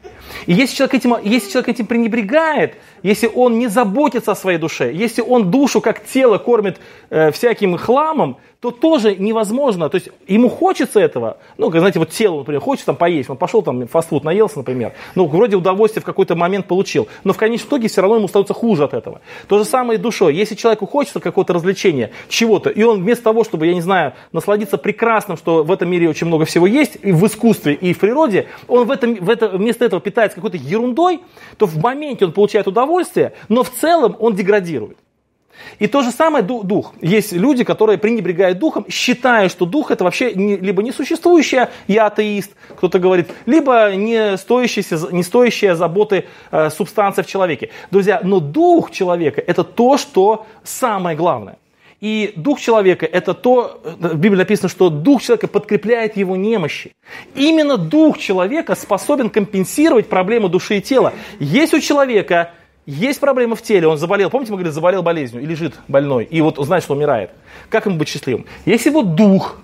И 0.46 0.52
если 0.52 0.76
человек, 0.76 0.94
этим, 0.94 1.16
если 1.22 1.50
человек 1.50 1.68
этим 1.68 1.86
пренебрегает, 1.86 2.74
если 3.02 3.30
он 3.32 3.58
не 3.58 3.68
заботится 3.68 4.32
о 4.32 4.36
своей 4.36 4.58
душе, 4.58 4.92
если 4.92 5.22
он 5.22 5.50
душу 5.50 5.80
как 5.80 6.04
тело 6.04 6.38
кормит 6.38 6.78
э, 7.10 7.30
всяким 7.30 7.76
хламом, 7.76 8.36
то 8.60 8.70
тоже 8.70 9.16
невозможно. 9.16 9.88
То 9.88 9.96
есть 9.96 10.10
ему 10.26 10.50
хочется 10.50 11.00
этого, 11.00 11.38
ну, 11.56 11.70
знаете, 11.70 11.98
вот 11.98 12.10
тело, 12.10 12.38
например, 12.38 12.60
хочет 12.60 12.84
там 12.84 12.96
поесть, 12.96 13.30
он 13.30 13.38
пошел 13.38 13.62
там 13.62 13.88
фастфуд 13.88 14.22
наелся, 14.22 14.58
например, 14.58 14.92
ну, 15.14 15.26
вроде 15.26 15.56
удовольствие 15.56 16.02
в 16.02 16.04
какой-то 16.04 16.36
момент 16.36 16.66
получил, 16.66 17.08
но 17.24 17.32
в 17.32 17.38
конечном 17.38 17.68
итоге 17.68 17.88
все 17.88 18.02
равно 18.02 18.16
ему 18.16 18.28
становится 18.28 18.52
хуже 18.52 18.84
от 18.84 18.92
этого. 18.92 19.22
То 19.48 19.58
же 19.58 19.64
самое 19.64 19.98
и 19.98 20.02
душой. 20.02 20.34
Если 20.34 20.54
человеку 20.54 20.86
хочется 20.86 21.20
какого-то 21.20 21.54
развлечения, 21.54 22.10
чего-то, 22.28 22.68
и 22.68 22.82
он 22.82 23.02
вместо 23.02 23.24
того, 23.24 23.44
чтобы, 23.44 23.66
я 23.66 23.74
не 23.74 23.80
знаю, 23.80 24.12
насладиться 24.32 24.76
прекрасным, 24.76 25.38
что 25.38 25.64
в 25.64 25.72
этом 25.72 25.88
мире 25.88 26.10
очень 26.10 26.26
много 26.26 26.44
всего 26.44 26.66
есть, 26.66 26.98
и 27.02 27.12
в 27.12 27.26
искусстве, 27.26 27.72
и 27.72 27.94
в 27.94 27.98
природе, 27.98 28.46
он 28.68 28.86
в 28.86 28.90
этом, 28.90 29.14
в 29.14 29.30
это, 29.30 29.48
вместо 29.48 29.86
этого 29.86 30.02
питается 30.02 30.19
какой-то 30.28 30.56
ерундой, 30.56 31.20
то 31.56 31.66
в 31.66 31.76
моменте 31.78 32.24
он 32.24 32.32
получает 32.32 32.66
удовольствие, 32.66 33.32
но 33.48 33.62
в 33.62 33.70
целом 33.70 34.16
он 34.18 34.34
деградирует. 34.34 34.98
И 35.78 35.86
то 35.86 36.02
же 36.02 36.10
самое 36.10 36.44
дух. 36.44 36.94
Есть 37.00 37.32
люди, 37.32 37.64
которые 37.64 37.98
пренебрегают 37.98 38.58
духом, 38.58 38.86
считая, 38.88 39.48
что 39.48 39.66
дух 39.66 39.90
это 39.90 40.04
вообще 40.04 40.30
либо 40.30 40.82
несуществующее, 40.82 41.70
я 41.86 42.06
атеист, 42.06 42.52
кто-то 42.76 42.98
говорит, 42.98 43.28
либо 43.46 43.92
не 43.94 44.36
стоящая, 44.36 44.84
не 45.10 45.22
стоящая 45.22 45.74
заботы 45.74 46.26
э, 46.50 46.70
субстанция 46.70 47.22
в 47.22 47.26
человеке. 47.26 47.70
Друзья, 47.90 48.20
но 48.22 48.40
дух 48.40 48.90
человека 48.90 49.42
это 49.46 49.64
то, 49.64 49.98
что 49.98 50.46
самое 50.64 51.16
главное. 51.16 51.58
И 52.00 52.32
дух 52.36 52.60
человека– 52.60 53.04
это 53.12 53.34
то, 53.34 53.80
в 53.84 54.16
Библии 54.16 54.38
написано, 54.38 54.68
что 54.68 54.88
дух 54.88 55.22
человека 55.22 55.48
подкрепляет 55.48 56.16
его 56.16 56.36
немощи. 56.36 56.92
Именно 57.34 57.76
дух 57.76 58.18
человека 58.18 58.74
способен 58.74 59.28
компенсировать 59.28 60.08
проблемы 60.08 60.48
души 60.48 60.78
и 60.78 60.80
тела. 60.80 61.12
Есть 61.38 61.74
у 61.74 61.80
человека 61.80 62.52
есть 62.86 63.20
проблема 63.20 63.54
в 63.54 63.62
теле, 63.62 63.86
он 63.86 63.98
заболел, 63.98 64.30
помните, 64.30 64.52
мы 64.52 64.56
говорили, 64.56 64.72
заболел 64.72 65.02
болезнью 65.02 65.42
и 65.42 65.46
лежит 65.46 65.74
больной, 65.86 66.24
и 66.24 66.40
вот 66.40 66.56
знает, 66.64 66.82
что 66.82 66.94
умирает. 66.94 67.30
Как 67.68 67.86
ему 67.86 67.96
быть 67.96 68.08
счастливым? 68.08 68.46
Если 68.64 68.88
его 68.88 69.02
дух 69.02 69.58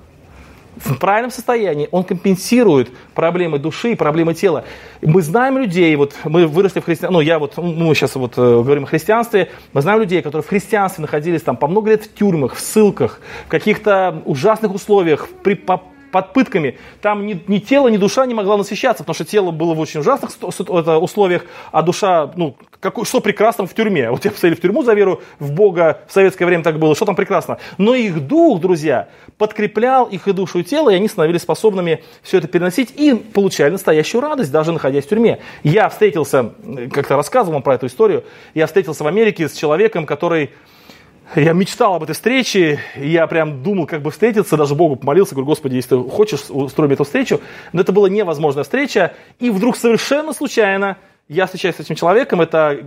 в 0.77 0.99
правильном 0.99 1.31
состоянии, 1.31 1.89
он 1.91 2.05
компенсирует 2.05 2.91
проблемы 3.15 3.59
души 3.59 3.93
и 3.93 3.95
проблемы 3.95 4.35
тела. 4.35 4.65
Мы 5.01 5.23
знаем 5.23 5.59
людей, 5.59 5.95
вот 5.97 6.15
мы 6.25 6.47
выросли 6.47 6.81
в 6.81 6.85
христианстве, 6.85 7.17
ну 7.17 7.21
я 7.21 7.39
вот, 7.39 7.57
мы 7.57 7.95
сейчас 7.95 8.15
вот 8.15 8.35
э, 8.37 8.41
говорим 8.41 8.85
о 8.85 8.87
христианстве, 8.87 9.51
мы 9.73 9.81
знаем 9.81 10.01
людей, 10.01 10.23
которые 10.23 10.43
в 10.45 10.49
христианстве 10.49 11.03
находились 11.03 11.43
там 11.43 11.57
по 11.57 11.67
много 11.67 11.91
лет 11.91 12.05
в 12.05 12.15
тюрьмах, 12.15 12.55
в 12.55 12.61
ссылках, 12.61 13.21
в 13.47 13.49
каких-то 13.49 14.23
ужасных 14.27 14.75
условиях, 14.75 15.29
при, 15.43 15.55
по, 15.55 15.83
под 16.17 16.33
пытками. 16.33 16.79
Там 17.03 17.27
ни, 17.27 17.39
ни 17.47 17.59
тело, 17.59 17.89
ни 17.89 17.99
душа 17.99 18.25
не 18.25 18.33
могла 18.33 18.57
насыщаться, 18.57 19.03
потому 19.03 19.15
что 19.15 19.27
тело 19.27 19.51
было 19.51 19.75
в 19.75 19.81
очень 19.81 20.01
ужасных 20.01 20.31
условиях, 21.03 21.45
а 21.73 21.83
душа, 21.83 22.33
ну, 22.37 22.57
как, 22.81 22.95
что 23.05 23.21
прекрасно 23.21 23.67
в 23.67 23.75
тюрьме. 23.75 24.11
Вот 24.17 24.25
я 24.25 24.31
посадили 24.31 24.55
в 24.55 24.63
тюрьму 24.63 24.83
за 24.83 24.95
веру 24.95 25.21
в 25.39 25.53
Бога, 25.53 26.01
в 26.09 26.13
советское 26.13 26.47
время 26.47 26.65
так 26.65 26.79
было, 26.79 26.95
что 26.95 27.05
там 27.05 27.17
прекрасно. 27.17 27.59
Но 27.77 27.95
их 27.95 28.27
дух, 28.27 28.63
друзья, 28.63 29.09
подкреплял 29.37 30.07
их 30.07 30.27
и 30.27 30.33
душу, 30.33 30.61
и 30.61 30.65
тело, 30.65 30.89
и 30.89 30.95
они 30.95 31.07
становились 31.07 31.43
способными 31.43 32.03
все 32.23 32.39
это 32.39 32.49
переносить 32.49 32.95
и 32.97 33.13
получали 33.15 33.73
настоящую 33.73 34.23
радость, 34.23 34.51
даже 34.51 34.73
находясь 34.73 35.05
в 35.05 35.09
тюрьме. 35.11 35.41
Я 35.65 35.91
встретился, 35.91 36.55
как-то 36.95 37.17
рассказывал 37.17 37.55
вам 37.55 37.63
про 37.63 37.75
эту 37.75 37.89
историю, 37.89 38.25
я 38.55 38.67
встретился 38.67 39.05
в 39.05 39.07
Америке 39.07 39.51
с 39.51 39.53
человеком, 39.53 40.07
который 40.07 40.51
я 41.35 41.53
мечтал 41.53 41.95
об 41.95 42.05
этой 42.05 42.13
встрече, 42.13 42.79
я 42.97 43.27
прям 43.27 43.63
думал, 43.63 43.87
как 43.87 44.03
бы 44.03 44.11
встретиться, 44.11 44.57
даже 44.57 44.75
Богу 44.75 44.97
помолился, 44.97 45.35
говорю, 45.35 45.47
Господи, 45.47 45.75
если 45.75 45.97
ты 45.97 46.09
хочешь, 46.09 46.45
устроить 46.49 46.93
эту 46.93 47.05
встречу. 47.05 47.41
Но 47.73 47.81
это 47.81 47.93
была 47.93 48.09
невозможная 48.09 48.63
встреча, 48.63 49.15
и 49.41 49.51
вдруг 49.51 49.77
совершенно 49.77 50.33
случайно 50.33 50.99
я 51.29 51.47
встречаюсь 51.47 51.77
с 51.77 51.81
этим 51.81 51.97
человеком, 51.97 52.41
это, 52.41 52.79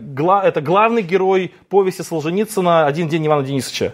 это 0.44 0.62
главный 0.62 1.02
герой 1.02 1.54
повести 1.68 2.02
Солженицына 2.02 2.86
«Один 2.86 3.10
день 3.10 3.28
Ивана 3.28 3.44
Денисовича» 3.44 3.94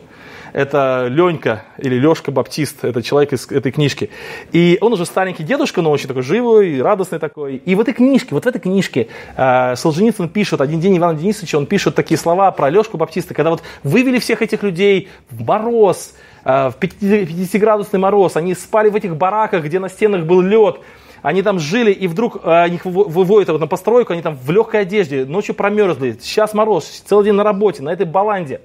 это 0.56 1.08
Ленька 1.10 1.64
или 1.78 1.96
Лешка 1.96 2.32
Баптист, 2.32 2.86
это 2.86 3.04
человек 3.04 3.34
из 3.34 3.52
этой 3.52 3.74
книжки. 3.74 4.10
И 4.54 4.78
он 4.80 4.94
уже 4.94 5.06
старенький 5.06 5.44
дедушка, 5.44 5.82
но 5.82 5.92
очень 5.92 6.08
такой 6.08 6.24
живой, 6.24 6.82
радостный 6.82 7.20
такой. 7.20 7.58
И 7.58 7.76
в 7.76 7.82
этой 7.82 7.94
книжке, 7.94 8.30
вот 8.32 8.46
в 8.46 8.48
этой 8.48 8.60
книжке 8.60 9.10
э, 9.36 9.76
Солженицын 9.76 10.30
пишет, 10.30 10.62
один 10.62 10.80
день 10.80 10.98
Ивана 10.98 11.20
Денисовича, 11.20 11.58
он 11.58 11.66
пишет 11.66 11.96
такие 11.96 12.18
слова 12.18 12.50
про 12.52 12.70
Лешку 12.70 12.96
Баптиста, 12.96 13.34
когда 13.34 13.50
вот 13.50 13.64
вывели 13.84 14.18
всех 14.18 14.42
этих 14.42 14.64
людей 14.64 15.10
в 15.30 15.46
мороз, 15.46 16.14
э, 16.46 16.70
в 16.70 16.76
50-градусный 16.80 18.00
мороз, 18.00 18.38
они 18.38 18.56
спали 18.56 18.90
в 18.90 18.96
этих 18.96 19.18
бараках, 19.18 19.66
где 19.66 19.80
на 19.80 19.90
стенах 19.90 20.24
был 20.24 20.40
лед, 20.40 20.80
они 21.22 21.42
там 21.42 21.60
жили, 21.60 21.92
и 21.92 22.08
вдруг 22.08 22.40
э, 22.46 22.70
их 22.70 22.86
выводят 22.86 23.50
вот 23.50 23.60
на 23.60 23.68
постройку, 23.68 24.14
они 24.14 24.22
там 24.22 24.38
в 24.38 24.50
легкой 24.52 24.84
одежде, 24.84 25.26
ночью 25.26 25.54
промерзли, 25.54 26.18
сейчас 26.22 26.54
мороз, 26.54 26.86
целый 27.06 27.26
день 27.26 27.34
на 27.34 27.44
работе, 27.44 27.84
на 27.84 27.90
этой 27.90 28.06
баланде. 28.06 28.62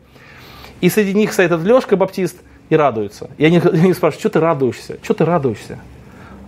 И 0.80 0.88
среди 0.88 1.14
них 1.14 1.32
стоит 1.32 1.50
этот 1.50 1.64
Лешка 1.66 1.96
Баптист 1.96 2.36
и 2.68 2.76
радуется. 2.76 3.30
И 3.38 3.44
они, 3.44 3.58
они 3.72 3.92
спрашивают, 3.92 4.20
что 4.20 4.30
ты 4.30 4.40
радуешься? 4.40 4.98
Что 5.02 5.14
ты 5.14 5.24
радуешься? 5.24 5.78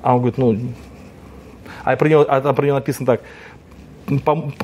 А 0.02 0.14
он 0.14 0.18
говорит, 0.20 0.38
ну... 0.38 0.58
А 1.84 1.96
про 1.96 2.08
него, 2.08 2.24
а 2.28 2.52
про 2.52 2.64
него 2.64 2.76
написано 2.76 3.06
так. 3.06 3.22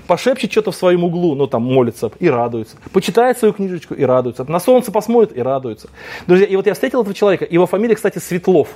пошепчет 0.06 0.52
что-то 0.52 0.70
в 0.70 0.76
своем 0.76 1.02
углу, 1.02 1.34
ну 1.34 1.48
там 1.48 1.62
молится 1.62 2.12
и 2.20 2.30
радуется. 2.30 2.76
Почитает 2.92 3.38
свою 3.38 3.54
книжечку 3.54 3.94
и 3.94 4.04
радуется. 4.04 4.44
На 4.44 4.60
солнце 4.60 4.92
посмотрит 4.92 5.36
и 5.36 5.42
радуется. 5.42 5.88
Друзья, 6.28 6.46
и 6.46 6.54
вот 6.54 6.66
я 6.66 6.74
встретил 6.74 7.00
этого 7.00 7.14
человека, 7.14 7.44
его 7.48 7.66
фамилия, 7.66 7.96
кстати, 7.96 8.18
Светлов. 8.18 8.68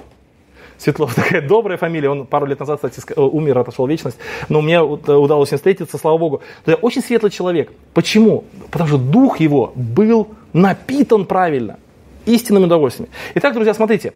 Светлов 0.82 1.14
такая 1.14 1.40
добрая 1.40 1.78
фамилия, 1.78 2.10
он 2.10 2.26
пару 2.26 2.46
лет 2.46 2.58
назад, 2.58 2.80
кстати, 2.82 3.00
э, 3.14 3.20
умер, 3.20 3.58
отошел 3.58 3.86
в 3.86 3.88
вечность, 3.88 4.18
но 4.48 4.60
мне 4.60 4.74
э, 4.74 4.80
удалось 4.80 5.48
с 5.48 5.52
ним 5.52 5.58
встретиться, 5.58 5.96
слава 5.96 6.18
богу. 6.18 6.42
Друзья, 6.64 6.78
очень 6.82 7.02
светлый 7.02 7.30
человек. 7.30 7.70
Почему? 7.94 8.44
Потому 8.70 8.88
что 8.88 8.98
дух 8.98 9.38
его 9.38 9.72
был 9.76 10.28
напитан 10.52 11.24
правильно, 11.24 11.78
истинными 12.26 12.64
удовольствиями. 12.64 13.12
Итак, 13.36 13.54
друзья, 13.54 13.74
смотрите, 13.74 14.14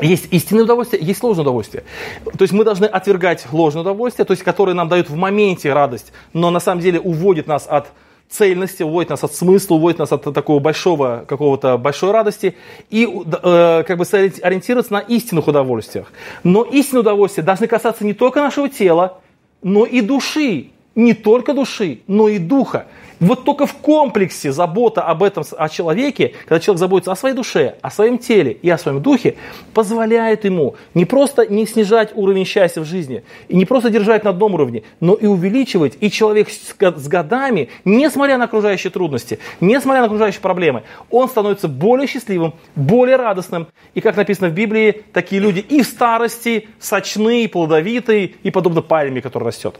есть 0.00 0.26
истинное 0.32 0.64
удовольствие, 0.64 1.00
есть 1.00 1.22
ложное 1.22 1.42
удовольствие. 1.42 1.84
То 2.24 2.42
есть 2.42 2.52
мы 2.52 2.64
должны 2.64 2.86
отвергать 2.86 3.46
ложное 3.52 3.82
удовольствие, 3.82 4.26
то 4.26 4.32
есть 4.32 4.42
которое 4.42 4.74
нам 4.74 4.88
дает 4.88 5.10
в 5.10 5.14
моменте 5.14 5.72
радость, 5.72 6.12
но 6.32 6.50
на 6.50 6.58
самом 6.58 6.80
деле 6.80 6.98
уводит 6.98 7.46
нас 7.46 7.68
от 7.68 7.86
цельности, 8.32 8.82
уводит 8.82 9.10
нас 9.10 9.22
от 9.22 9.34
смысла, 9.34 9.74
уводит 9.76 9.98
нас 9.98 10.10
от 10.12 10.22
такого 10.22 10.58
большого, 10.58 11.24
какого-то 11.28 11.78
большой 11.78 12.10
радости 12.12 12.56
и 12.90 13.04
э, 13.04 13.84
как 13.86 13.98
бы 13.98 14.04
ориентироваться 14.04 14.92
на 14.92 15.00
истинных 15.00 15.48
удовольствиях. 15.48 16.10
Но 16.42 16.62
истинные 16.62 17.00
удовольствия 17.00 17.42
должны 17.42 17.66
касаться 17.66 18.04
не 18.04 18.14
только 18.14 18.40
нашего 18.40 18.68
тела, 18.68 19.18
но 19.62 19.84
и 19.84 20.00
души. 20.00 20.70
Не 20.94 21.14
только 21.14 21.54
души, 21.54 22.00
но 22.06 22.28
и 22.28 22.38
духа. 22.38 22.86
Вот 23.22 23.44
только 23.44 23.66
в 23.66 23.74
комплексе 23.74 24.50
забота 24.50 25.02
об 25.02 25.22
этом, 25.22 25.44
о 25.56 25.68
человеке, 25.68 26.34
когда 26.44 26.58
человек 26.58 26.80
заботится 26.80 27.12
о 27.12 27.16
своей 27.16 27.36
душе, 27.36 27.76
о 27.80 27.88
своем 27.88 28.18
теле 28.18 28.50
и 28.50 28.68
о 28.68 28.76
своем 28.76 29.00
духе, 29.00 29.36
позволяет 29.74 30.44
ему 30.44 30.74
не 30.92 31.04
просто 31.04 31.46
не 31.46 31.64
снижать 31.66 32.10
уровень 32.16 32.44
счастья 32.44 32.80
в 32.80 32.84
жизни, 32.84 33.22
и 33.46 33.54
не 33.54 33.64
просто 33.64 33.90
держать 33.90 34.24
на 34.24 34.30
одном 34.30 34.54
уровне, 34.54 34.82
но 34.98 35.14
и 35.14 35.26
увеличивать. 35.26 35.96
И 36.00 36.10
человек 36.10 36.48
с 36.50 37.08
годами, 37.08 37.68
несмотря 37.84 38.38
на 38.38 38.46
окружающие 38.46 38.90
трудности, 38.90 39.38
несмотря 39.60 40.00
на 40.00 40.06
окружающие 40.06 40.40
проблемы, 40.40 40.82
он 41.08 41.28
становится 41.28 41.68
более 41.68 42.08
счастливым, 42.08 42.54
более 42.74 43.14
радостным. 43.14 43.68
И 43.94 44.00
как 44.00 44.16
написано 44.16 44.48
в 44.48 44.52
Библии, 44.52 45.04
такие 45.12 45.40
люди 45.40 45.60
и 45.60 45.82
в 45.82 45.86
старости 45.86 46.68
сочные, 46.80 47.48
плодовитые 47.48 48.34
и 48.42 48.50
подобно 48.50 48.82
пальме, 48.82 49.22
которая 49.22 49.46
растет. 49.46 49.78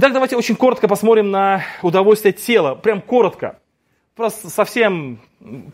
Итак, 0.00 0.12
давайте 0.12 0.36
очень 0.36 0.54
коротко 0.54 0.86
посмотрим 0.86 1.32
на 1.32 1.64
удовольствие 1.82 2.32
тела. 2.32 2.76
Прям 2.76 3.00
коротко. 3.00 3.58
Просто 4.14 4.48
совсем 4.48 5.18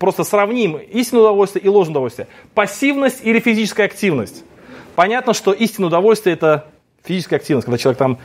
просто 0.01 0.25
сравним 0.25 0.79
истинное 0.79 1.25
удовольствие 1.25 1.63
и 1.63 1.69
ложное 1.69 1.91
удовольствие. 1.91 2.29
Пассивность 2.55 3.21
или 3.23 3.39
физическая 3.39 3.85
активность. 3.85 4.45
Понятно, 4.95 5.35
что 5.35 5.53
истинное 5.53 5.89
удовольствие 5.89 6.37
это 6.37 6.65
физическая 7.05 7.39
активность, 7.39 7.67
когда 7.67 7.77
человек 7.77 7.99
там 7.99 8.19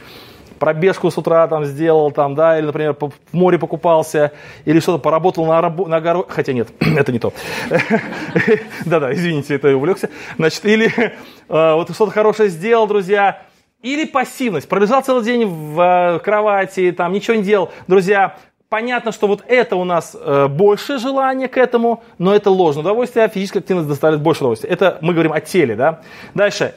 пробежку 0.57 1.11
с 1.11 1.17
утра 1.17 1.45
там 1.49 1.65
сделал, 1.65 2.11
там, 2.11 2.33
да, 2.33 2.57
или, 2.57 2.67
например, 2.67 2.95
в 2.97 3.11
море 3.33 3.59
покупался, 3.59 4.31
или 4.63 4.79
что-то 4.79 4.99
поработал 4.99 5.45
на, 5.45 5.59
рабо- 5.59 5.89
на 5.89 5.99
горо... 5.99 6.23
Хотя 6.29 6.53
нет, 6.53 6.69
это 6.79 7.11
не 7.11 7.19
то. 7.19 7.33
Да-да, 8.85 9.13
извините, 9.13 9.55
это 9.55 9.75
увлекся. 9.75 10.09
Значит, 10.37 10.63
или 10.63 10.93
э, 10.97 11.13
вот 11.47 11.93
что-то 11.93 12.11
хорошее 12.11 12.47
сделал, 12.47 12.87
друзья, 12.87 13.41
или 13.81 14.05
пассивность. 14.05 14.67
Пролежал 14.67 15.01
целый 15.01 15.23
день 15.23 15.45
в 15.45 15.79
э, 15.79 16.19
кровати, 16.19 16.91
там 16.91 17.13
ничего 17.13 17.37
не 17.37 17.43
делал. 17.43 17.71
Друзья, 17.87 18.37
понятно, 18.67 19.11
что 19.11 19.27
вот 19.27 19.43
это 19.47 19.75
у 19.75 19.83
нас 19.83 20.15
э, 20.19 20.47
больше 20.47 20.97
желания 20.99 21.47
к 21.47 21.57
этому, 21.57 22.03
но 22.17 22.35
это 22.35 22.49
ложное 22.49 22.81
удовольствие, 22.81 23.25
а 23.25 23.29
физическая 23.29 23.61
активность 23.61 23.87
доставляет 23.87 24.21
больше 24.21 24.41
удовольствия. 24.41 24.69
Это 24.69 24.97
мы 25.01 25.13
говорим 25.13 25.31
о 25.31 25.39
теле, 25.39 25.75
да. 25.75 26.01
Дальше. 26.33 26.73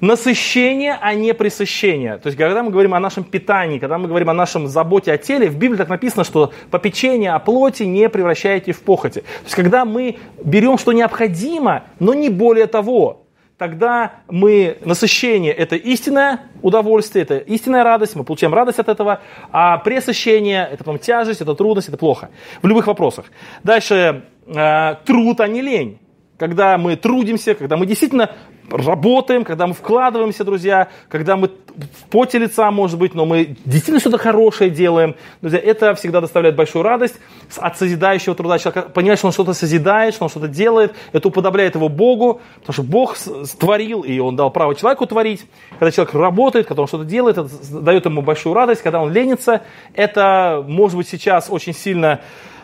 Насыщение, 0.00 0.98
а 1.00 1.14
не 1.14 1.32
пресыщение. 1.32 2.18
То 2.18 2.26
есть, 2.26 2.36
когда 2.36 2.64
мы 2.64 2.70
говорим 2.72 2.92
о 2.92 2.98
нашем 2.98 3.22
питании, 3.22 3.78
когда 3.78 3.98
мы 3.98 4.08
говорим 4.08 4.30
о 4.30 4.34
нашем 4.34 4.66
заботе 4.66 5.12
о 5.12 5.16
теле, 5.16 5.48
в 5.48 5.56
Библии 5.56 5.76
так 5.76 5.88
написано, 5.88 6.24
что 6.24 6.52
попечение 6.72 7.32
о 7.32 7.38
плоти 7.38 7.84
не 7.84 8.08
превращаете 8.08 8.72
в 8.72 8.82
похоти. 8.82 9.20
То 9.20 9.44
есть, 9.44 9.54
когда 9.54 9.84
мы 9.84 10.18
берем, 10.42 10.76
что 10.76 10.90
необходимо, 10.90 11.84
но 12.00 12.14
не 12.14 12.30
более 12.30 12.66
того, 12.66 13.21
тогда 13.62 14.14
мы, 14.28 14.78
насыщение– 14.84 15.52
это 15.64 15.76
истинное 15.76 16.40
удовольствие, 16.62 17.22
это 17.22 17.38
истинная 17.38 17.84
радость, 17.84 18.16
мы 18.16 18.24
получаем 18.24 18.52
радость 18.52 18.80
от 18.80 18.88
этого, 18.88 19.20
а 19.52 19.78
пресыщение– 19.78 20.68
это 20.72 20.78
потом 20.78 20.98
тяжесть, 20.98 21.40
это 21.40 21.54
трудность, 21.54 21.88
это 21.88 21.96
плохо. 21.96 22.30
В 22.60 22.66
любых 22.66 22.88
вопросах. 22.88 23.26
Дальше, 23.62 24.24
э, 24.46 24.94
труд, 25.04 25.40
а 25.40 25.46
не 25.46 25.60
лень. 25.60 26.00
Когда 26.42 26.76
мы 26.76 26.96
трудимся, 26.96 27.54
когда 27.54 27.76
мы 27.76 27.86
действительно 27.86 28.32
работаем, 28.68 29.44
когда 29.44 29.68
мы 29.68 29.74
вкладываемся, 29.74 30.42
друзья, 30.42 30.88
когда 31.08 31.36
мы 31.36 31.46
в 31.46 32.10
поте 32.10 32.38
лица, 32.38 32.68
может 32.72 32.98
быть, 32.98 33.14
но 33.14 33.24
мы 33.24 33.54
действительно 33.64 34.00
что-то 34.00 34.18
хорошее 34.18 34.68
делаем. 34.68 35.14
Друзья, 35.40 35.60
это 35.60 35.94
всегда 35.94 36.20
доставляет 36.20 36.56
большую 36.56 36.82
радость 36.82 37.14
от 37.56 37.78
созидающего 37.78 38.34
труда 38.34 38.58
человека. 38.58 38.88
Понимать, 38.88 39.18
что 39.18 39.28
он 39.28 39.32
что-то 39.32 39.54
созидает, 39.54 40.14
что 40.14 40.24
он 40.24 40.30
что-то 40.30 40.48
делает, 40.48 40.96
это 41.12 41.28
уподобляет 41.28 41.76
его 41.76 41.88
Богу, 41.88 42.40
потому 42.58 42.72
что 42.72 42.82
Бог 42.82 43.16
створил, 43.16 44.00
и 44.00 44.18
он 44.18 44.34
дал 44.34 44.50
право 44.50 44.74
человеку 44.74 45.06
творить. 45.06 45.46
Когда 45.78 45.92
человек 45.92 46.12
работает, 46.12 46.66
когда 46.66 46.82
он 46.82 46.88
что-то 46.88 47.04
делает, 47.04 47.38
это 47.38 47.48
дает 47.70 48.04
ему 48.04 48.20
большую 48.20 48.52
радость. 48.52 48.82
Когда 48.82 49.00
он 49.00 49.12
ленится, 49.12 49.62
это, 49.94 50.64
может 50.66 50.96
быть, 50.96 51.08
сейчас 51.08 51.46
очень 51.50 51.72
сильно 51.72 52.20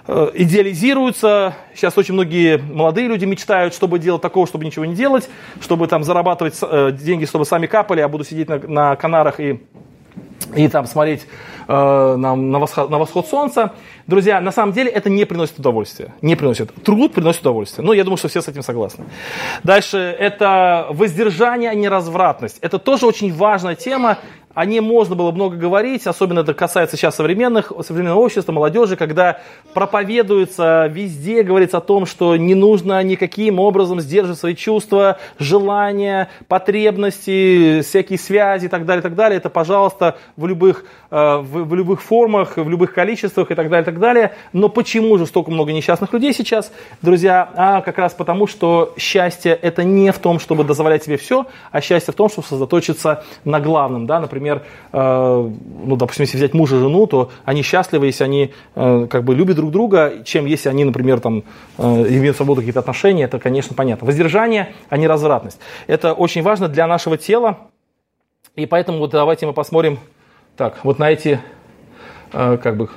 идеализируются. 0.09 1.55
Сейчас 1.75 1.99
очень 1.99 2.15
многие 2.15 2.57
молодые 2.57 3.09
люди 3.09 3.27
мечтают, 3.27 3.75
чтобы 3.75 3.99
делать 3.99 4.23
такого, 4.23 4.47
чтобы 4.47 4.65
ничего 4.65 4.87
не 4.87 4.95
делать, 4.95 5.29
чтобы 5.61 5.87
там 5.87 6.03
зарабатывать 6.03 6.59
э, 6.63 6.93
деньги, 6.93 7.27
чтобы 7.27 7.45
сами 7.45 7.67
капали, 7.67 8.01
а 8.01 8.09
буду 8.09 8.25
сидеть 8.25 8.49
на, 8.49 8.59
на 8.59 8.97
Канарах 8.97 9.39
и, 9.39 9.61
и 10.57 10.69
там 10.69 10.87
смотреть 10.87 11.27
э, 11.69 11.73
на, 11.73 12.35
на, 12.35 12.59
восход, 12.59 12.89
на 12.89 12.99
восход 12.99 13.29
солнца. 13.29 13.75
Друзья, 14.07 14.41
на 14.41 14.51
самом 14.51 14.73
деле 14.73 14.91
это 14.91 15.11
не 15.11 15.27
приносит 15.27 15.59
удовольствия. 15.59 16.15
Не 16.23 16.37
приносит. 16.37 16.73
Труд 16.83 17.13
приносит 17.13 17.43
удовольствие. 17.43 17.85
Ну, 17.85 17.93
я 17.93 18.05
думаю, 18.05 18.17
что 18.17 18.29
все 18.29 18.41
с 18.41 18.49
этим 18.49 18.63
согласны. 18.63 19.05
Дальше, 19.63 19.99
это 19.99 20.87
воздержание, 20.89 21.69
а 21.69 21.75
не 21.75 21.89
развратность. 21.89 22.57
Это 22.63 22.79
тоже 22.79 23.05
очень 23.05 23.31
важная 23.35 23.75
тема 23.75 24.17
о 24.55 24.65
ней 24.65 24.81
можно 24.81 25.15
было 25.15 25.31
много 25.31 25.57
говорить, 25.57 26.07
особенно 26.07 26.41
это 26.41 26.55
касается 26.55 26.97
сейчас 26.97 27.17
современных, 27.17 27.73
современного 27.85 28.21
общества, 28.21 28.53
молодежи, 28.53 28.97
когда 28.97 29.41
проповедуется 29.75 30.87
везде, 30.87 31.43
говорится 31.43 31.79
о 31.79 31.81
том, 31.81 32.07
что 32.07 32.35
не 32.37 32.55
нужно 32.55 33.01
никаким 33.03 33.61
образом 33.61 34.01
сдерживать 34.01 34.41
свои 34.41 34.55
чувства, 34.55 35.19
желания, 35.39 36.29
потребности, 36.49 37.83
всякие 37.83 38.19
связи 38.19 38.67
и 38.67 38.69
так 38.69 38.85
далее, 38.85 39.01
и 39.01 39.03
так 39.03 39.15
далее. 39.15 39.37
Это, 39.37 39.51
пожалуйста, 39.51 40.17
в 40.37 40.47
любых, 40.47 40.85
э, 41.11 41.37
в, 41.37 41.65
в 41.65 41.75
любых 41.75 42.03
формах, 42.03 42.57
в 42.57 42.69
любых 42.69 42.95
количествах 42.95 43.51
и 43.51 43.55
так 43.55 43.69
далее, 43.69 43.83
и 43.83 43.87
так 43.87 43.99
далее. 44.01 44.33
Но 44.53 44.69
почему 44.69 45.19
же 45.19 45.27
столько 45.27 45.51
много 45.51 45.73
несчастных 45.73 46.13
людей 46.13 46.33
сейчас, 46.33 46.73
друзья? 47.03 47.49
А 47.55 47.81
как 47.83 47.99
раз 47.99 48.13
потому, 48.15 48.47
что 48.47 48.95
счастье 48.97 49.53
это 49.53 49.85
не 49.85 50.11
в 50.11 50.19
том, 50.19 50.41
чтобы 50.41 50.65
дозволять 50.65 51.05
себе 51.05 51.17
все, 51.17 51.47
а 51.71 51.81
счастье 51.81 52.13
в 52.13 52.17
том, 52.17 52.29
чтобы 52.29 52.47
сосредоточиться 52.47 53.25
на 53.45 53.61
главном, 53.61 54.07
да, 54.07 54.21
например, 54.21 54.48
например, 54.49 54.67
э, 54.93 55.51
ну, 55.85 55.97
допустим, 55.97 56.23
если 56.23 56.37
взять 56.37 56.55
мужа 56.55 56.77
и 56.77 56.81
жену, 56.81 57.07
то 57.07 57.31
они 57.45 57.63
счастливы, 57.63 58.07
если 58.07 58.25
они 58.25 58.53
э, 58.75 59.07
как 59.11 59.25
бы 59.25 59.35
любят 59.35 59.57
друг 59.57 59.71
друга, 59.71 60.23
чем 60.25 60.47
если 60.47 60.69
они, 60.69 60.85
например, 60.85 61.21
там, 61.21 61.45
э, 61.79 61.83
имеют 61.83 62.37
свободу 62.37 62.61
какие-то 62.61 62.81
отношения, 62.81 63.25
это, 63.25 63.39
конечно, 63.39 63.75
понятно. 63.75 64.07
Воздержание, 64.07 64.75
а 64.89 64.97
не 64.97 65.07
развратность. 65.07 65.61
Это 65.87 66.13
очень 66.13 66.43
важно 66.43 66.69
для 66.69 66.87
нашего 66.87 67.17
тела, 67.17 67.59
и 68.57 68.67
поэтому 68.67 68.99
вот 68.99 69.11
давайте 69.11 69.47
мы 69.47 69.53
посмотрим, 69.53 69.99
так, 70.57 70.79
вот 70.83 70.99
на 70.99 71.11
эти, 71.11 71.41
как 72.33 72.77
бы, 72.77 72.89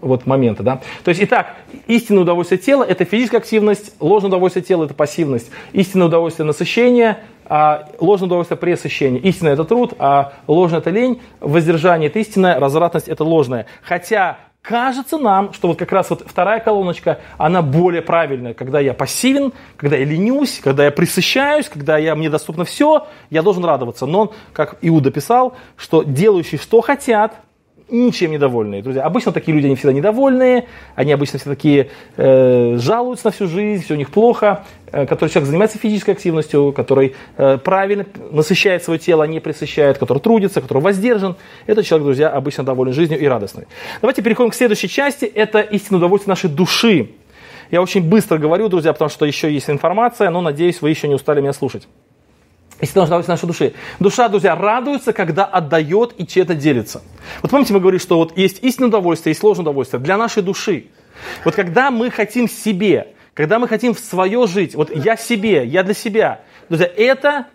вот 0.00 0.26
моменты, 0.26 0.62
да. 0.62 0.80
То 1.04 1.10
есть, 1.10 1.22
итак, 1.22 1.56
истинное 1.86 2.22
удовольствие 2.22 2.58
тела– 2.58 2.84
это 2.88 3.04
физическая 3.04 3.40
активность, 3.40 3.94
ложное 4.00 4.28
удовольствие 4.28 4.64
тела– 4.64 4.84
это 4.86 4.94
пассивность, 4.94 5.50
истинное 5.72 6.06
удовольствие 6.06 6.46
насыщения, 6.46 7.18
а 7.46 7.88
ложное 7.98 8.26
удовольствие 8.26 8.58
пресыщение. 8.58 9.20
Истинное– 9.20 9.52
это 9.54 9.64
труд, 9.64 9.94
а 9.98 10.34
ложное– 10.46 10.78
это 10.80 10.90
лень, 10.90 11.20
воздержание– 11.40 12.08
это 12.10 12.18
истинное, 12.18 12.60
развратность– 12.60 13.08
это 13.08 13.24
ложное. 13.24 13.66
Хотя 13.82 14.38
кажется 14.62 15.16
нам, 15.16 15.54
что 15.54 15.68
вот 15.68 15.78
как 15.78 15.90
раз 15.92 16.10
вот 16.10 16.24
вторая 16.26 16.60
колоночка, 16.60 17.20
она 17.38 17.62
более 17.62 18.02
правильная. 18.02 18.52
Когда 18.52 18.80
я 18.80 18.92
пассивен, 18.92 19.52
когда 19.76 19.96
я 19.96 20.04
ленюсь, 20.04 20.60
когда 20.62 20.84
я 20.84 20.90
присыщаюсь, 20.90 21.68
когда 21.68 21.96
я, 21.96 22.14
мне 22.14 22.28
доступно 22.28 22.64
все, 22.64 23.06
я 23.30 23.42
должен 23.42 23.64
радоваться. 23.64 24.04
Но, 24.04 24.32
как 24.52 24.76
Иуда 24.82 25.10
писал, 25.10 25.56
что 25.76 26.02
делающие 26.02 26.58
что 26.58 26.82
хотят, 26.82 27.34
ничем 27.90 28.30
недовольные. 28.30 28.82
Друзья, 28.82 29.02
обычно 29.02 29.32
такие 29.32 29.54
люди, 29.54 29.66
они 29.66 29.76
всегда 29.76 29.92
недовольные, 29.92 30.66
они 30.94 31.12
обычно 31.12 31.38
все 31.38 31.48
такие 31.48 31.90
э, 32.16 32.76
жалуются 32.78 33.26
на 33.26 33.30
всю 33.32 33.46
жизнь, 33.46 33.84
все 33.84 33.94
у 33.94 33.96
них 33.96 34.10
плохо, 34.10 34.64
э, 34.92 35.06
который 35.06 35.30
человек 35.30 35.46
занимается 35.46 35.78
физической 35.78 36.10
активностью, 36.10 36.72
который 36.72 37.14
э, 37.36 37.58
правильно 37.58 38.06
насыщает 38.30 38.84
свое 38.84 38.98
тело, 38.98 39.24
а 39.24 39.26
не 39.26 39.40
присыщает, 39.40 39.98
который 39.98 40.18
трудится, 40.18 40.60
который 40.60 40.82
воздержан. 40.82 41.36
Этот 41.66 41.86
человек, 41.86 42.04
друзья, 42.04 42.28
обычно 42.28 42.64
доволен 42.64 42.92
жизнью 42.92 43.18
и 43.18 43.26
радостный. 43.26 43.66
Давайте 44.00 44.22
переходим 44.22 44.50
к 44.50 44.54
следующей 44.54 44.88
части. 44.88 45.24
Это 45.24 45.60
истинное 45.60 45.98
удовольствие 45.98 46.32
нашей 46.32 46.50
души. 46.50 47.10
Я 47.70 47.82
очень 47.82 48.02
быстро 48.02 48.38
говорю, 48.38 48.68
друзья, 48.68 48.92
потому 48.92 49.10
что 49.10 49.26
еще 49.26 49.52
есть 49.52 49.68
информация, 49.68 50.30
но 50.30 50.40
надеюсь, 50.40 50.80
вы 50.80 50.90
еще 50.90 51.06
не 51.06 51.14
устали 51.14 51.40
меня 51.40 51.52
слушать. 51.52 51.86
Истинное 52.80 53.06
удовольствие 53.06 53.34
нашей 53.34 53.46
души. 53.46 53.74
Душа, 53.98 54.28
друзья, 54.28 54.54
радуется, 54.54 55.12
когда 55.12 55.44
отдает 55.44 56.14
и 56.16 56.26
чем-то 56.26 56.54
делится. 56.54 57.02
Вот 57.42 57.50
помните, 57.50 57.72
мы 57.72 57.80
говорили, 57.80 58.00
что 58.00 58.18
вот 58.18 58.36
есть 58.38 58.62
истинное 58.62 58.88
удовольствие, 58.88 59.32
есть 59.32 59.40
сложное 59.40 59.62
удовольствие 59.62 60.00
для 60.00 60.16
нашей 60.16 60.44
души. 60.44 60.86
Вот 61.44 61.56
когда 61.56 61.90
мы 61.90 62.10
хотим 62.10 62.48
себе, 62.48 63.14
когда 63.34 63.58
мы 63.58 63.66
хотим 63.66 63.94
в 63.94 63.98
свое 63.98 64.46
жить, 64.46 64.76
вот 64.76 64.94
я 64.94 65.16
себе, 65.16 65.66
я 65.66 65.82
для 65.82 65.94
себя, 65.94 66.42
друзья, 66.68 66.88
это 66.96 67.46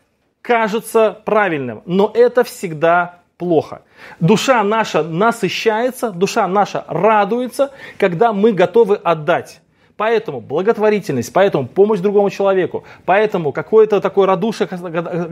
кажется 0.41 1.17
правильным, 1.23 1.83
но 1.85 2.11
это 2.13 2.43
всегда 2.43 3.19
плохо. 3.37 3.83
Душа 4.19 4.61
наша 4.63 5.03
насыщается, 5.03 6.11
душа 6.11 6.47
наша 6.49 6.83
радуется, 6.87 7.71
когда 7.97 8.33
мы 8.33 8.51
готовы 8.51 8.97
отдать. 8.97 9.61
Поэтому 9.95 10.41
благотворительность, 10.41 11.31
поэтому 11.31 11.67
помощь 11.67 11.99
другому 11.99 12.31
человеку, 12.31 12.83
поэтому 13.05 13.51
какое-то 13.51 14.01
такое 14.01 14.25
радушие 14.25 14.65
к 14.65 14.73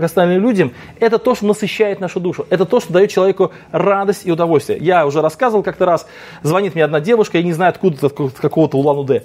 остальным 0.03 0.43
людям, 0.43 0.72
это 0.99 1.18
то, 1.18 1.34
что 1.34 1.47
насыщает 1.47 1.99
нашу 1.99 2.20
душу, 2.20 2.45
это 2.51 2.66
то, 2.66 2.80
что 2.80 2.93
дает 2.93 3.09
человеку 3.09 3.51
радость 3.72 4.28
и 4.28 4.32
удовольствие. 4.32 4.78
Я 4.80 5.07
уже 5.07 5.22
рассказывал 5.22 5.64
как-то 5.64 5.86
раз, 5.86 6.07
звонит 6.43 6.76
мне 6.76 6.84
одна 6.84 6.99
девушка, 6.99 7.39
я 7.39 7.43
не 7.43 7.53
знаю 7.53 7.72
откуда, 7.72 8.05
от 8.05 8.14
какого-то 8.14 8.78
Улан-Удэ. 8.78 9.24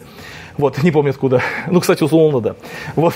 Вот, 0.56 0.82
не 0.82 0.90
помню 0.90 1.10
откуда. 1.10 1.42
Ну, 1.70 1.80
кстати, 1.80 2.02
условно, 2.02 2.40
да. 2.40 2.56
Вот. 2.94 3.14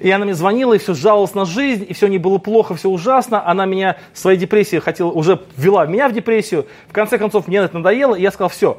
И 0.00 0.10
она 0.10 0.26
мне 0.26 0.34
звонила, 0.34 0.74
и 0.74 0.78
все 0.78 0.92
жаловалась 0.92 1.34
на 1.34 1.46
жизнь, 1.46 1.86
и 1.88 1.94
все 1.94 2.08
не 2.08 2.18
было 2.18 2.38
плохо, 2.38 2.74
все 2.74 2.90
ужасно. 2.90 3.46
Она 3.48 3.64
меня 3.64 3.96
в 4.12 4.18
своей 4.18 4.38
депрессии 4.38 4.78
хотела, 4.80 5.10
уже 5.10 5.40
ввела 5.56 5.86
меня 5.86 6.08
в 6.08 6.12
депрессию. 6.12 6.66
В 6.88 6.92
конце 6.92 7.16
концов, 7.16 7.48
мне 7.48 7.58
это 7.58 7.78
надоело, 7.78 8.14
и 8.14 8.20
я 8.20 8.30
сказал, 8.30 8.50
все, 8.50 8.78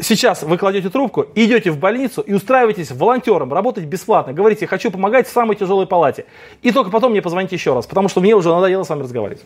сейчас 0.00 0.42
вы 0.42 0.58
кладете 0.58 0.90
трубку, 0.90 1.26
идете 1.34 1.70
в 1.70 1.78
больницу 1.78 2.20
и 2.20 2.32
устраиваетесь 2.32 2.90
волонтером, 2.90 3.52
работать 3.52 3.84
бесплатно. 3.84 4.32
Говорите, 4.32 4.66
хочу 4.66 4.90
помогать 4.90 5.28
в 5.28 5.32
самой 5.32 5.56
тяжелой 5.56 5.86
палате. 5.86 6.26
И 6.62 6.70
только 6.70 6.90
потом 6.90 7.12
мне 7.12 7.22
позвоните 7.22 7.56
еще 7.56 7.74
раз, 7.74 7.86
потому 7.86 8.08
что 8.08 8.20
мне 8.20 8.34
уже 8.34 8.50
надоело 8.50 8.84
с 8.84 8.88
вами 8.88 9.02
разговаривать. 9.02 9.42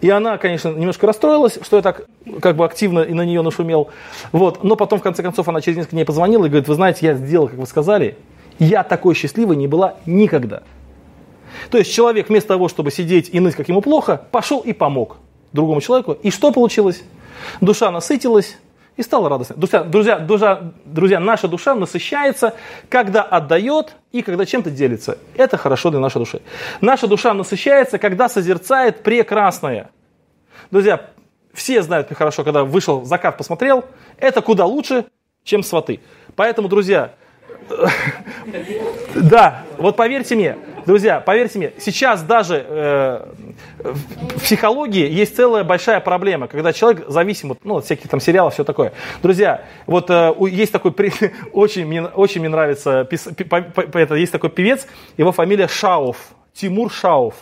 И 0.00 0.10
она, 0.10 0.36
конечно, 0.36 0.68
немножко 0.68 1.06
расстроилась, 1.06 1.58
что 1.62 1.76
я 1.76 1.82
так 1.82 2.06
как 2.42 2.56
бы 2.56 2.64
активно 2.64 3.00
и 3.00 3.14
на 3.14 3.24
нее 3.24 3.40
нашумел. 3.40 3.88
Вот. 4.32 4.62
Но 4.62 4.76
потом, 4.76 4.98
в 4.98 5.02
конце 5.02 5.22
концов, 5.22 5.48
она 5.48 5.60
через 5.60 5.78
несколько 5.78 5.96
дней 5.96 6.04
позвонила 6.04 6.44
и 6.44 6.48
говорит, 6.48 6.68
вы 6.68 6.74
знаете, 6.74 7.06
я 7.06 7.14
сделал, 7.14 7.48
как 7.48 7.58
вы 7.58 7.66
сказали, 7.66 8.18
я 8.58 8.82
такой 8.82 9.14
счастливой 9.14 9.56
не 9.56 9.66
была 9.66 9.94
никогда. 10.04 10.62
То 11.70 11.78
есть 11.78 11.92
человек 11.92 12.28
вместо 12.28 12.48
того, 12.48 12.68
чтобы 12.68 12.90
сидеть 12.90 13.30
и 13.32 13.40
ныть, 13.40 13.54
как 13.54 13.68
ему 13.68 13.80
плохо, 13.80 14.20
пошел 14.30 14.60
и 14.60 14.72
помог 14.72 15.16
другому 15.52 15.80
человеку. 15.80 16.12
И 16.12 16.30
что 16.30 16.50
получилось? 16.52 17.02
Душа 17.60 17.90
насытилась, 17.90 18.58
и 18.96 19.02
стало 19.02 19.28
радостно. 19.28 19.56
Друзья, 19.56 19.82
друзья, 19.82 20.18
друзья, 20.18 20.72
друзья, 20.84 21.20
наша 21.20 21.48
душа 21.48 21.74
насыщается, 21.74 22.54
когда 22.88 23.22
отдает 23.22 23.96
и 24.12 24.22
когда 24.22 24.46
чем-то 24.46 24.70
делится. 24.70 25.18
Это 25.36 25.56
хорошо 25.56 25.90
для 25.90 26.00
нашей 26.00 26.18
души. 26.18 26.42
Наша 26.80 27.06
душа 27.06 27.34
насыщается, 27.34 27.98
когда 27.98 28.28
созерцает 28.28 29.02
прекрасное. 29.02 29.90
Друзья, 30.70 31.10
все 31.52 31.82
знают 31.82 32.12
хорошо, 32.12 32.44
когда 32.44 32.64
вышел 32.64 33.04
закат, 33.04 33.36
посмотрел, 33.36 33.84
это 34.18 34.42
куда 34.42 34.64
лучше, 34.64 35.06
чем 35.42 35.62
сваты. 35.62 36.00
Поэтому, 36.36 36.68
друзья, 36.68 37.14
да, 39.14 39.62
вот 39.78 39.96
поверьте 39.96 40.34
мне, 40.34 40.56
друзья, 40.86 41.20
поверьте 41.20 41.58
мне, 41.58 41.72
сейчас 41.78 42.22
даже 42.22 42.64
э, 42.66 43.26
в 43.78 44.40
психологии 44.40 45.10
есть 45.10 45.36
целая 45.36 45.64
большая 45.64 46.00
проблема, 46.00 46.48
когда 46.48 46.72
человек 46.72 47.08
зависим 47.08 47.52
от, 47.52 47.64
ну, 47.64 47.76
от 47.76 47.84
всяких 47.84 48.08
там 48.08 48.20
сериалов, 48.20 48.54
все 48.54 48.64
такое. 48.64 48.92
Друзья, 49.22 49.64
вот 49.86 50.10
э, 50.10 50.34
есть 50.50 50.72
такой, 50.72 50.94
очень, 51.52 51.86
мне, 51.86 52.02
очень 52.02 52.40
мне 52.40 52.48
нравится, 52.48 53.04
пис, 53.04 53.26
это, 53.26 54.14
есть 54.14 54.32
такой 54.32 54.50
певец, 54.50 54.86
его 55.16 55.32
фамилия 55.32 55.68
Шауф, 55.68 56.16
Тимур 56.52 56.92
Шауф. 56.92 57.34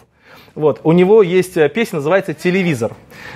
Вот. 0.54 0.80
У 0.84 0.92
него 0.92 1.22
есть 1.22 1.56
э, 1.56 1.68
песня, 1.68 1.96
называется 1.96 2.34
«Телевизор». 2.34 2.92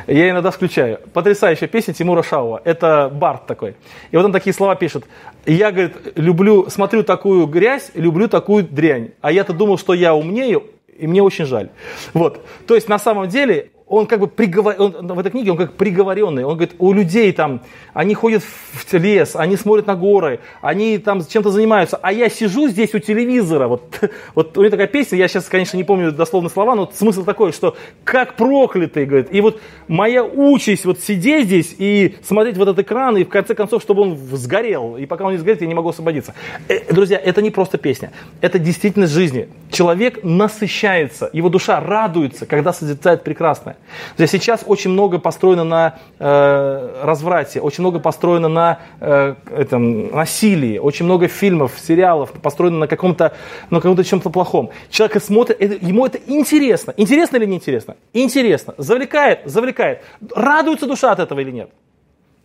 Я 0.07 0.31
иногда 0.31 0.51
включаю. 0.51 1.01
Потрясающая 1.13 1.69
песня 1.69 1.95
Тимура 1.95 2.23
Шауа. 2.23 2.61
Это 2.65 3.11
Барт 3.13 3.47
такой. 3.47 3.75
И 4.11 4.17
вот 4.17 4.27
он 4.27 4.33
такие 4.33 4.53
слова 4.53 4.75
пишет. 4.75 5.05
Я, 5.47 5.73
говорит, 5.73 5.95
люблю, 6.17 6.69
смотрю 6.69 7.03
такую 7.03 7.47
грязь, 7.47 7.91
люблю 7.95 8.29
такую 8.29 8.65
дрянь. 8.65 9.13
А 9.23 9.33
я-то 9.33 9.53
думал, 9.53 9.79
что 9.79 9.95
я 9.95 10.15
умнею, 10.15 10.65
и 10.99 11.07
мне 11.07 11.23
очень 11.23 11.47
жаль. 11.47 11.71
Вот. 12.13 12.45
То 12.67 12.75
есть, 12.75 12.89
на 12.89 12.99
самом 12.99 13.29
деле, 13.29 13.71
он 13.89 14.07
как 14.07 14.19
бы 14.19 14.27
приговор... 14.27 14.75
он, 14.79 15.07
в 15.07 15.19
этой 15.19 15.31
книге 15.31 15.53
он 15.53 15.57
как 15.57 15.75
приговоренный. 15.75 16.45
Он 16.45 16.55
говорит, 16.55 16.75
у 16.79 16.93
людей 16.93 17.33
там, 17.33 17.61
они 17.95 18.15
ходят 18.15 18.43
в 18.43 18.95
лес, 18.95 19.37
они 19.37 19.57
смотрят 19.57 19.87
на 19.87 19.95
горы, 19.95 20.41
они 20.61 20.99
там 20.99 21.25
чем-то 21.25 21.51
занимаются, 21.51 21.97
а 22.03 22.13
я 22.13 22.29
сижу 22.29 22.69
здесь 22.69 22.95
у 22.95 22.99
телевизора. 22.99 23.69
Вот, 23.69 24.01
вот 24.35 24.59
у 24.59 24.63
него 24.63 24.71
такая 24.71 24.89
песня, 24.89 25.19
я 25.19 25.29
сейчас, 25.29 25.45
конечно, 25.45 25.77
не 25.77 25.85
помню 25.85 26.11
дословно 26.11 26.49
слова, 26.49 26.75
но 26.75 26.91
смысл 26.93 27.25
такой, 27.25 27.53
что 27.53 27.77
как 28.03 28.35
проклятый, 28.35 29.07
говорит. 29.07 29.33
И 29.33 29.41
вот 29.41 29.61
моя 29.87 30.25
участь 30.25 30.85
вот 30.85 30.99
сидеть 30.99 31.47
здесь 31.47 31.75
и 31.79 32.17
смотреть 32.25 32.57
в 32.57 32.63
этот 32.63 32.81
экран, 32.81 33.17
и 33.17 33.23
в 33.23 33.29
конце 33.29 33.55
концов, 33.55 33.83
чтобы 33.83 34.03
он 34.03 34.17
сгорел. 34.33 34.97
И 34.97 35.07
пока 35.07 35.25
он 35.25 35.33
не 35.33 35.39
сгорит, 35.39 35.61
я 35.61 35.69
не 35.69 35.75
могу 35.75 35.91
освободиться. 35.91 36.35
Э, 36.67 36.93
друзья, 36.93 37.19
это 37.19 37.41
не 37.41 37.53
просто 37.53 37.79
песня, 37.79 38.11
это 38.41 38.59
действительность 38.59 39.13
жизни. 39.13 39.49
Человек 39.71 40.25
насыщается, 40.25 41.31
его 41.33 41.49
душа 41.49 41.79
радуется, 41.81 42.47
когда 42.47 42.73
созерцает 42.73 43.23
прекрасное. 43.23 43.76
Друзья, 44.17 44.39
сейчас 44.39 44.65
очень 44.67 44.91
много 44.91 45.19
построено 45.19 45.65
на 45.65 45.99
э, 46.19 47.01
разврате, 47.03 47.61
очень 47.61 47.83
много 47.83 47.99
построено 47.99 48.49
на 48.49 48.81
э, 49.01 49.35
этом, 49.57 50.15
насилии, 50.15 50.79
очень 50.79 51.05
много 51.05 51.29
фильмов, 51.29 51.73
сериалов 51.81 52.33
построено 52.33 52.79
на 52.79 52.87
каком-то, 52.87 53.33
на 53.71 53.81
каком-то 53.81 54.05
чем-то 54.05 54.31
плохом. 54.31 54.71
Человек 54.91 55.23
смотрит, 55.23 55.57
это, 55.61 55.87
ему 55.87 56.07
это 56.07 56.19
интересно. 56.27 56.95
Интересно 56.97 57.37
или 57.37 57.47
не 57.47 57.57
интересно? 57.57 57.97
Интересно. 58.13 58.75
Завлекает? 58.79 59.41
Завлекает. 59.45 60.03
Радуется 60.35 60.87
душа 60.87 61.13
от 61.13 61.21
этого 61.21 61.41
или 61.41 61.51
нет? 61.51 61.71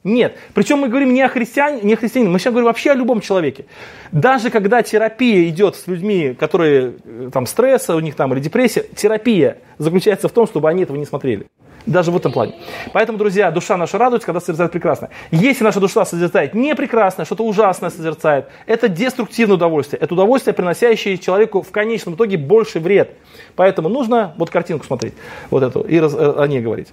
Нет. 0.03 0.35
Причем 0.53 0.79
мы 0.79 0.87
говорим 0.87 1.13
не 1.13 1.21
о 1.21 1.29
христиане, 1.29 1.81
не 1.83 1.93
о 1.93 1.97
христианине, 1.97 2.31
мы 2.31 2.39
сейчас 2.39 2.51
говорим 2.51 2.65
вообще 2.65 2.91
о 2.91 2.95
любом 2.95 3.21
человеке. 3.21 3.65
Даже 4.11 4.49
когда 4.49 4.81
терапия 4.81 5.47
идет 5.49 5.75
с 5.75 5.85
людьми, 5.85 6.35
которые 6.39 6.95
э, 7.05 7.29
там 7.31 7.45
стресса 7.45 7.95
у 7.95 7.99
них 7.99 8.15
там 8.15 8.33
или 8.33 8.39
депрессия, 8.39 8.83
терапия 8.95 9.57
заключается 9.77 10.27
в 10.27 10.31
том, 10.31 10.47
чтобы 10.47 10.69
они 10.69 10.83
этого 10.83 10.97
не 10.97 11.05
смотрели. 11.05 11.45
Даже 11.85 12.11
в 12.11 12.17
этом 12.17 12.31
плане. 12.31 12.55
Поэтому, 12.93 13.17
друзья, 13.17 13.49
душа 13.51 13.77
наша 13.77 13.97
радуется, 13.97 14.25
когда 14.25 14.39
созерцает 14.39 14.71
прекрасно. 14.71 15.09
Если 15.31 15.63
наша 15.63 15.79
душа 15.79 16.05
созерцает 16.05 16.53
не 16.53 16.75
прекрасное, 16.75 17.25
что-то 17.25 17.43
ужасное 17.43 17.89
созерцает, 17.89 18.47
это 18.67 18.87
деструктивное 18.87 19.55
удовольствие. 19.55 19.99
Это 19.99 20.13
удовольствие, 20.13 20.53
приносящее 20.53 21.17
человеку 21.17 21.61
в 21.61 21.71
конечном 21.71 22.15
итоге 22.15 22.37
больше 22.37 22.79
вред. 22.79 23.15
Поэтому 23.55 23.89
нужно 23.89 24.33
вот 24.37 24.49
картинку 24.49 24.85
смотреть, 24.85 25.13
вот 25.49 25.63
эту, 25.63 25.81
и 25.81 25.97
э, 25.97 26.33
о 26.37 26.47
ней 26.47 26.61
говорить. 26.61 26.89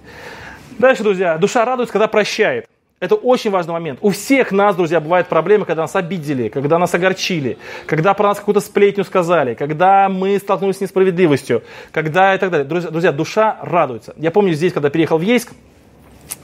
Дальше, 0.79 1.03
друзья, 1.03 1.37
душа 1.37 1.65
радуется, 1.65 1.93
когда 1.93 2.07
прощает. 2.07 2.65
Это 2.99 3.15
очень 3.15 3.49
важный 3.49 3.71
момент. 3.71 3.99
У 4.01 4.09
всех 4.09 4.51
нас, 4.51 4.75
друзья, 4.75 4.99
бывают 4.99 5.29
проблемы, 5.29 5.63
когда 5.63 5.83
нас 5.83 5.95
обидели, 5.95 6.49
когда 6.49 6.77
нас 6.77 6.93
огорчили, 6.93 7.57
когда 7.85 8.13
про 8.13 8.27
нас 8.27 8.39
какую-то 8.39 8.59
сплетню 8.59 9.05
сказали, 9.05 9.53
когда 9.53 10.09
мы 10.09 10.37
столкнулись 10.37 10.77
с 10.77 10.81
несправедливостью, 10.81 11.63
когда 11.93 12.35
и 12.35 12.37
так 12.37 12.51
далее. 12.51 12.67
Друзья, 12.67 12.89
друзья 12.89 13.11
душа 13.13 13.57
радуется. 13.61 14.13
Я 14.17 14.31
помню 14.31 14.53
здесь, 14.53 14.73
когда 14.73 14.89
переехал 14.89 15.17
в 15.17 15.21
Ейск, 15.21 15.53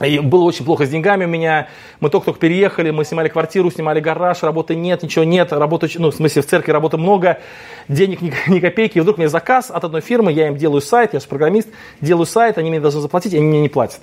и 0.02 0.18
было 0.18 0.44
очень 0.44 0.64
плохо 0.64 0.86
с 0.86 0.88
деньгами 0.88 1.26
у 1.26 1.28
меня. 1.28 1.68
Мы 2.00 2.08
только-только 2.08 2.40
переехали, 2.40 2.90
мы 2.90 3.04
снимали 3.04 3.28
квартиру, 3.28 3.70
снимали 3.70 4.00
гараж, 4.00 4.42
работы 4.42 4.74
нет, 4.74 5.02
ничего 5.02 5.24
нет. 5.24 5.52
Работы, 5.52 5.88
ну, 5.96 6.10
в 6.10 6.14
смысле, 6.14 6.40
в 6.40 6.46
церкви 6.46 6.72
работы 6.72 6.96
много, 6.96 7.38
денег 7.88 8.22
ни, 8.22 8.32
ни 8.48 8.60
копейки. 8.60 8.96
И 8.96 9.00
вдруг 9.00 9.18
мне 9.18 9.28
заказ 9.28 9.70
от 9.70 9.84
одной 9.84 10.00
фирмы, 10.00 10.32
я 10.32 10.48
им 10.48 10.56
делаю 10.56 10.80
сайт, 10.80 11.12
я 11.12 11.20
же 11.20 11.26
программист, 11.26 11.68
делаю 12.00 12.26
сайт, 12.26 12.56
они 12.56 12.70
мне 12.70 12.80
должны 12.80 13.00
заплатить, 13.02 13.34
они 13.34 13.44
мне 13.44 13.60
не 13.60 13.68
платят. 13.68 14.00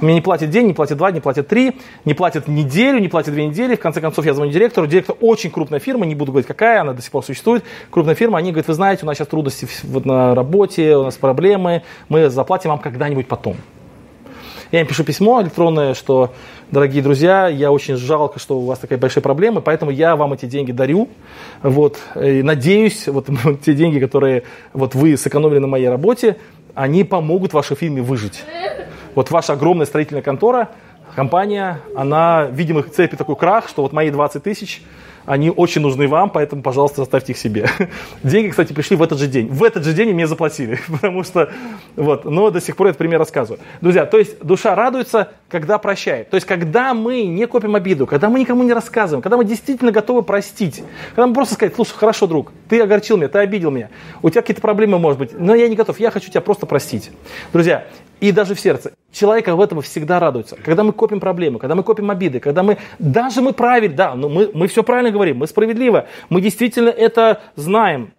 Мне 0.00 0.14
не 0.14 0.20
платят 0.20 0.50
день, 0.50 0.66
не 0.66 0.72
платят 0.72 0.98
два, 0.98 1.10
не 1.10 1.20
платят 1.20 1.48
три, 1.48 1.78
не 2.04 2.14
платят 2.14 2.48
неделю, 2.48 2.98
не 2.98 3.08
платят 3.08 3.34
две 3.34 3.46
недели. 3.46 3.76
В 3.76 3.80
конце 3.80 4.00
концов, 4.00 4.26
я 4.26 4.34
звоню 4.34 4.52
директору. 4.52 4.86
Директор 4.86 5.16
очень 5.20 5.50
крупная 5.50 5.80
фирма, 5.80 6.06
не 6.06 6.14
буду 6.14 6.32
говорить 6.32 6.46
какая, 6.46 6.80
она 6.80 6.92
до 6.92 7.02
сих 7.02 7.10
пор 7.10 7.24
существует. 7.24 7.64
Крупная 7.90 8.14
фирма, 8.14 8.38
они 8.38 8.50
говорят, 8.50 8.68
вы 8.68 8.74
знаете, 8.74 9.04
у 9.04 9.06
нас 9.06 9.16
сейчас 9.16 9.28
трудности 9.28 9.68
вот 9.84 10.04
на 10.04 10.34
работе, 10.34 10.96
у 10.96 11.04
нас 11.04 11.16
проблемы, 11.16 11.82
мы 12.08 12.30
заплатим 12.30 12.70
вам 12.70 12.78
когда-нибудь 12.78 13.28
потом. 13.28 13.56
Я 14.72 14.80
им 14.80 14.86
пишу 14.86 15.04
письмо 15.04 15.40
электронное, 15.42 15.94
что, 15.94 16.32
дорогие 16.72 17.00
друзья, 17.00 17.46
я 17.46 17.70
очень 17.70 17.96
жалко, 17.96 18.40
что 18.40 18.58
у 18.58 18.66
вас 18.66 18.80
такая 18.80 18.98
большая 18.98 19.22
проблема, 19.22 19.60
поэтому 19.60 19.92
я 19.92 20.16
вам 20.16 20.32
эти 20.32 20.46
деньги 20.46 20.72
дарю. 20.72 21.08
Вот, 21.62 21.98
и 22.20 22.42
надеюсь, 22.42 23.06
вот 23.06 23.28
те 23.64 23.74
деньги, 23.74 24.00
которые 24.00 24.42
вот 24.72 24.94
вы 24.94 25.16
сэкономили 25.16 25.58
на 25.58 25.68
моей 25.68 25.88
работе, 25.88 26.36
они 26.74 27.04
помогут 27.04 27.52
вашей 27.52 27.76
фирме 27.76 28.02
выжить. 28.02 28.44
Вот 29.16 29.30
ваша 29.30 29.54
огромная 29.54 29.86
строительная 29.86 30.20
контора, 30.20 30.68
компания, 31.14 31.80
она, 31.96 32.48
видимо, 32.52 32.82
цепит 32.82 33.18
такой 33.18 33.34
крах, 33.34 33.66
что 33.66 33.80
вот 33.80 33.94
мои 33.94 34.10
20 34.10 34.42
тысяч, 34.42 34.82
они 35.24 35.48
очень 35.50 35.80
нужны 35.80 36.06
вам, 36.06 36.28
поэтому, 36.28 36.62
пожалуйста, 36.62 37.00
оставьте 37.00 37.32
их 37.32 37.38
себе. 37.38 37.66
Деньги, 38.22 38.50
кстати, 38.50 38.74
пришли 38.74 38.94
в 38.94 39.02
этот 39.02 39.18
же 39.18 39.26
день. 39.26 39.48
В 39.48 39.64
этот 39.64 39.84
же 39.84 39.94
день 39.94 40.12
мне 40.12 40.26
заплатили, 40.26 40.78
потому 40.88 41.24
что, 41.24 41.50
вот, 41.96 42.26
но 42.26 42.50
до 42.50 42.60
сих 42.60 42.76
пор 42.76 42.88
этот 42.88 42.98
пример 42.98 43.18
рассказываю. 43.18 43.58
Друзья, 43.80 44.04
то 44.04 44.18
есть 44.18 44.38
душа 44.44 44.74
радуется, 44.74 45.32
когда 45.48 45.78
прощает. 45.78 46.28
То 46.28 46.34
есть, 46.34 46.46
когда 46.46 46.92
мы 46.92 47.22
не 47.22 47.46
копим 47.46 47.74
обиду, 47.74 48.06
когда 48.06 48.28
мы 48.28 48.38
никому 48.38 48.64
не 48.64 48.74
рассказываем, 48.74 49.22
когда 49.22 49.38
мы 49.38 49.46
действительно 49.46 49.92
готовы 49.92 50.22
простить, 50.22 50.84
когда 51.14 51.26
мы 51.26 51.32
просто 51.32 51.54
сказать, 51.54 51.74
слушай, 51.74 51.94
хорошо, 51.96 52.26
друг, 52.26 52.52
ты 52.68 52.82
огорчил 52.82 53.16
меня, 53.16 53.28
ты 53.28 53.38
обидел 53.38 53.70
меня, 53.70 53.88
у 54.20 54.28
тебя 54.28 54.42
какие-то 54.42 54.60
проблемы, 54.60 54.98
может 54.98 55.18
быть, 55.18 55.30
но 55.32 55.54
я 55.54 55.68
не 55.68 55.74
готов, 55.74 55.98
я 55.98 56.10
хочу 56.10 56.28
тебя 56.28 56.42
просто 56.42 56.66
простить. 56.66 57.10
Друзья, 57.54 57.86
и 58.20 58.32
даже 58.32 58.54
в 58.54 58.60
сердце. 58.60 58.92
Человека 59.12 59.54
в 59.56 59.60
этом 59.60 59.80
всегда 59.82 60.18
радуется. 60.18 60.56
Когда 60.56 60.82
мы 60.84 60.92
копим 60.92 61.20
проблемы, 61.20 61.58
когда 61.58 61.74
мы 61.74 61.82
копим 61.82 62.10
обиды, 62.10 62.40
когда 62.40 62.62
мы, 62.62 62.78
даже 62.98 63.42
мы 63.42 63.52
правильно, 63.52 63.96
да, 63.96 64.14
но 64.14 64.28
мы, 64.28 64.50
мы 64.52 64.68
все 64.68 64.82
правильно 64.82 65.10
говорим, 65.10 65.38
мы 65.38 65.46
справедливо, 65.46 66.06
мы 66.28 66.40
действительно 66.40 66.88
это 66.88 67.40
знаем. 67.56 68.12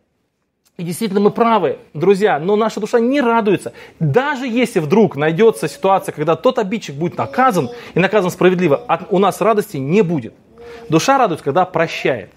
И 0.78 0.84
действительно 0.84 1.20
мы 1.20 1.32
правы, 1.32 1.80
друзья, 1.96 2.38
но 2.40 2.56
наша 2.56 2.80
душа 2.80 3.00
не 3.00 3.20
радуется. 3.20 3.74
Даже 4.00 4.48
если 4.48 4.80
вдруг 4.80 5.16
найдется 5.16 5.68
ситуация, 5.68 6.14
когда 6.14 6.36
тот 6.36 6.60
обидчик 6.60 6.96
будет 6.96 7.18
наказан, 7.18 7.72
и 7.96 8.00
наказан 8.00 8.30
справедливо, 8.30 8.84
у 9.10 9.18
нас 9.18 9.42
радости 9.42 9.78
не 9.78 10.04
будет. 10.04 10.36
Душа 10.88 11.18
радуется, 11.18 11.44
когда 11.44 11.66
прощает. 11.66 12.30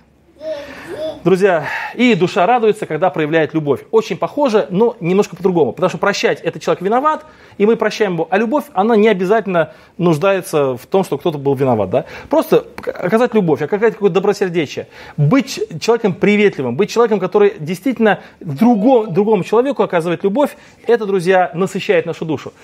Друзья, 1.23 1.67
и 1.97 2.15
душа 2.15 2.47
радуется, 2.47 2.87
когда 2.87 3.11
проявляет 3.11 3.53
любовь. 3.53 3.81
Очень 3.91 4.17
похоже, 4.17 4.67
но 4.71 4.97
немножко 5.01 5.37
по-другому. 5.37 5.73
Потому 5.73 5.91
что 5.91 5.99
прощать– 5.99 6.41
это 6.43 6.59
человек 6.59 6.81
виноват, 6.81 7.27
и 7.59 7.67
мы 7.67 7.77
прощаем 7.77 8.15
его. 8.15 8.27
А 8.31 8.39
любовь, 8.39 8.65
она 8.73 8.97
не 8.97 9.07
обязательно 9.07 9.75
нуждается 9.99 10.79
в 10.79 10.87
том, 10.87 11.05
что 11.05 11.19
кто-то 11.19 11.37
был 11.37 11.55
виноват. 11.55 11.91
Да? 11.91 12.05
Просто 12.31 12.65
оказать 12.87 13.35
любовь, 13.35 13.61
оказать 13.61 13.93
какое-то 13.93 14.15
добросердечие. 14.15 14.89
Быть 15.19 15.61
человеком 15.79 16.15
приветливым, 16.15 16.75
быть 16.75 16.89
человеком, 16.89 17.21
который 17.21 17.53
действительно 17.59 18.21
другому, 18.41 19.13
другому 19.13 19.45
человеку 19.45 19.83
оказывает 19.83 20.25
любовь, 20.25 20.57
это, 20.87 21.05
друзья, 21.05 21.51
насыщает 21.53 22.07
нашу 22.07 22.25
душу. 22.25 22.55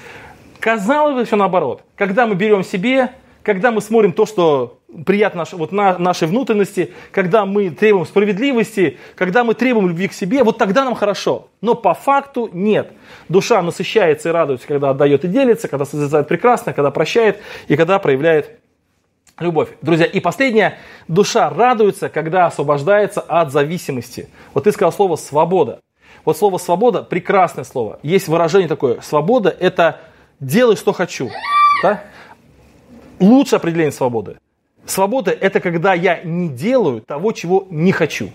Казалось 0.60 1.14
бы, 1.14 1.24
все 1.26 1.36
наоборот. 1.36 1.82
Когда 1.94 2.26
мы 2.26 2.34
берем 2.34 2.64
себе, 2.64 3.10
когда 3.42 3.70
мы 3.70 3.82
смотрим 3.82 4.12
то, 4.12 4.24
что 4.24 4.75
приятно 5.04 5.44
вот 5.52 5.72
на, 5.72 5.98
нашей 5.98 6.28
внутренности, 6.28 6.92
когда 7.10 7.44
мы 7.44 7.70
требуем 7.70 8.06
справедливости, 8.06 8.98
когда 9.14 9.44
мы 9.44 9.54
требуем 9.54 9.88
любви 9.88 10.08
к 10.08 10.12
себе, 10.12 10.44
вот 10.44 10.58
тогда 10.58 10.84
нам 10.84 10.94
хорошо. 10.94 11.48
Но 11.60 11.74
по 11.74 11.94
факту 11.94 12.48
нет. 12.52 12.92
Душа 13.28 13.62
насыщается 13.62 14.28
и 14.28 14.32
радуется, 14.32 14.66
когда 14.66 14.90
отдает 14.90 15.24
и 15.24 15.28
делится, 15.28 15.68
когда 15.68 15.84
созидает 15.84 16.28
прекрасно, 16.28 16.72
когда 16.72 16.90
прощает 16.90 17.40
и 17.68 17.76
когда 17.76 17.98
проявляет 17.98 18.58
любовь. 19.38 19.68
Друзья, 19.82 20.06
и 20.06 20.20
последнее, 20.20 20.78
душа 21.08 21.50
радуется, 21.50 22.08
когда 22.08 22.46
освобождается 22.46 23.20
от 23.20 23.52
зависимости. 23.52 24.28
Вот 24.54 24.64
ты 24.64 24.72
сказал 24.72 24.92
слово 24.92 25.16
«свобода». 25.16 25.80
Вот 26.24 26.36
слово 26.36 26.58
«свобода»– 26.58 27.02
прекрасное 27.10 27.64
слово. 27.64 27.98
Есть 28.02 28.28
выражение 28.28 28.68
такое, 28.68 29.00
свобода– 29.00 29.54
это 29.60 30.00
«делай, 30.40 30.76
что 30.76 30.92
хочу». 30.92 31.30
Да? 31.82 32.02
лучшее 33.18 33.58
определение 33.58 33.92
свободы. 33.92 34.38
Свобода– 34.86 35.30
это 35.40 35.60
когда 35.60 35.94
я 35.94 36.20
не 36.22 36.48
делаю 36.48 37.00
того, 37.00 37.32
чего 37.32 37.66
не 37.70 37.92
хочу. 37.92 38.30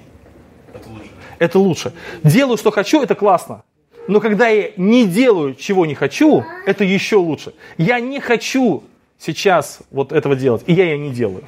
Это 0.73 0.89
лучше. 0.89 1.09
Это 1.39 1.59
лучше. 1.59 1.93
Делаю, 2.23 2.57
что 2.57 2.71
хочу– 2.71 3.01
это 3.03 3.15
классно. 3.15 3.63
Но 4.07 4.19
когда 4.19 4.47
я 4.47 4.71
не 4.77 5.05
делаю, 5.05 5.55
чего 5.55 5.85
не 5.85 5.95
хочу, 5.95 6.43
это 6.65 6.83
еще 6.83 7.15
лучше. 7.15 7.53
Я 7.77 7.99
не 7.99 8.19
хочу 8.19 8.83
сейчас 9.17 9.79
вот 9.91 10.11
этого 10.11 10.35
делать, 10.35 10.63
и 10.67 10.73
я 10.73 10.85
ее 10.85 10.97
не 10.97 11.11
делаю. 11.11 11.43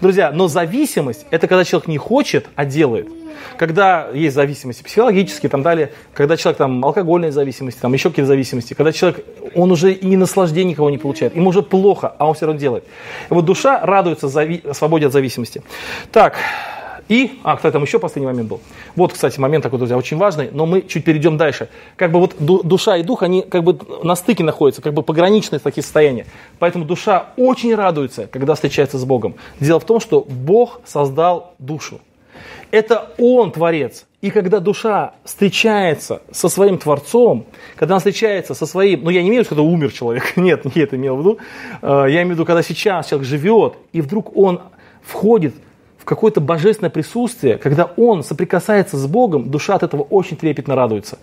Друзья, 0.00 0.30
но 0.32 0.48
зависимость– 0.48 1.26
это 1.30 1.46
когда 1.46 1.64
человек 1.64 1.88
не 1.88 1.98
хочет, 1.98 2.46
а 2.54 2.64
делает 2.64 3.08
когда 3.56 4.08
есть 4.12 4.34
зависимости 4.34 4.82
психологические, 4.82 5.50
там 5.50 5.62
далее, 5.62 5.92
когда 6.14 6.36
человек 6.36 6.58
там 6.58 6.84
алкогольной 6.84 7.30
зависимости, 7.30 7.80
там 7.80 7.92
еще 7.92 8.10
какие-то 8.10 8.28
зависимости, 8.28 8.74
когда 8.74 8.92
человек, 8.92 9.24
он 9.54 9.70
уже 9.72 9.92
и 9.92 10.16
наслаждения 10.16 10.70
никого 10.70 10.90
не 10.90 10.98
получает, 10.98 11.34
ему 11.36 11.50
уже 11.50 11.62
плохо, 11.62 12.14
а 12.18 12.28
он 12.28 12.34
все 12.34 12.46
равно 12.46 12.60
делает. 12.60 12.84
И 13.30 13.34
вот 13.34 13.44
душа 13.44 13.80
радуется 13.84 14.26
зави- 14.26 14.72
свободе 14.74 15.06
от 15.06 15.12
зависимости. 15.12 15.62
Так, 16.12 16.36
и, 17.08 17.38
а, 17.42 17.56
кстати, 17.56 17.72
там 17.72 17.82
еще 17.82 17.98
последний 17.98 18.26
момент 18.26 18.48
был. 18.48 18.60
Вот, 18.94 19.12
кстати, 19.12 19.40
момент 19.40 19.62
такой, 19.62 19.78
друзья, 19.78 19.96
очень 19.96 20.18
важный, 20.18 20.50
но 20.52 20.66
мы 20.66 20.82
чуть 20.82 21.04
перейдем 21.04 21.36
дальше. 21.36 21.68
Как 21.96 22.12
бы 22.12 22.20
вот 22.20 22.36
душа 22.38 22.98
и 22.98 23.02
дух, 23.02 23.22
они 23.22 23.42
как 23.42 23.64
бы 23.64 23.78
на 24.02 24.14
стыке 24.14 24.44
находятся, 24.44 24.82
как 24.82 24.94
бы 24.94 25.02
пограничные 25.02 25.58
такие 25.58 25.82
состояния. 25.82 26.26
Поэтому 26.58 26.84
душа 26.84 27.30
очень 27.36 27.74
радуется, 27.74 28.26
когда 28.26 28.54
встречается 28.54 28.98
с 28.98 29.04
Богом. 29.04 29.34
Дело 29.60 29.80
в 29.80 29.84
том, 29.84 30.00
что 30.00 30.20
Бог 30.28 30.80
создал 30.84 31.54
душу. 31.58 32.00
Это 32.70 33.12
Он 33.18 33.50
творец. 33.50 34.04
И 34.20 34.30
когда 34.30 34.58
душа 34.58 35.14
встречается 35.24 36.22
со 36.32 36.48
своим 36.48 36.78
Творцом, 36.78 37.46
когда 37.76 37.94
она 37.94 37.98
встречается 38.00 38.52
со 38.52 38.66
своим, 38.66 39.04
ну 39.04 39.10
я 39.10 39.22
не 39.22 39.28
имею 39.28 39.44
в 39.44 39.50
виду, 39.50 39.62
это 39.62 39.70
умер 39.70 39.92
человек, 39.92 40.32
нет, 40.36 40.64
не 40.74 40.82
это 40.82 40.96
имел 40.96 41.16
в 41.16 41.20
виду, 41.20 41.38
э, 41.80 41.86
я 42.08 42.22
имею 42.22 42.28
в 42.28 42.30
виду, 42.32 42.44
когда 42.44 42.62
сейчас 42.62 43.08
человек 43.08 43.28
живет, 43.28 43.74
и 43.92 44.00
вдруг 44.00 44.36
он 44.36 44.60
входит 45.02 45.54
какое-то 46.08 46.40
божественное 46.40 46.88
присутствие, 46.88 47.58
когда 47.58 47.84
он 47.98 48.24
соприкасается 48.24 48.96
с 48.96 49.06
Богом, 49.06 49.50
душа 49.50 49.74
от 49.74 49.82
этого 49.82 50.02
очень 50.02 50.38
трепетно 50.38 50.74
радуется. 50.74 51.18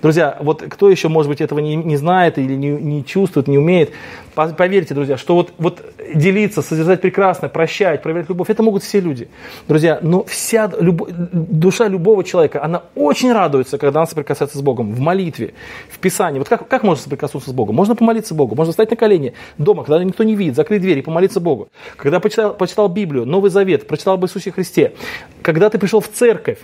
Друзья, 0.00 0.38
вот 0.40 0.62
кто 0.62 0.88
еще, 0.88 1.08
может 1.08 1.28
быть, 1.28 1.42
этого 1.42 1.58
не, 1.58 1.76
не 1.76 1.98
знает 1.98 2.38
или 2.38 2.54
не, 2.54 2.70
не 2.70 3.04
чувствует, 3.04 3.48
не 3.48 3.58
умеет, 3.58 3.90
поверьте, 4.34 4.94
друзья, 4.94 5.16
что 5.16 5.34
вот, 5.34 5.52
вот 5.58 5.82
делиться, 6.14 6.62
созерцать 6.62 7.00
прекрасно, 7.00 7.48
прощать, 7.48 8.02
проявлять 8.02 8.28
любовь, 8.28 8.50
это 8.50 8.62
могут 8.62 8.82
все 8.82 9.00
люди. 9.00 9.28
Друзья, 9.68 9.98
но 10.02 10.24
вся 10.24 10.70
любо, 10.78 11.06
душа 11.10 11.88
любого 11.88 12.24
человека, 12.24 12.62
она 12.62 12.82
очень 12.94 13.32
радуется, 13.32 13.78
когда 13.78 14.00
она 14.00 14.06
соприкасается 14.06 14.58
с 14.58 14.62
Богом 14.62 14.92
в 14.92 15.00
молитве, 15.00 15.54
в 15.88 15.98
Писании. 15.98 16.38
Вот 16.38 16.48
как, 16.48 16.66
как 16.68 16.82
можно 16.82 17.02
соприкоснуться 17.02 17.50
с 17.50 17.52
Богом? 17.52 17.74
Можно 17.74 17.96
помолиться 17.96 18.34
Богу, 18.34 18.54
можно 18.54 18.72
встать 18.72 18.90
на 18.90 18.96
колени 18.96 19.34
дома, 19.58 19.84
когда 19.84 20.02
никто 20.02 20.24
не 20.24 20.34
видит, 20.34 20.56
закрыть 20.56 20.82
дверь 20.82 20.98
и 20.98 21.02
помолиться 21.02 21.40
Богу. 21.40 21.68
Когда 21.96 22.20
почитал, 22.20 22.54
почитал 22.54 22.88
Библию, 22.88 23.26
Новый 23.26 23.50
Завет, 23.50 23.86
прочитал 23.86 24.18
бы 24.18 24.26
Иисусе 24.26 24.52
Христе, 24.52 24.94
когда 25.42 25.70
ты 25.70 25.78
пришел 25.78 26.00
в 26.00 26.08
церковь, 26.08 26.58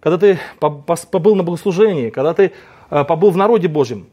когда 0.00 0.18
ты 0.18 0.38
побыл 0.58 1.36
на 1.36 1.42
богослужении, 1.42 2.10
когда 2.10 2.34
ты 2.34 2.52
э, 2.90 3.04
побыл 3.04 3.30
в 3.30 3.36
народе 3.36 3.68
Божьем, 3.68 4.06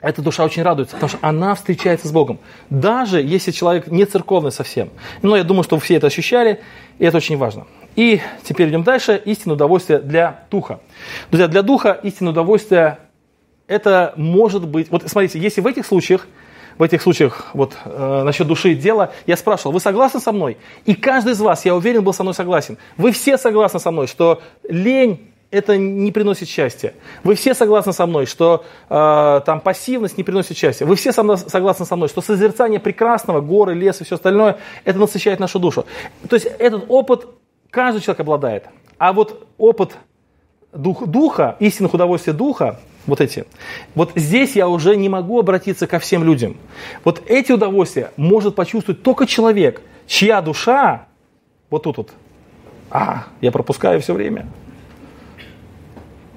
эта 0.00 0.22
душа 0.22 0.44
очень 0.44 0.62
радуется, 0.62 0.96
потому 0.96 1.10
что 1.10 1.18
она 1.20 1.54
встречается 1.54 2.08
с 2.08 2.12
Богом. 2.12 2.38
Даже 2.70 3.20
если 3.20 3.50
человек 3.50 3.88
не 3.88 4.04
церковный 4.06 4.52
совсем. 4.52 4.90
Но 5.22 5.36
я 5.36 5.44
думаю, 5.44 5.62
что 5.62 5.78
все 5.78 5.96
это 5.96 6.06
ощущали, 6.06 6.60
и 6.98 7.04
это 7.04 7.18
очень 7.18 7.36
важно. 7.36 7.66
И 7.96 8.20
теперь 8.42 8.70
идем 8.70 8.82
дальше. 8.82 9.20
Истинное 9.24 9.56
удовольствие 9.56 9.98
для 9.98 10.44
духа. 10.50 10.80
Друзья, 11.30 11.48
для 11.48 11.62
духа 11.62 11.98
истинное 12.02 12.32
удовольствие 12.32 12.98
это 13.66 14.14
может 14.16 14.66
быть... 14.66 14.90
Вот 14.90 15.02
смотрите, 15.06 15.38
если 15.38 15.60
в 15.60 15.66
этих 15.66 15.86
случаях 15.86 16.26
в 16.78 16.82
этих 16.82 17.02
случаях 17.02 17.50
вот 17.52 17.76
э, 17.84 18.22
насчет 18.24 18.46
души 18.46 18.72
и 18.72 18.74
дела, 18.74 19.12
я 19.26 19.36
спрашивал, 19.36 19.72
вы 19.72 19.80
согласны 19.80 20.18
со 20.18 20.32
мной? 20.32 20.56
И 20.86 20.94
каждый 20.94 21.34
из 21.34 21.40
вас, 21.40 21.66
я 21.66 21.74
уверен, 21.74 22.02
был 22.02 22.14
со 22.14 22.22
мной 22.22 22.32
согласен. 22.32 22.78
Вы 22.96 23.12
все 23.12 23.36
согласны 23.36 23.78
со 23.78 23.90
мной, 23.90 24.06
что 24.06 24.40
лень 24.66 25.29
это 25.50 25.76
не 25.76 26.12
приносит 26.12 26.48
счастья. 26.48 26.94
Вы 27.24 27.34
все 27.34 27.54
согласны 27.54 27.92
со 27.92 28.06
мной, 28.06 28.26
что 28.26 28.64
э, 28.88 29.40
там 29.44 29.60
пассивность 29.60 30.16
не 30.16 30.24
приносит 30.24 30.56
счастья. 30.56 30.86
Вы 30.86 30.94
все 30.94 31.12
со 31.12 31.22
мной, 31.22 31.38
согласны 31.38 31.86
со 31.86 31.96
мной, 31.96 32.08
что 32.08 32.20
созерцание 32.20 32.78
прекрасного, 32.78 33.40
горы, 33.40 33.74
лес 33.74 34.00
и 34.00 34.04
все 34.04 34.14
остальное, 34.14 34.58
это 34.84 34.98
насыщает 34.98 35.40
нашу 35.40 35.58
душу. 35.58 35.86
То 36.28 36.36
есть 36.36 36.46
этот 36.46 36.84
опыт 36.88 37.26
каждый 37.70 38.00
человек 38.00 38.20
обладает. 38.20 38.66
А 38.98 39.12
вот 39.12 39.46
опыт 39.58 39.96
дух, 40.72 41.06
духа, 41.06 41.56
истинных 41.58 41.94
удовольствий 41.94 42.32
духа, 42.32 42.78
вот 43.06 43.20
эти. 43.20 43.44
Вот 43.94 44.12
здесь 44.14 44.54
я 44.54 44.68
уже 44.68 44.94
не 44.94 45.08
могу 45.08 45.40
обратиться 45.40 45.88
ко 45.88 45.98
всем 45.98 46.22
людям. 46.22 46.56
Вот 47.02 47.22
эти 47.26 47.50
удовольствия 47.50 48.12
может 48.16 48.54
почувствовать 48.54 49.02
только 49.02 49.26
человек, 49.26 49.82
чья 50.06 50.42
душа, 50.42 51.06
вот 51.70 51.84
тут 51.84 51.96
вот, 51.96 52.10
а, 52.90 53.24
я 53.40 53.50
пропускаю 53.50 54.00
все 54.00 54.14
время. 54.14 54.46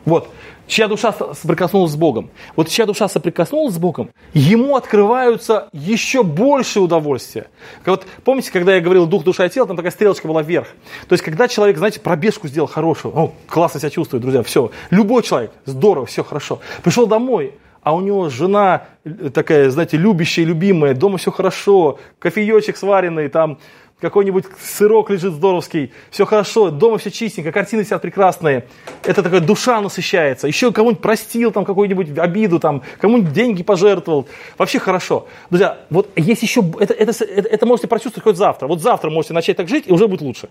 Вот, 0.06 0.30
чья 0.68 0.88
душа 0.88 1.14
соприкоснулась 1.14 1.92
с 1.92 1.96
Богом. 1.96 2.30
Вот 2.56 2.68
чья 2.68 2.86
душа 2.86 3.08
соприкоснулась 3.08 3.76
с 3.76 3.78
Богом, 3.78 4.10
ему 4.34 4.76
открываются 4.76 5.70
еще 5.72 6.24
больше 6.24 6.80
удовольствия. 6.80 7.48
Вот 7.86 8.06
помните, 8.24 8.52
когда 8.52 8.76
я 8.76 8.82
говорил 8.82 9.06
дух, 9.06 9.24
душа 9.24 9.46
и 9.46 9.50
тело, 9.50 9.68
там 9.68 9.78
такая 9.78 9.92
стрелочка 9.92 10.28
была 10.28 10.42
вверх. 10.42 10.68
То 11.08 11.14
есть, 11.14 11.24
когда 11.24 11.48
человек, 11.48 11.78
знаете, 11.78 12.00
пробежку 12.00 12.48
сделал 12.48 12.68
хорошую, 12.68 13.14
ну, 13.16 13.34
классно 13.48 13.80
себя 13.80 13.90
чувствует, 13.90 14.22
друзья, 14.22 14.44
все. 14.44 14.72
Любой 14.90 15.24
человек, 15.24 15.52
здорово, 15.66 16.06
все 16.06 16.24
хорошо. 16.24 16.60
Пришел 16.84 17.08
домой, 17.08 17.54
а 17.84 17.96
у 17.96 18.02
него 18.02 18.30
жена 18.30 18.88
такая, 19.34 19.70
знаете, 19.70 19.98
любящая, 19.98 20.46
любимая, 20.46 20.94
дома 20.94 21.18
все 21.18 21.32
хорошо, 21.32 22.00
кофеечек 22.20 22.78
сваренный, 22.78 23.28
там 23.28 23.60
какой-нибудь 24.04 24.44
сырок 24.62 25.10
лежит 25.10 25.34
здоровский, 25.34 25.94
все 26.12 26.26
хорошо, 26.26 26.70
дома 26.70 26.98
все 26.98 27.10
чистенько, 27.10 27.54
картины 27.54 27.82
висят 27.82 28.02
прекрасные. 28.02 28.66
Это 29.04 29.24
такая 29.24 29.40
душа 29.40 29.80
насыщается. 29.80 30.46
Еще 30.46 30.74
кому-нибудь 30.74 31.02
простил 31.02 31.52
там 31.52 31.64
какую-нибудь 31.64 32.18
обиду, 32.18 32.60
там, 32.60 32.84
кому-нибудь 33.00 33.32
деньги 33.32 33.64
пожертвовал. 33.64 34.28
Вообще 34.58 34.80
хорошо. 34.80 35.28
Друзья, 35.50 35.78
вот 35.90 36.10
есть 36.18 36.44
еще, 36.44 36.62
это, 36.82 36.94
это, 36.94 37.12
это, 37.24 37.48
это 37.48 37.66
можете 37.66 37.88
прочувствовать 37.88 38.26
хоть 38.26 38.36
завтра. 38.36 38.68
Вот 38.68 38.82
завтра 38.82 39.10
можете 39.10 39.34
начать 39.34 39.56
так 39.56 39.70
жить, 39.70 39.86
и 39.88 39.94
уже 39.94 40.10
будет 40.10 40.22
лучше. 40.22 40.50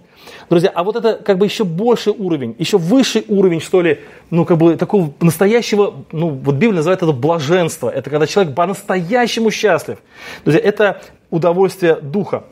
Друзья, 0.49 0.71
а 0.75 0.83
вот 0.83 0.97
это 0.97 1.15
как 1.23 1.37
бы 1.37 1.45
еще 1.45 1.65
больший 1.65 2.15
уровень, 2.15 2.57
еще 2.59 2.79
высший 2.79 3.27
уровень, 3.29 3.61
что 3.61 3.83
ли, 3.83 4.01
ну, 4.31 4.47
как 4.47 4.57
бы 4.57 4.77
такого 4.77 5.13
настоящего, 5.21 5.95
ну, 6.11 6.31
вот 6.31 6.55
Библия 6.55 6.77
называет 6.77 7.03
это 7.03 7.13
блаженство. 7.13 7.91
Это 7.91 8.09
когда 8.09 8.27
человек 8.27 8.55
по-настоящему 8.55 9.51
счастлив. 9.51 9.99
Друзья, 10.45 10.63
это 10.63 11.03
удовольствие 11.31 11.97
духа. 11.97 12.45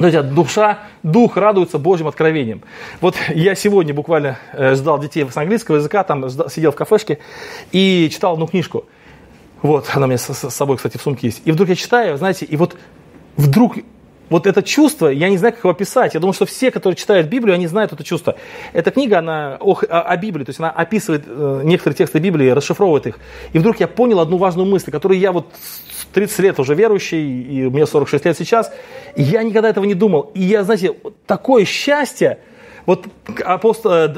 Друзья, 0.00 0.22
душа, 0.22 0.78
дух 1.02 1.36
радуется 1.36 1.78
Божьим 1.78 2.06
откровением. 2.06 2.62
Вот 3.02 3.16
я 3.34 3.54
сегодня 3.54 3.92
буквально 3.92 4.38
э, 4.54 4.74
ждал 4.74 4.98
детей 4.98 5.26
с 5.30 5.36
английского 5.36 5.76
языка, 5.76 6.04
там 6.04 6.26
сидел 6.48 6.72
в 6.72 6.74
кафешке 6.74 7.18
и 7.70 8.08
читал 8.10 8.32
одну 8.32 8.46
книжку. 8.46 8.86
Вот, 9.60 9.90
она 9.92 10.06
у 10.06 10.08
меня 10.08 10.16
с, 10.16 10.32
собой, 10.32 10.78
кстати, 10.78 10.96
в 10.96 11.02
сумке 11.02 11.26
есть. 11.26 11.42
И 11.44 11.52
вдруг 11.52 11.68
я 11.68 11.76
читаю, 11.76 12.16
знаете, 12.16 12.46
и 12.46 12.56
вот 12.56 12.78
вдруг 13.36 13.74
вот 14.30 14.46
это 14.46 14.62
чувство, 14.62 15.08
я 15.08 15.28
не 15.28 15.36
знаю, 15.36 15.52
как 15.52 15.64
его 15.64 15.72
описать. 15.72 16.14
Я 16.14 16.20
думаю, 16.20 16.32
что 16.32 16.46
все, 16.46 16.70
которые 16.70 16.96
читают 16.96 17.26
Библию, 17.26 17.54
они 17.54 17.66
знают 17.66 17.92
это 17.92 18.02
чувство. 18.02 18.36
Эта 18.72 18.90
книга, 18.92 19.18
она 19.18 19.58
о, 19.60 19.76
о 19.82 20.16
Библии, 20.16 20.44
то 20.44 20.50
есть 20.50 20.60
она 20.60 20.70
описывает 20.70 21.24
э, 21.26 21.60
некоторые 21.64 21.98
тексты 21.98 22.20
Библии, 22.20 22.48
расшифровывает 22.48 23.06
их. 23.06 23.18
И 23.52 23.58
вдруг 23.58 23.80
я 23.80 23.86
понял 23.86 24.20
одну 24.20 24.38
важную 24.38 24.66
мысль, 24.66 24.90
которую 24.90 25.20
я 25.20 25.30
вот 25.30 25.52
30 26.12 26.38
лет 26.40 26.60
уже 26.60 26.74
верующий, 26.74 27.42
и 27.42 27.68
мне 27.68 27.86
46 27.86 28.24
лет 28.24 28.36
сейчас, 28.36 28.72
и 29.16 29.22
я 29.22 29.42
никогда 29.42 29.68
этого 29.68 29.84
не 29.84 29.94
думал. 29.94 30.30
И 30.34 30.42
я, 30.42 30.64
знаете, 30.64 30.94
такое 31.26 31.64
счастье, 31.64 32.38
вот 32.86 33.06
апостол, 33.44 33.92
э, 33.92 34.14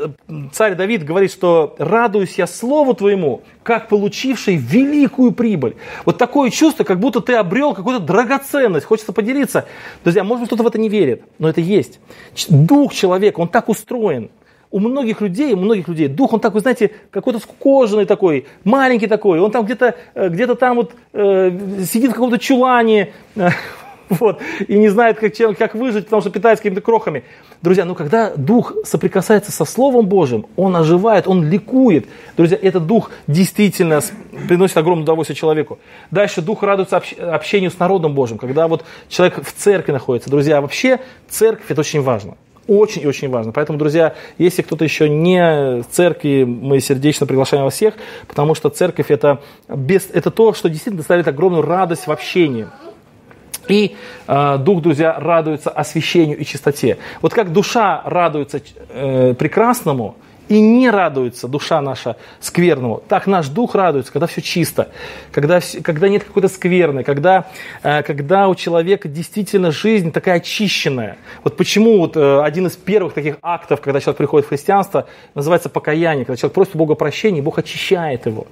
царь 0.53 0.75
Давид 0.75 1.05
говорит, 1.05 1.33
что 1.33 1.75
радуюсь 1.79 2.39
я 2.39 2.47
слову 2.47 2.95
твоему, 2.95 3.43
как 3.63 3.89
получивший 3.89 4.57
великую 4.57 5.33
прибыль. 5.33 5.77
Вот 6.05 6.19
такое 6.19 6.51
чувство, 6.51 6.85
как 6.85 7.01
будто 7.01 7.21
ты 7.21 7.35
обрел 7.35 7.75
какую-то 7.75 8.05
драгоценность, 8.05 8.87
хочется 8.87 9.13
поделиться. 9.13 9.67
Друзья, 10.05 10.25
может 10.25 10.43
быть, 10.43 10.49
кто-то 10.49 10.63
в 10.63 10.67
это 10.67 10.79
не 10.79 10.89
верит, 10.89 11.23
но 11.39 11.49
это 11.49 11.61
есть. 11.61 12.01
Дух 12.49 12.95
человека, 12.95 13.41
он 13.41 13.49
так 13.49 13.69
устроен. 13.69 14.31
У 14.73 14.81
многих 14.81 15.21
людей, 15.21 15.53
у 15.53 15.59
многих 15.59 15.87
людей 15.87 16.09
дух, 16.09 16.33
он 16.33 16.41
такой, 16.41 16.63
знаете, 16.63 16.91
какой-то 17.11 17.39
скукоженный 17.39 18.07
такой, 18.07 18.47
маленький 18.65 19.07
такой, 19.07 19.39
он 19.39 19.51
там 19.51 19.65
где-то 19.65 19.95
э, 20.15 20.29
где 20.29 20.47
там 20.55 20.77
вот 20.77 20.93
э, 21.13 21.51
сидит 21.85 22.11
в 22.11 22.15
каком-то 22.15 22.39
чулане, 22.39 23.13
вот, 24.09 24.41
и 24.67 24.79
не 24.79 24.89
знает, 24.89 25.19
как, 25.19 25.35
чем, 25.35 25.55
как 25.55 25.75
выжить, 25.75 26.05
потому 26.05 26.23
что 26.23 26.31
питается 26.31 26.63
какими-то 26.63 26.81
крохами. 26.81 27.25
Друзья, 27.61 27.85
ну 27.85 27.95
когда 27.95 28.35
дух 28.35 28.75
соприкасается 28.85 29.53
со 29.53 29.65
Словом 29.65 30.07
Божьим, 30.07 30.47
он 30.57 30.75
оживает, 30.77 31.29
он 31.29 31.49
ликует. 31.49 32.07
Друзья, 32.37 32.59
этот 32.61 32.87
дух 32.87 33.11
действительно 33.27 34.01
приносит 34.49 34.77
огромное 34.77 35.05
удовольствие 35.05 35.37
человеку. 35.37 35.79
Дальше 36.11 36.43
дух 36.43 36.63
радуется 36.63 36.97
общ, 36.97 37.13
общению 37.19 37.71
с 37.71 37.79
народом 37.79 38.15
Божьим, 38.15 38.39
когда 38.39 38.69
вот 38.69 38.85
человек 39.09 39.45
в 39.45 39.53
церкви 39.53 39.93
находится. 39.93 40.31
Друзья, 40.31 40.61
вообще 40.61 41.01
церковь 41.29 41.67
это 41.69 41.81
очень 41.81 42.03
важно. 42.03 42.37
Очень 42.73 43.03
и 43.03 43.07
очень 43.07 43.29
важно. 43.29 43.53
Поэтому, 43.53 43.79
друзья, 43.79 44.15
если 44.39 44.63
кто-то 44.63 44.83
еще 44.83 45.07
не 45.07 45.83
в 45.83 45.87
церкви, 45.91 46.45
мы 46.45 46.81
сердечно 46.81 47.27
приглашаем 47.27 47.65
вас 47.65 47.75
всех, 47.75 47.93
потому 48.27 48.55
что 48.55 48.71
церковь 48.71 49.11
это, 49.11 49.43
без, 49.69 50.09
это 50.11 50.31
то, 50.31 50.55
что 50.55 50.71
действительно 50.71 50.97
доставляет 50.97 51.29
огромную 51.29 51.63
радость 51.63 52.07
в 52.07 52.11
общении. 52.11 52.67
И 53.69 53.95
э, 54.27 54.59
дух, 54.59 54.81
друзья, 54.81 55.19
радуется 55.21 55.69
освящению 55.69 56.39
и 56.39 56.47
чистоте. 56.47 56.97
Вот 57.21 57.35
как 57.35 57.53
душа 57.53 58.01
радуется 58.07 58.63
э, 58.89 59.35
прекрасному, 59.35 60.17
и 60.49 60.61
не 60.61 60.91
радуется 60.91 61.49
душа 61.49 61.81
наша 61.81 62.17
скверному. 62.41 63.03
Так 63.09 63.27
наш 63.27 63.49
дух 63.49 63.75
радуется, 63.75 64.13
когда 64.13 64.27
все 64.27 64.43
чисто, 64.43 64.89
когда, 65.31 65.61
когда 65.83 66.09
нет 66.09 66.25
какой-то 66.25 66.49
скверны, 66.49 67.05
когда, 67.05 67.47
э, 67.83 68.03
когда 68.03 68.49
у 68.49 68.55
человека 68.55 69.09
действительно 69.09 69.71
жизнь 69.71 70.13
такая 70.13 70.37
очищенная. 70.37 71.17
Вот 71.45 71.57
почему 71.57 71.99
вот 71.99 72.17
э, 72.17 72.43
один 72.43 72.67
из 72.67 72.77
первых 72.77 73.15
таких 73.15 73.37
актов, 73.43 73.81
когда 73.81 74.01
человек 74.01 74.19
приходит 74.19 74.47
в 74.47 74.49
христианство, 74.51 75.07
называется 75.35 75.69
покаяние, 75.69 76.25
когда 76.25 76.37
человек 76.37 76.55
просит 76.55 76.77
Бога 76.77 76.95
прощения, 76.95 77.43
Бог 77.43 77.59
очищает 77.59 78.27
его. 78.27 78.47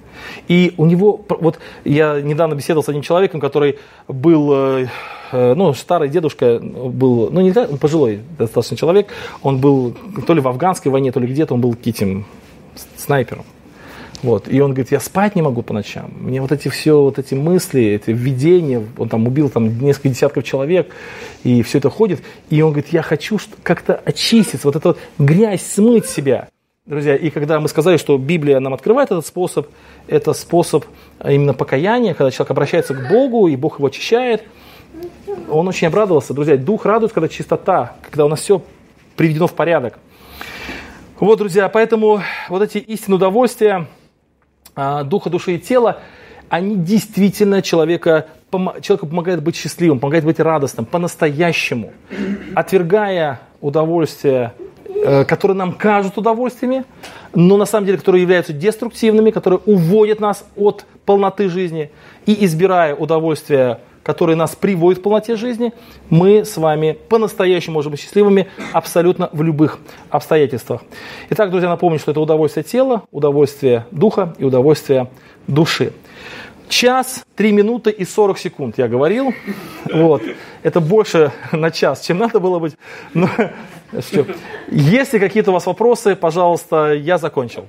И 0.47 0.73
у 0.77 0.85
него, 0.85 1.23
вот 1.29 1.59
я 1.83 2.21
недавно 2.21 2.55
беседовал 2.55 2.83
с 2.83 2.89
одним 2.89 3.03
человеком, 3.03 3.39
который 3.39 3.79
был 4.07 4.87
Э, 5.31 5.53
ну, 5.55 5.73
старый 5.73 6.09
дедушка 6.09 6.59
был, 6.59 7.29
ну, 7.31 7.41
не 7.41 7.51
он 7.51 7.77
пожилой 7.77 8.21
достаточно 8.37 8.75
человек, 8.75 9.07
он 9.41 9.59
был 9.59 9.95
то 10.27 10.33
ли 10.33 10.41
в 10.41 10.47
афганской 10.47 10.91
войне, 10.91 11.11
то 11.11 11.19
ли 11.19 11.27
где-то, 11.27 11.53
он 11.53 11.61
был 11.61 11.73
этим 11.89 12.25
снайпером. 12.97 13.45
Вот. 14.23 14.47
И 14.47 14.61
он 14.61 14.71
говорит, 14.71 14.91
я 14.91 14.99
спать 14.99 15.35
не 15.35 15.41
могу 15.41 15.63
по 15.63 15.73
ночам. 15.73 16.11
Мне 16.19 16.41
вот 16.41 16.51
эти 16.51 16.67
все, 16.67 17.01
вот 17.01 17.17
эти 17.17 17.33
мысли, 17.33 17.83
эти 17.83 18.11
видения, 18.11 18.85
он 18.97 19.09
там 19.09 19.27
убил 19.27 19.49
там 19.49 19.79
несколько 19.79 20.09
десятков 20.09 20.43
человек, 20.43 20.93
и 21.43 21.63
все 21.63 21.79
это 21.79 21.89
ходит. 21.89 22.21
И 22.49 22.61
он 22.61 22.71
говорит, 22.71 22.93
я 22.93 23.01
хочу 23.01 23.39
как-то 23.63 23.95
очиститься, 23.95 24.67
вот 24.67 24.75
эту 24.75 24.89
вот 24.89 24.99
грязь 25.17 25.63
смыть 25.63 26.05
себя. 26.05 26.49
Друзья, 26.85 27.15
и 27.15 27.29
когда 27.29 27.59
мы 27.59 27.67
сказали, 27.67 27.97
что 27.97 28.17
Библия 28.17 28.59
нам 28.59 28.73
открывает 28.73 29.11
этот 29.11 29.25
способ, 29.25 29.67
это 30.07 30.33
способ 30.33 30.85
именно 31.23 31.53
покаяния, 31.53 32.13
когда 32.13 32.31
человек 32.31 32.51
обращается 32.51 32.93
к 32.93 33.09
Богу, 33.09 33.47
и 33.47 33.55
Бог 33.55 33.79
его 33.79 33.87
очищает– 33.87 34.43
он 35.49 35.67
очень 35.67 35.87
обрадовался. 35.87 36.33
Друзья, 36.33 36.57
дух 36.57 36.85
радует, 36.85 37.13
когда 37.13 37.27
чистота, 37.27 37.95
когда 38.03 38.25
у 38.25 38.27
нас 38.27 38.39
все 38.39 38.61
приведено 39.15 39.47
в 39.47 39.53
порядок. 39.53 39.99
Вот, 41.21 41.37
друзья, 41.37 41.69
поэтому 41.69 42.23
вот 42.49 42.63
эти 42.63 42.79
истинные 42.79 43.17
удовольствия 43.17 43.85
а, 44.75 45.03
духа, 45.03 45.29
души 45.29 45.53
и 45.53 45.59
тела, 45.59 45.99
они 46.49 46.75
действительно 46.75 47.61
человека, 47.61 48.25
человеку 48.81 49.05
помогают 49.05 49.43
быть 49.43 49.55
счастливым, 49.55 49.99
помогают 49.99 50.25
быть 50.25 50.39
радостным, 50.39 50.87
по-настоящему. 50.87 51.93
Отвергая 52.55 53.39
удовольствия, 53.61 54.55
э, 54.87 55.23
которые 55.25 55.55
нам 55.55 55.73
кажутся 55.73 56.21
удовольствиями, 56.21 56.85
но 57.35 57.55
на 57.55 57.65
самом 57.65 57.85
деле, 57.85 57.99
которые 57.99 58.23
являются 58.23 58.51
деструктивными, 58.51 59.29
которые 59.29 59.59
уводят 59.67 60.19
нас 60.19 60.43
от 60.55 60.87
полноты 61.05 61.49
жизни, 61.49 61.91
и 62.25 62.45
избирая 62.45 62.95
удовольствия 62.95 63.79
который 64.03 64.35
нас 64.35 64.55
приводит 64.55 64.99
к 64.99 65.03
полноте 65.03 65.35
жизни, 65.35 65.73
мы 66.09 66.45
с 66.45 66.57
вами 66.57 66.97
по-настоящему 67.09 67.75
можем 67.75 67.91
быть 67.91 68.01
счастливыми 68.01 68.47
абсолютно 68.73 69.29
в 69.31 69.41
любых 69.41 69.79
обстоятельствах. 70.09 70.81
Итак, 71.29 71.51
друзья, 71.51 71.69
напомню, 71.69 71.99
что 71.99 72.11
это 72.11 72.19
удовольствие 72.19 72.63
тела, 72.63 73.03
удовольствие 73.11 73.85
духа 73.91 74.33
и 74.37 74.43
удовольствие 74.43 75.09
души. 75.47 75.93
Час, 76.69 77.25
три 77.35 77.51
минуты 77.51 77.91
и 77.91 78.05
40 78.05 78.37
секунд, 78.37 78.77
я 78.77 78.87
говорил. 78.87 79.33
Вот. 79.91 80.21
Это 80.63 80.79
больше 80.79 81.33
на 81.51 81.69
час, 81.69 82.01
чем 82.01 82.17
надо 82.17 82.39
было 82.39 82.59
быть. 82.59 82.77
Но, 83.13 83.29
если 84.69 85.19
какие-то 85.19 85.51
у 85.51 85.53
вас 85.53 85.65
вопросы, 85.65 86.15
пожалуйста, 86.15 86.93
я 86.93 87.17
закончил. 87.17 87.65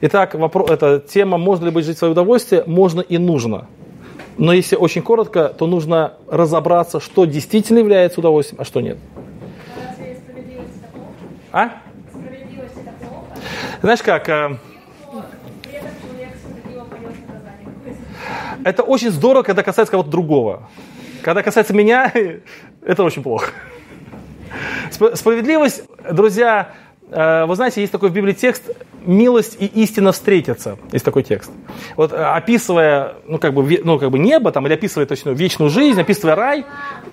Итак, 0.00 0.34
вопрос, 0.34 0.70
эта 0.70 1.00
тема 1.00 1.36
«Можно 1.36 1.66
ли 1.66 1.70
быть 1.70 1.84
жить 1.84 1.96
в 1.96 1.98
свое 1.98 2.12
удовольствие?» 2.12 2.64
Можно 2.66 3.02
и 3.02 3.18
нужно. 3.18 3.66
Но 4.40 4.54
если 4.54 4.74
очень 4.74 5.02
коротко, 5.02 5.50
то 5.50 5.66
нужно 5.66 6.14
разобраться, 6.26 6.98
что 6.98 7.26
действительно 7.26 7.80
является 7.80 8.20
удовольствием, 8.20 8.62
а 8.62 8.64
что 8.64 8.80
нет. 8.80 8.96
А? 11.52 11.72
Знаешь 13.82 14.02
как? 14.02 14.30
Э, 14.30 14.56
это 18.64 18.82
очень 18.82 19.10
здорово, 19.10 19.42
когда 19.42 19.62
касается 19.62 19.90
кого-то 19.90 20.08
другого. 20.08 20.70
Когда 21.20 21.42
касается 21.42 21.74
меня, 21.74 22.10
это 22.82 23.04
очень 23.04 23.22
плохо. 23.22 23.50
Справедливость, 24.90 25.84
друзья, 26.10 26.72
Э, 27.10 27.44
вы 27.46 27.56
знаете, 27.56 27.80
есть 27.80 27.92
такой 27.92 28.10
в 28.10 28.12
Библии 28.12 28.32
текст 28.32 28.70
«милость 29.04 29.56
и 29.58 29.66
истина 29.66 30.12
встретятся». 30.12 30.78
Есть 30.92 31.04
такой 31.04 31.22
текст. 31.22 31.50
Вот 31.96 32.12
э, 32.12 32.16
описывая, 32.16 33.14
ну, 33.26 33.38
как 33.38 33.54
бы, 33.54 33.80
ну, 33.84 33.98
как 33.98 34.10
бы 34.10 34.18
небо, 34.18 34.52
там, 34.52 34.66
или 34.66 34.74
описывая 34.74 35.06
точно 35.06 35.30
вечную 35.30 35.70
жизнь, 35.70 36.00
описывая 36.00 36.34
рай, 36.34 36.66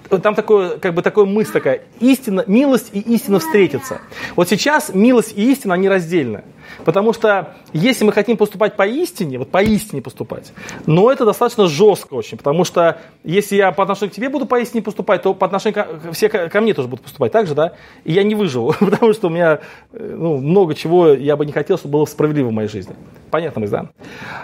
там 0.10 0.36
такое, 0.36 0.78
как 0.78 0.94
бы 0.94 1.02
такая 1.02 1.26
мысль 1.26 1.52
такая, 1.52 1.82
истина, 2.00 2.44
милость 2.48 2.90
и 2.94 3.00
истина 3.00 3.40
встретятся. 3.40 4.02
Вот 4.36 4.50
сейчас 4.50 4.94
милость 4.94 5.34
и 5.36 5.52
истина, 5.52 5.74
они 5.74 5.90
раздельны. 5.90 6.44
Потому 6.86 7.14
что 7.14 7.56
если 7.74 8.06
мы 8.06 8.12
хотим 8.12 8.38
поступать 8.38 8.76
по 8.76 8.86
истине, 8.86 9.40
вот 9.40 9.50
по 9.50 9.62
истине 9.62 10.02
поступать, 10.02 10.54
но 10.86 11.12
это 11.12 11.26
достаточно 11.26 11.68
жестко 11.68 12.14
очень, 12.14 12.38
потому 12.38 12.64
что 12.64 13.00
если 13.24 13.56
я 13.56 13.72
по 13.72 13.84
отношению 13.84 14.12
к 14.12 14.16
тебе 14.16 14.30
буду 14.30 14.46
по 14.46 14.60
истине 14.60 14.82
поступать, 14.82 15.24
то 15.24 15.34
по 15.34 15.46
отношению 15.46 15.86
к, 15.86 16.14
все 16.14 16.30
ко 16.30 16.62
мне 16.62 16.74
тоже 16.74 16.88
будут 16.88 17.04
поступать 17.04 17.32
так 17.32 17.48
же, 17.48 17.56
да, 17.56 17.74
и 18.04 18.12
я 18.12 18.24
не 18.24 18.36
выживу, 18.36 18.76
потому 18.80 19.14
что 19.14 19.28
у 19.28 19.30
меня 19.30 19.60
э, 19.92 20.16
ну, 20.18 20.38
много 20.38 20.76
чего 20.76 21.10
я 21.10 21.36
бы 21.36 21.46
не 21.46 21.52
хотел, 21.52 21.78
чтобы 21.78 21.94
было 21.94 22.06
справедливо 22.06 22.50
в 22.50 22.54
моей 22.54 22.70
жизни. 22.70 22.96
Понятно, 23.32 23.68
да? 23.68 23.90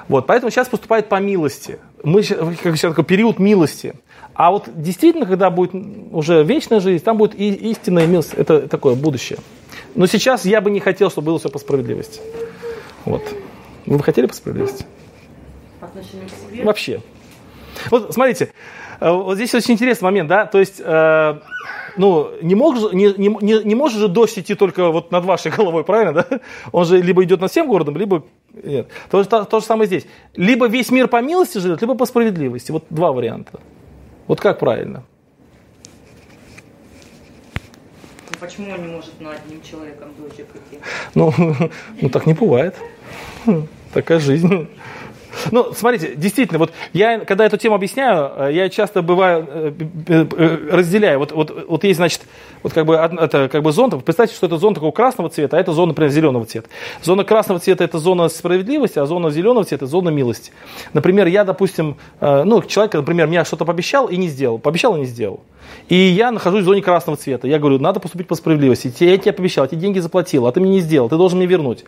Вот, 0.07 0.25
поэтому 0.27 0.51
сейчас 0.51 0.67
поступает 0.67 1.07
по 1.07 1.19
милости. 1.19 1.79
Мы 2.03 2.23
как 2.23 2.77
сейчас 2.77 2.91
такой 2.91 3.05
период 3.05 3.39
милости. 3.39 3.95
А 4.36 4.51
вот 4.51 4.69
действительно, 4.75 5.25
когда 5.25 5.49
будет 5.49 5.73
уже 6.11 6.43
вечная 6.43 6.79
жизнь, 6.79 7.03
там 7.03 7.17
будет 7.17 7.39
и 7.39 7.53
истинная 7.71 8.07
милость, 8.07 8.34
это 8.34 8.67
такое 8.67 8.95
будущее. 8.95 9.39
Но 9.95 10.07
сейчас 10.07 10.45
я 10.45 10.59
бы 10.61 10.71
не 10.71 10.79
хотел, 10.79 11.11
чтобы 11.11 11.27
было 11.27 11.39
все 11.39 11.49
по 11.49 11.59
справедливости. 11.59 12.19
Вот. 13.05 13.21
Вы 13.86 13.97
бы 13.97 14.03
хотели 14.03 14.25
по 14.25 14.34
справедливости? 14.34 14.86
По 15.79 15.88
отношению 15.88 16.27
к 16.27 16.51
себе? 16.51 16.63
Вообще. 16.63 17.01
Вот 17.91 18.13
смотрите, 18.13 18.51
э, 18.99 19.11
вот 19.11 19.36
здесь 19.36 19.53
очень 19.53 19.73
интересный 19.73 20.05
момент, 20.05 20.29
да, 20.29 20.45
то 20.45 20.59
есть, 20.59 20.79
э, 20.79 21.39
ну, 21.97 22.29
не, 22.41 22.55
мог, 22.55 22.93
не, 22.93 23.13
не, 23.17 23.63
не 23.63 23.75
может 23.75 23.99
же 23.99 24.07
дождь 24.07 24.38
идти 24.38 24.55
только 24.55 24.89
вот 24.89 25.11
над 25.11 25.25
вашей 25.25 25.51
головой, 25.51 25.84
правильно, 25.84 26.13
да? 26.13 26.39
Он 26.71 26.86
же 26.86 27.01
либо 27.01 27.23
идет 27.23 27.41
над 27.41 27.51
всем 27.51 27.67
городом, 27.67 27.97
либо 27.97 28.23
нет. 28.63 28.88
То, 29.09 29.23
то, 29.23 29.43
то 29.43 29.59
же 29.59 29.65
самое 29.65 29.88
здесь. 29.88 30.05
Либо 30.36 30.67
весь 30.67 30.91
мир 30.91 31.07
по 31.07 31.21
милости 31.21 31.57
живет, 31.57 31.81
либо 31.81 31.95
по 31.95 32.05
справедливости. 32.05 32.71
Вот 32.71 32.86
два 32.89 33.11
варианта. 33.11 33.59
Вот 34.28 34.39
как 34.39 34.59
правильно? 34.59 35.03
Ну, 38.32 38.38
почему 38.39 38.71
он 38.71 38.82
не 38.82 38.88
может 38.88 39.19
над 39.19 39.36
одним 39.36 39.61
человеком 39.61 40.09
дождик 40.17 40.47
идти? 40.55 40.82
Ну, 41.13 41.34
ну, 42.01 42.09
так 42.09 42.26
не 42.26 42.34
бывает. 42.34 42.76
Такая 43.93 44.19
жизнь. 44.19 44.69
Ну, 45.51 45.73
смотрите, 45.73 46.15
действительно, 46.15 46.59
вот 46.59 46.71
я, 46.93 47.19
когда 47.19 47.45
эту 47.45 47.57
тему 47.57 47.75
объясняю, 47.75 48.31
э, 48.36 48.53
я 48.53 48.69
часто 48.69 49.01
бываю, 49.01 49.47
э, 49.49 49.73
э, 50.07 50.69
разделяю. 50.71 51.19
Вот, 51.19 51.31
вот, 51.31 51.65
вот 51.67 51.84
есть, 51.84 51.97
значит, 51.97 52.21
вот 52.61 52.73
как 52.73 52.86
бы, 52.86 52.95
это 52.95 53.49
как 53.49 53.63
бы 53.63 53.71
зонт. 53.71 54.03
Представьте, 54.03 54.36
что 54.36 54.47
это 54.47 54.57
зона 54.57 54.75
такого 54.75 54.91
красного 54.91 55.29
цвета, 55.29 55.57
а 55.57 55.59
это 55.59 55.73
зона, 55.73 55.89
например, 55.89 56.11
зеленого 56.11 56.45
цвета. 56.45 56.69
Зона 57.01 57.23
красного 57.23 57.59
цвета– 57.59 57.84
это 57.86 57.97
зона 57.97 58.29
справедливости, 58.29 58.99
а 58.99 59.05
зона 59.05 59.31
зеленого 59.31 59.65
цвета– 59.65 59.86
это 59.86 59.91
зона 59.91 60.09
милости. 60.09 60.51
Например, 60.93 61.27
я, 61.27 61.43
допустим, 61.43 61.97
ну, 62.21 62.61
человек, 62.63 62.93
например, 62.93 63.27
меня 63.27 63.45
что-то 63.45 63.65
пообещал 63.65 64.07
и 64.07 64.17
не 64.17 64.27
сделал. 64.27 64.59
Пообещал 64.59 64.95
и 64.95 64.99
не 64.99 65.05
сделал. 65.05 65.41
И 65.89 65.95
я 65.95 66.31
нахожусь 66.31 66.61
в 66.61 66.65
зоне 66.65 66.81
красного 66.81 67.17
цвета. 67.17 67.47
Я 67.47 67.59
говорю, 67.59 67.79
надо 67.79 67.99
поступить 67.99 68.27
по 68.27 68.36
справедливости. 68.36 68.93
Я 68.99 69.17
тебе 69.17 69.34
пообещал, 69.34 69.65
эти 69.65 69.75
деньги 69.75 69.99
заплатил, 69.99 70.47
а 70.47 70.51
ты 70.51 70.59
мне 70.59 70.71
не 70.71 70.79
сделал, 70.79 71.09
ты 71.09 71.17
должен 71.17 71.39
мне 71.39 71.47
вернуть. 71.47 71.86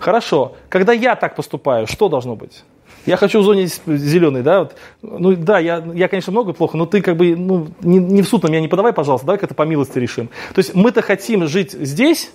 Хорошо. 0.00 0.52
Когда 0.68 0.92
я 0.92 1.14
так 1.16 1.36
поступаю, 1.36 1.86
что 1.86 2.08
должно 2.08 2.36
быть? 2.36 2.64
Я 3.08 3.16
хочу 3.16 3.40
в 3.40 3.44
зоне 3.44 3.66
зеленой, 3.86 4.42
да, 4.42 4.60
вот. 4.60 4.76
ну 5.02 5.34
да, 5.34 5.58
я, 5.58 5.84
я, 5.94 6.08
конечно, 6.08 6.30
много 6.30 6.52
плохо, 6.52 6.76
но 6.76 6.86
ты 6.86 7.00
как 7.00 7.16
бы, 7.16 7.34
ну, 7.34 7.68
не, 7.82 7.98
не 7.98 8.22
в 8.22 8.28
суд 8.28 8.42
на 8.42 8.48
меня 8.48 8.60
не 8.60 8.68
подавай, 8.68 8.92
пожалуйста, 8.92 9.26
давай 9.26 9.38
как-то 9.38 9.54
по 9.54 9.62
милости 9.62 9.98
решим. 9.98 10.28
То 10.54 10.58
есть 10.58 10.74
мы-то 10.74 11.02
хотим 11.02 11.46
жить 11.46 11.72
здесь, 11.72 12.30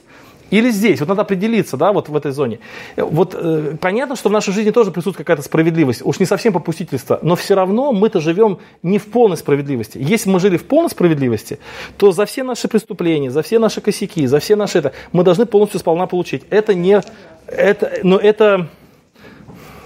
или 0.54 0.70
здесь. 0.70 1.00
Вот 1.00 1.10
надо 1.10 1.24
определиться, 1.24 1.78
да, 1.78 1.92
вот 1.92 2.10
в 2.10 2.16
этой 2.16 2.32
зоне. 2.32 2.60
Вот 2.96 3.34
э, 3.34 3.76
понятно, 3.82 4.16
что 4.16 4.30
в 4.30 4.32
нашей 4.32 4.54
жизни 4.54 4.70
тоже 4.70 4.92
присутствует 4.92 5.18
какая-то 5.18 5.42
справедливость. 5.42 6.04
Уж 6.04 6.20
не 6.20 6.28
совсем 6.28 6.54
попустительство, 6.54 7.18
но 7.24 7.36
все 7.36 7.56
равно 7.56 7.92
мы-то 7.92 8.20
живем 8.20 8.60
не 8.84 9.00
в 9.00 9.08
полной 9.08 9.38
справедливости. 9.38 9.98
Если 10.00 10.30
мы 10.30 10.40
жили 10.40 10.58
в 10.58 10.66
полной 10.66 10.92
справедливости, 10.92 11.58
то 11.98 12.12
за 12.12 12.28
все 12.28 12.44
наши 12.44 12.68
преступления, 12.68 13.32
за 13.32 13.42
все 13.42 13.58
наши 13.58 13.82
косяки, 13.82 14.28
за 14.28 14.40
все 14.40 14.56
наши 14.56 14.78
это, 14.78 14.94
мы 15.12 15.24
должны 15.24 15.48
полностью 15.48 15.80
сполна 15.80 16.06
получить. 16.06 16.44
Это 16.52 16.76
не, 16.76 17.02
это, 17.48 17.92
но 18.04 18.18
это 18.18 18.70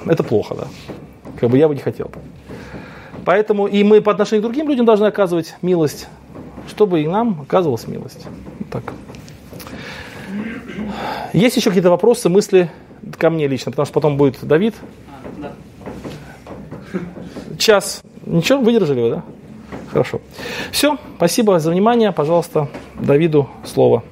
это 0.10 0.24
плохо, 0.24 0.56
да. 0.56 0.68
Как 1.40 1.50
бы 1.50 1.58
я 1.58 1.68
бы 1.68 1.76
не 1.76 1.82
хотел. 1.82 2.12
Поэтому 3.26 3.68
и 3.68 3.84
мы 3.84 4.02
по 4.02 4.12
отношению 4.12 4.42
к 4.42 4.46
другим 4.46 4.70
людям 4.70 4.86
должны 4.86 5.06
оказывать 5.06 5.56
милость, 5.62 6.08
чтобы 6.68 7.02
и 7.02 7.08
нам 7.08 7.42
оказывалась 7.42 7.88
милость. 7.88 8.26
так. 8.72 8.94
Есть 11.34 11.58
еще 11.58 11.70
какие-то 11.70 11.90
вопросы, 11.90 12.30
мысли 12.30 12.72
ко 13.18 13.30
мне 13.30 13.48
лично, 13.48 13.72
потому 13.72 13.86
что 13.86 13.94
потом 13.94 14.18
будет 14.18 14.38
Давид. 14.42 14.76
Да. 15.38 15.54
Час. 17.58 18.02
Ничего, 18.26 18.60
выдержали 18.60 19.02
вы, 19.02 19.10
да? 19.10 19.24
Хорошо. 19.92 20.22
Все, 20.72 20.98
спасибо 21.18 21.60
за 21.60 21.72
внимание. 21.72 22.12
Пожалуйста, 22.12 22.70
Давиду 23.00 23.50
слово. 23.66 24.04